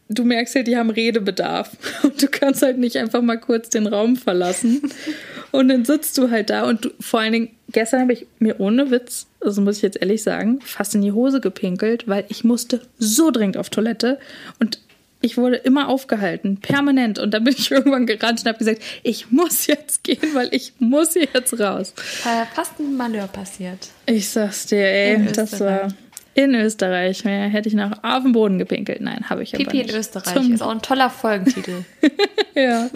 du 0.10 0.24
merkst 0.24 0.56
halt, 0.56 0.68
die 0.68 0.78
haben 0.78 0.90
Redebedarf 0.90 1.72
und 2.04 2.22
du 2.22 2.28
kannst 2.28 2.62
halt 2.62 2.78
nicht 2.78 2.98
einfach 2.98 3.22
mal 3.22 3.38
kurz 3.38 3.70
den 3.70 3.88
Raum 3.88 4.16
verlassen 4.16 4.82
und 5.52 5.70
dann 5.70 5.86
sitzt 5.86 6.18
du 6.18 6.30
halt 6.30 6.50
da 6.50 6.64
und 6.68 6.86
du, 6.86 6.90
vor 7.00 7.20
allen 7.20 7.34
Dingen, 7.34 7.50
gestern 7.70 8.02
habe 8.02 8.14
ich 8.14 8.28
mir 8.40 8.60
ohne 8.60 8.92
Witz, 8.92 9.28
also 9.42 9.62
muss 9.62 9.78
ich 9.78 9.84
jetzt 9.84 10.02
ehrlich 10.02 10.24
sagen, 10.24 10.60
fast 10.64 10.96
in 10.96 11.02
die 11.02 11.12
Hose 11.12 11.42
gepinkelt, 11.42 12.08
weil 12.08 12.26
ich 12.30 12.44
musste 12.44 12.82
so 12.98 13.32
dringend 13.32 13.58
auf 13.58 13.70
Toilette 13.70 14.20
und 14.60 14.80
ich 15.24 15.38
wurde 15.38 15.56
immer 15.56 15.88
aufgehalten, 15.88 16.58
permanent. 16.58 17.18
Und 17.18 17.34
dann 17.34 17.46
bin 17.46 17.56
ich 17.58 17.72
irgendwann 17.72 18.06
gerannt 18.06 18.42
und 18.42 18.48
habe 18.48 18.58
gesagt, 18.58 18.82
ich 19.04 19.32
muss 19.32 19.68
jetzt 19.68 20.04
gehen, 20.04 20.34
weil 20.34 20.50
ich 20.52 20.74
muss 20.80 21.16
jetzt 21.16 21.58
raus. 21.60 21.94
Äh, 22.26 22.46
fast 22.54 22.78
ein 22.80 22.98
Malheur 22.98 23.28
passiert. 23.28 23.88
Ich 24.06 24.28
sag's 24.28 24.66
dir, 24.66 24.86
ey, 24.86 25.32
das 25.32 25.62
war 25.62 25.88
in 26.36 26.56
Österreich. 26.56 27.24
Mehr 27.26 27.48
hätte 27.48 27.70
ich 27.70 27.76
noch 27.76 28.04
auf 28.04 28.24
den 28.24 28.32
Boden 28.32 28.58
gepinkelt. 28.58 29.02
Nein, 29.02 29.30
habe 29.30 29.44
ich 29.44 29.54
aber 29.54 29.64
Pipi 29.64 29.78
nicht. 29.78 29.92
in 29.92 29.96
Österreich 30.00 30.34
Zum, 30.34 30.54
ist 30.54 30.62
auch 30.62 30.72
ein 30.72 30.82
toller 30.82 31.10
Folgentitel. 31.10 31.84
ja, 32.56 32.90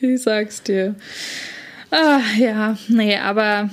ich 0.00 0.22
sag's 0.22 0.62
dir. 0.62 0.94
Ah, 1.90 2.20
ja, 2.38 2.76
nee, 2.88 3.16
aber 3.16 3.70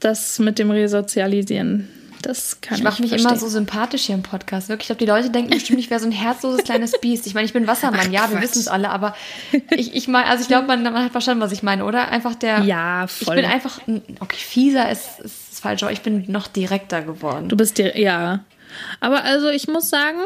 das 0.00 0.38
mit 0.38 0.58
dem 0.58 0.70
Resozialisieren, 0.70 1.88
das 2.22 2.60
kann 2.60 2.74
ich 2.74 2.80
Ich 2.80 2.84
mache 2.84 3.02
mich 3.02 3.10
verstehen. 3.10 3.30
immer 3.30 3.38
so 3.38 3.48
sympathisch 3.48 4.04
hier 4.04 4.14
im 4.14 4.22
Podcast. 4.22 4.68
Wirklich, 4.68 4.84
ich 4.90 4.96
glaube, 4.98 4.98
die 5.04 5.10
Leute 5.10 5.30
denken 5.30 5.50
bestimmt, 5.50 5.78
ich 5.78 5.90
wäre 5.90 6.00
so 6.00 6.06
ein 6.06 6.12
herzloses 6.12 6.64
kleines 6.64 6.92
Biest. 7.00 7.26
Ich 7.26 7.34
meine, 7.34 7.44
ich 7.46 7.52
bin 7.52 7.66
Wassermann, 7.66 8.12
ja, 8.12 8.30
wir 8.32 8.40
wissen 8.40 8.58
es 8.60 8.68
alle, 8.68 8.90
aber 8.90 9.14
ich, 9.70 9.94
ich 9.94 10.08
meine, 10.08 10.26
also 10.28 10.42
ich 10.42 10.48
glaube, 10.48 10.66
man, 10.66 10.82
man 10.82 10.94
hat 11.04 11.12
verstanden, 11.12 11.40
was 11.42 11.52
ich 11.52 11.62
meine, 11.62 11.84
oder? 11.84 12.08
Einfach 12.08 12.34
der. 12.34 12.60
Ja, 12.62 13.04
Ich 13.04 13.26
voll. 13.26 13.36
bin 13.36 13.44
einfach, 13.44 13.80
ein- 13.86 14.02
okay, 14.20 14.36
fieser 14.38 14.90
ist, 14.90 15.20
ist 15.20 15.45
falsch, 15.66 15.82
aber 15.82 15.92
ich 15.92 16.02
bin 16.02 16.24
noch 16.28 16.46
direkter 16.46 17.02
geworden. 17.02 17.48
Du 17.48 17.56
bist 17.56 17.78
dir, 17.78 17.98
ja. 17.98 18.44
Aber 19.00 19.24
also 19.24 19.48
ich 19.48 19.68
muss 19.68 19.88
sagen, 19.88 20.18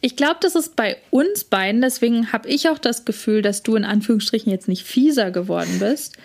ich 0.00 0.16
glaube, 0.16 0.36
das 0.40 0.54
ist 0.54 0.76
bei 0.76 0.96
uns 1.10 1.44
beiden, 1.44 1.80
deswegen 1.80 2.32
habe 2.32 2.48
ich 2.48 2.68
auch 2.68 2.78
das 2.78 3.04
Gefühl, 3.04 3.42
dass 3.42 3.62
du 3.62 3.76
in 3.76 3.84
Anführungsstrichen 3.84 4.50
jetzt 4.50 4.68
nicht 4.68 4.84
fieser 4.84 5.30
geworden 5.30 5.78
bist. 5.80 6.16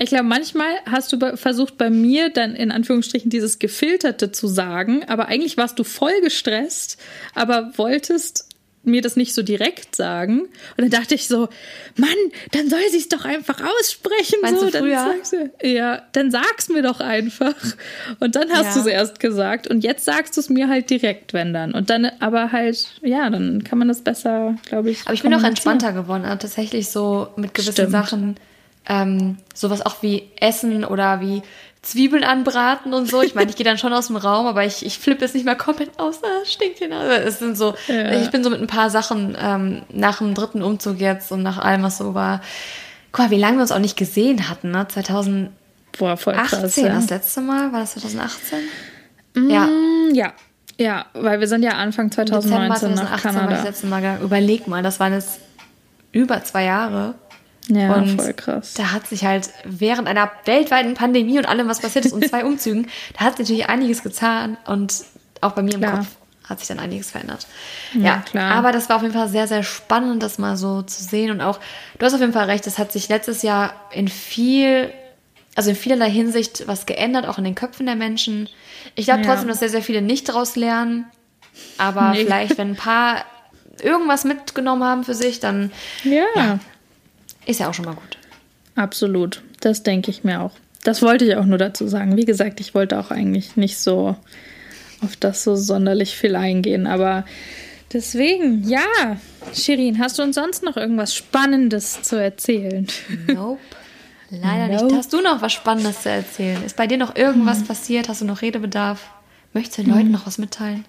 Ich 0.00 0.10
glaube, 0.10 0.24
manchmal 0.24 0.70
hast 0.86 1.12
du 1.12 1.36
versucht 1.36 1.76
bei 1.76 1.90
mir 1.90 2.30
dann 2.30 2.54
in 2.54 2.70
Anführungsstrichen 2.70 3.30
dieses 3.30 3.58
Gefilterte 3.58 4.30
zu 4.30 4.46
sagen, 4.46 5.02
aber 5.08 5.26
eigentlich 5.26 5.56
warst 5.56 5.78
du 5.78 5.84
voll 5.84 6.20
gestresst, 6.22 6.98
aber 7.34 7.72
wolltest 7.76 8.47
mir 8.90 9.02
das 9.02 9.16
nicht 9.16 9.34
so 9.34 9.42
direkt 9.42 9.94
sagen. 9.96 10.40
Und 10.40 10.50
dann 10.78 10.90
dachte 10.90 11.14
ich 11.14 11.28
so, 11.28 11.48
Mann, 11.96 12.08
dann 12.52 12.68
soll 12.68 12.80
sie 12.90 12.98
es 12.98 13.08
doch 13.08 13.24
einfach 13.24 13.60
aussprechen. 13.80 14.38
Meinst 14.42 14.60
so, 14.60 14.70
dann 14.70 14.90
sagst 14.90 15.32
du, 15.32 15.50
ja, 15.66 16.02
dann 16.12 16.30
sag's 16.30 16.68
mir 16.68 16.82
doch 16.82 17.00
einfach. 17.00 17.54
Und 18.20 18.36
dann 18.36 18.50
hast 18.50 18.66
Ja. 18.66 18.74
du 18.74 18.80
es 18.80 18.86
erst 18.86 19.20
gesagt 19.20 19.66
und 19.68 19.84
jetzt 19.84 20.04
sagst 20.04 20.36
du 20.36 20.40
es 20.40 20.48
mir 20.48 20.68
halt 20.68 20.90
direkt, 20.90 21.32
wenn 21.32 21.52
dann. 21.52 21.72
Und 21.72 21.90
dann 21.90 22.10
aber 22.20 22.52
halt, 22.52 22.86
ja, 23.02 23.28
dann 23.30 23.64
kann 23.64 23.78
man 23.78 23.88
das 23.88 24.00
besser, 24.00 24.56
glaube 24.68 24.90
ich. 24.90 25.02
Aber 25.04 25.14
ich 25.14 25.22
bin 25.22 25.34
auch 25.34 25.42
entspannter 25.44 25.92
geworden, 25.92 26.24
also 26.24 26.38
tatsächlich 26.38 26.88
so 26.88 27.28
mit 27.36 27.54
gewissen 27.54 27.72
Stimmt. 27.72 27.90
Sachen, 27.92 28.36
ähm, 28.88 29.36
sowas 29.54 29.84
auch 29.84 30.02
wie 30.02 30.30
Essen 30.40 30.84
oder 30.84 31.20
wie 31.20 31.42
Zwiebeln 31.82 32.24
anbraten 32.24 32.92
und 32.92 33.08
so. 33.08 33.22
Ich 33.22 33.34
meine, 33.34 33.50
ich 33.50 33.56
gehe 33.56 33.64
dann 33.64 33.78
schon 33.78 33.92
aus 33.92 34.08
dem 34.08 34.16
Raum, 34.16 34.46
aber 34.46 34.64
ich, 34.64 34.84
ich 34.84 34.98
flippe 34.98 35.22
jetzt 35.24 35.34
nicht 35.34 35.44
mehr 35.44 35.54
komplett 35.56 35.98
aus, 35.98 36.20
ah, 36.24 36.44
stinkt 36.44 36.78
hier. 36.78 36.90
Es 36.90 37.38
sind 37.38 37.56
so, 37.56 37.74
Ja. 37.86 38.20
ich 38.20 38.30
bin 38.30 38.42
so 38.44 38.50
mit 38.50 38.60
ein 38.60 38.66
paar 38.66 38.90
Sachen 38.90 39.36
ähm, 39.40 39.82
nach 39.90 40.18
dem 40.18 40.34
dritten 40.34 40.62
Umzug 40.62 40.98
jetzt 40.98 41.30
und 41.32 41.42
nach 41.42 41.58
allem, 41.58 41.82
was 41.82 41.98
so 41.98 42.14
war. 42.14 42.40
Guck 43.12 43.26
mal, 43.26 43.30
wie 43.30 43.38
lange 43.38 43.56
wir 43.58 43.62
uns 43.62 43.72
auch 43.72 43.78
nicht 43.78 43.96
gesehen 43.96 44.48
hatten, 44.48 44.70
ne? 44.72 44.86
Boah, 45.98 46.16
voll 46.16 46.34
18, 46.34 46.60
krass. 46.60 46.76
Ja. 46.76 46.88
das 46.90 47.10
letzte 47.10 47.40
Mal, 47.40 47.72
war 47.72 47.80
das 47.80 47.92
2018? 47.94 48.58
Mm, 49.34 49.50
Ja. 49.50 49.68
ja. 50.12 50.32
Ja, 50.80 51.06
weil 51.14 51.40
wir 51.40 51.48
sind 51.48 51.64
ja 51.64 51.72
Anfang 51.72 52.08
Dezember 52.10 52.40
2019 52.40 52.90
nach 52.94 53.20
2018 53.20 53.34
war 53.34 53.40
das 53.42 53.48
Kanada. 53.50 53.62
letzte 53.68 53.86
Mal 53.88 54.00
gegangen. 54.00 54.22
Überleg 54.22 54.68
mal, 54.68 54.82
das 54.82 55.00
waren 55.00 55.12
jetzt 55.12 55.40
über 56.12 56.44
zwei 56.44 56.64
Jahre. 56.64 57.14
Ja, 57.68 57.94
Und 57.94 58.20
voll 58.20 58.32
krass. 58.34 58.74
Da 58.74 58.92
hat 58.92 59.06
sich 59.06 59.24
halt 59.24 59.50
während 59.64 60.08
einer 60.08 60.30
weltweiten 60.46 60.94
Pandemie 60.94 61.38
und 61.38 61.46
allem, 61.46 61.68
was 61.68 61.80
passiert 61.80 62.06
ist, 62.06 62.12
und 62.12 62.24
zwei 62.28 62.44
Umzügen, 62.44 62.88
da 63.16 63.20
hat 63.26 63.36
sich 63.36 63.46
natürlich 63.46 63.68
einiges 63.68 64.02
getan 64.02 64.56
und 64.66 65.04
auch 65.40 65.52
bei 65.52 65.62
mir 65.62 65.74
im 65.74 65.80
Klar. 65.80 65.98
Kopf 65.98 66.06
hat 66.48 66.58
sich 66.60 66.68
dann 66.68 66.78
einiges 66.78 67.10
verändert. 67.10 67.46
Ja, 67.92 68.00
Ja, 68.00 68.16
klar. 68.24 68.52
Aber 68.52 68.72
das 68.72 68.88
war 68.88 68.96
auf 68.96 69.02
jeden 69.02 69.12
Fall 69.14 69.28
sehr, 69.28 69.46
sehr 69.46 69.62
spannend, 69.62 70.22
das 70.22 70.38
mal 70.38 70.56
so 70.56 70.80
zu 70.80 71.02
sehen. 71.04 71.30
Und 71.30 71.42
auch, 71.42 71.60
du 71.98 72.06
hast 72.06 72.14
auf 72.14 72.20
jeden 72.20 72.32
Fall 72.32 72.46
recht, 72.46 72.66
es 72.66 72.78
hat 72.78 72.90
sich 72.90 73.10
letztes 73.10 73.42
Jahr 73.42 73.74
in 73.92 74.08
viel, 74.08 74.90
also 75.54 75.68
in 75.68 75.76
vielerlei 75.76 76.08
Hinsicht 76.10 76.66
was 76.66 76.86
geändert, 76.86 77.26
auch 77.28 77.36
in 77.36 77.44
den 77.44 77.54
Köpfen 77.54 77.84
der 77.84 77.96
Menschen. 77.96 78.48
Ich 78.94 79.04
glaube 79.04 79.20
Ja. 79.20 79.26
trotzdem, 79.26 79.48
dass 79.48 79.58
sehr, 79.58 79.68
sehr 79.68 79.82
viele 79.82 80.00
nicht 80.00 80.30
daraus 80.30 80.56
lernen. 80.56 81.04
Aber 81.76 82.12
Nee. 82.12 82.22
vielleicht, 82.24 82.56
wenn 82.56 82.70
ein 82.70 82.76
paar 82.76 83.24
irgendwas 83.82 84.24
mitgenommen 84.24 84.84
haben 84.84 85.04
für 85.04 85.14
sich, 85.14 85.40
dann 85.40 85.70
Ja, 86.02 86.58
ist 87.48 87.58
ja 87.60 87.68
auch 87.68 87.74
schon 87.74 87.84
mal 87.86 87.94
gut. 87.94 88.16
absolut. 88.76 89.42
Das 89.60 89.82
denke 89.82 90.10
ich 90.12 90.22
mir 90.22 90.40
auch. 90.40 90.52
Das 90.84 91.02
wollte 91.02 91.24
ich 91.24 91.34
auch 91.34 91.44
nur 91.44 91.58
dazu 91.58 91.88
sagen. 91.88 92.16
Wie 92.16 92.24
gesagt, 92.24 92.60
ich 92.60 92.74
wollte 92.76 92.98
auch 93.00 93.10
eigentlich 93.10 93.56
nicht 93.56 93.78
so 93.78 94.14
auf 95.02 95.16
das 95.16 95.42
so 95.42 95.56
sonderlich 95.56 96.14
viel 96.16 96.36
eingehen, 96.36 96.86
aber 96.86 97.24
deswegen, 97.92 98.62
ja. 98.68 99.16
Shirin, 99.52 99.98
hast 99.98 100.18
du 100.18 100.22
uns 100.22 100.36
sonst 100.36 100.62
noch 100.62 100.76
irgendwas 100.76 101.12
Spannendes 101.14 102.02
zu 102.02 102.16
erzählen? 102.22 102.86
Nope. 103.26 103.58
Leider 104.30 104.68
Nope. 104.68 104.84
nicht. 104.84 104.96
Hast 104.96 105.12
du 105.12 105.20
noch 105.20 105.42
was 105.42 105.52
Spannendes 105.52 106.02
zu 106.02 106.10
erzählen? 106.10 106.62
Ist 106.64 106.76
bei 106.76 106.86
dir 106.86 106.98
noch 106.98 107.16
irgendwas 107.16 107.64
passiert? 107.64 108.08
Hast 108.08 108.20
du 108.20 108.24
noch 108.26 108.42
Redebedarf? 108.42 109.10
Möchtest 109.54 109.78
du 109.78 109.82
den 109.82 109.94
Leuten 109.94 110.10
noch 110.12 110.26
was 110.26 110.38
mitteilen? 110.38 110.84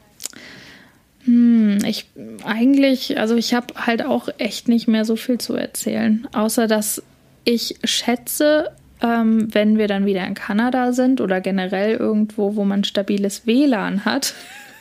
Hm, 1.29 1.77
Ich 1.85 2.07
eigentlich, 2.43 3.19
also 3.19 3.35
ich 3.35 3.53
habe 3.53 3.73
halt 3.75 4.03
auch 4.03 4.29
echt 4.39 4.67
nicht 4.67 4.87
mehr 4.87 5.05
so 5.05 5.15
viel 5.15 5.37
zu 5.37 5.53
erzählen, 5.53 6.27
außer 6.33 6.65
dass 6.65 7.03
ich 7.43 7.75
schätze, 7.83 8.71
ähm, 9.01 9.53
wenn 9.53 9.77
wir 9.77 9.87
dann 9.87 10.07
wieder 10.07 10.25
in 10.25 10.33
Kanada 10.33 10.91
sind 10.91 11.21
oder 11.21 11.39
generell 11.39 11.95
irgendwo, 11.95 12.55
wo 12.55 12.65
man 12.65 12.83
stabiles 12.83 13.45
WLAN 13.45 14.05
hat, 14.05 14.33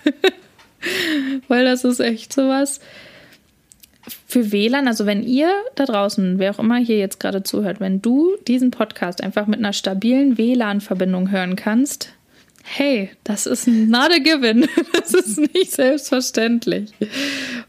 weil 1.49 1.67
das 1.67 1.85
ist 1.85 2.01
echt 2.01 2.33
sowas. 2.33 2.81
Für 4.27 4.51
WLAN, 4.51 4.89
also 4.89 5.05
wenn 5.05 5.23
ihr 5.23 5.51
da 5.75 5.85
draußen, 5.85 6.39
wer 6.39 6.53
auch 6.53 6.59
immer 6.59 6.79
hier 6.79 6.97
jetzt 6.97 7.21
gerade 7.21 7.43
zuhört, 7.43 7.79
wenn 7.79 8.01
du 8.01 8.37
diesen 8.47 8.71
Podcast 8.71 9.23
einfach 9.23 9.47
mit 9.47 9.59
einer 9.59 9.75
stabilen 9.75 10.39
WLAN-Verbindung 10.39 11.31
hören 11.31 11.57
kannst, 11.57 12.15
hey, 12.77 13.11
das 13.25 13.47
ist 13.47 13.67
not 13.67 14.11
a 14.13 14.19
given. 14.19 14.69
Das 14.93 15.15
ist 15.15 15.39
nicht 15.55 15.73
selbstverständlich. 15.73 16.91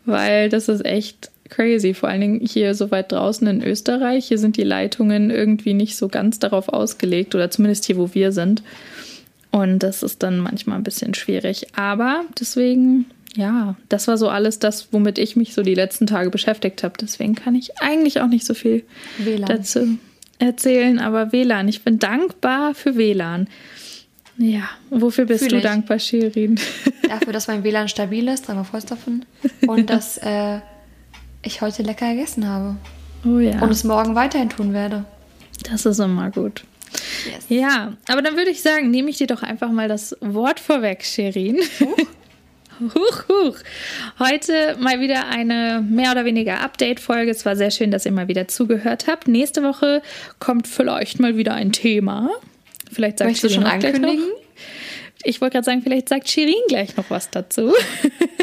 Weil 0.05 0.49
das 0.49 0.67
ist 0.67 0.85
echt 0.85 1.31
crazy. 1.49 1.93
Vor 1.93 2.09
allen 2.09 2.21
Dingen 2.21 2.39
hier 2.41 2.75
so 2.75 2.91
weit 2.91 3.11
draußen 3.11 3.47
in 3.47 3.63
Österreich. 3.63 4.27
Hier 4.27 4.37
sind 4.37 4.57
die 4.57 4.63
Leitungen 4.63 5.31
irgendwie 5.31 5.73
nicht 5.73 5.95
so 5.95 6.07
ganz 6.07 6.39
darauf 6.39 6.69
ausgelegt 6.69 7.35
oder 7.35 7.49
zumindest 7.49 7.85
hier, 7.85 7.97
wo 7.97 8.13
wir 8.13 8.31
sind. 8.31 8.61
Und 9.51 9.79
das 9.79 10.03
ist 10.03 10.21
dann 10.21 10.39
manchmal 10.39 10.77
ein 10.77 10.83
bisschen 10.83 11.13
schwierig. 11.13 11.67
Aber 11.75 12.23
deswegen, 12.39 13.05
ja, 13.35 13.75
das 13.89 14.07
war 14.07 14.17
so 14.17 14.29
alles 14.29 14.59
das, 14.59 14.89
womit 14.91 15.17
ich 15.17 15.35
mich 15.35 15.53
so 15.53 15.63
die 15.63 15.75
letzten 15.75 16.07
Tage 16.07 16.29
beschäftigt 16.29 16.83
habe. 16.83 16.95
Deswegen 16.99 17.35
kann 17.35 17.55
ich 17.55 17.79
eigentlich 17.79 18.21
auch 18.21 18.27
nicht 18.27 18.45
so 18.45 18.53
viel 18.53 18.83
WLAN. 19.17 19.47
dazu 19.47 19.97
erzählen. 20.39 20.99
Aber 20.99 21.31
WLAN, 21.31 21.67
ich 21.67 21.83
bin 21.83 21.99
dankbar 21.99 22.75
für 22.75 22.95
WLAN. 22.95 23.47
Ja, 24.39 24.69
wofür 24.89 25.25
bist 25.25 25.41
Fühl 25.41 25.49
du 25.49 25.57
ich. 25.57 25.63
dankbar, 25.63 25.99
Shirin? 25.99 26.57
Dafür, 27.07 27.33
dass 27.33 27.47
mein 27.47 27.63
WLAN 27.63 27.89
stabil 27.89 28.25
ist, 28.29 28.47
dreimal 28.47 28.65
davon. 28.87 29.25
Und 29.67 29.89
dass 29.89 30.17
äh, 30.19 30.59
ich 31.43 31.61
heute 31.61 31.83
lecker 31.83 32.09
gegessen 32.13 32.47
habe. 32.47 32.77
Oh 33.25 33.39
ja, 33.39 33.61
Und 33.61 33.69
es 33.69 33.83
morgen 33.83 34.15
weiterhin 34.15 34.49
tun 34.49 34.71
werde. 34.73 35.03
das 35.69 35.85
ist 35.85 35.99
immer 35.99 36.31
gut. 36.31 36.63
Yes. 37.29 37.45
Ja, 37.49 37.93
aber 38.07 38.21
dann 38.21 38.37
würde 38.37 38.49
ich 38.49 38.61
sagen, 38.61 38.89
nehme 38.89 39.09
ich 39.09 39.17
dir 39.17 39.27
doch 39.27 39.43
einfach 39.43 39.71
mal 39.71 39.89
das 39.89 40.15
Wort 40.21 40.61
vorweg, 40.61 41.03
Shirin. 41.03 41.59
Huch, 42.79 43.23
huch. 43.27 43.57
Heute 44.19 44.77
mal 44.79 45.01
wieder 45.01 45.27
eine 45.27 45.85
mehr 45.87 46.11
oder 46.11 46.23
weniger 46.23 46.61
Update-Folge. 46.61 47.29
Es 47.31 47.45
war 47.45 47.57
sehr 47.57 47.71
schön, 47.71 47.91
dass 47.91 48.05
ihr 48.05 48.13
mal 48.13 48.29
wieder 48.29 48.47
zugehört 48.47 49.07
habt. 49.07 49.27
Nächste 49.27 49.63
Woche 49.63 50.01
kommt 50.39 50.65
vielleicht 50.65 51.19
mal 51.19 51.35
wieder 51.35 51.53
ein 51.55 51.73
Thema. 51.73 52.29
Vielleicht 52.91 53.19
sagt 53.19 53.29
Möchtest 53.29 53.55
du 53.55 53.55
schon 53.55 53.65
ankündigen? 53.65 54.23
Ich 55.23 55.41
wollte 55.41 55.53
gerade 55.53 55.65
sagen, 55.65 55.81
vielleicht 55.81 56.09
sagt 56.09 56.29
Shirin 56.29 56.53
gleich 56.67 56.95
noch 56.95 57.09
was 57.09 57.29
dazu. 57.29 57.73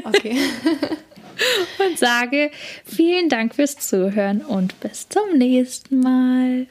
Okay. 0.04 0.36
und 1.86 1.98
sage 1.98 2.50
vielen 2.84 3.28
Dank 3.28 3.54
fürs 3.54 3.76
Zuhören 3.76 4.42
und 4.42 4.78
bis 4.80 5.08
zum 5.08 5.38
nächsten 5.38 6.00
Mal. 6.00 6.66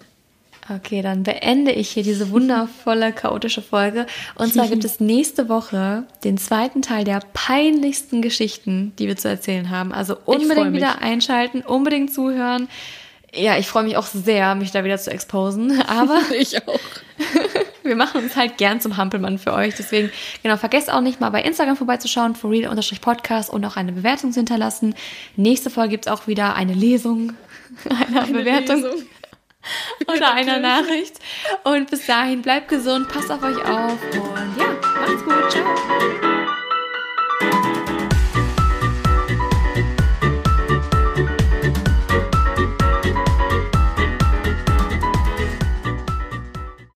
Okay, 0.68 1.04
dann 1.04 1.22
beende 1.22 1.72
ich 1.72 1.92
hier 1.92 2.02
diese 2.02 2.32
wundervolle, 2.32 3.14
chaotische 3.14 3.62
Folge. 3.62 4.08
Und 4.34 4.54
zwar 4.54 4.68
gibt 4.68 4.84
es 4.86 5.00
nächste 5.00 5.48
Woche 5.48 6.06
den 6.24 6.40
zweiten 6.40 6.82
Teil 6.82 7.04
der 7.04 7.20
peinlichsten 7.34 8.24
Geschichten, 8.24 8.94
die 8.98 9.08
wir 9.08 9.16
zu 9.16 9.28
erzählen 9.28 9.70
haben. 9.70 9.92
Also 9.92 10.18
unbedingt 10.26 10.74
wieder 10.74 11.02
einschalten, 11.02 11.62
unbedingt 11.62 12.12
zuhören. 12.12 12.68
Ja, 13.34 13.58
ich 13.58 13.68
freue 13.68 13.84
mich 13.84 13.98
auch 13.98 14.06
sehr, 14.06 14.56
mich 14.56 14.72
da 14.72 14.84
wieder 14.84 14.98
zu 14.98 15.12
exposen. 15.12 15.82
Aber 15.88 16.20
Ich 16.38 16.68
auch. 16.68 16.80
wir 17.84 17.96
machen 17.96 18.24
uns 18.24 18.36
halt 18.36 18.58
gern 18.58 18.82
zum 18.82 18.98
Hampelmann 18.98 19.40
für 19.40 19.54
euch. 19.54 19.76
Deswegen, 19.76 20.12
genau, 20.44 20.58
vergesst 20.58 20.92
auch 20.92 21.02
nicht 21.02 21.22
mal 21.22 21.30
bei 21.30 21.42
Instagram 21.42 21.78
vorbeizuschauen, 21.78 22.36
for 22.36 22.52
real-podcast 22.52 23.50
und 23.50 23.64
auch 23.66 23.78
eine 23.78 23.94
Bewertung 23.94 24.32
zu 24.32 24.40
hinterlassen. 24.40 24.96
Nächste 25.36 25.70
Folge 25.70 25.92
gibt 25.92 26.08
es 26.08 26.12
auch 26.12 26.28
wieder 26.28 26.56
eine 26.56 26.74
Lesung 26.74 27.34
einer 27.90 28.26
Bewertung 28.28 28.84
Lesung. 28.84 29.04
oder 30.08 30.34
einer 30.34 30.60
Nachricht. 30.60 31.20
Und 31.64 31.90
bis 31.90 32.06
dahin, 32.06 32.42
bleibt 32.42 32.70
gesund, 32.70 33.08
passt 33.10 33.32
auf 33.32 33.42
euch 33.44 33.58
auf 33.58 33.98
und 34.14 34.56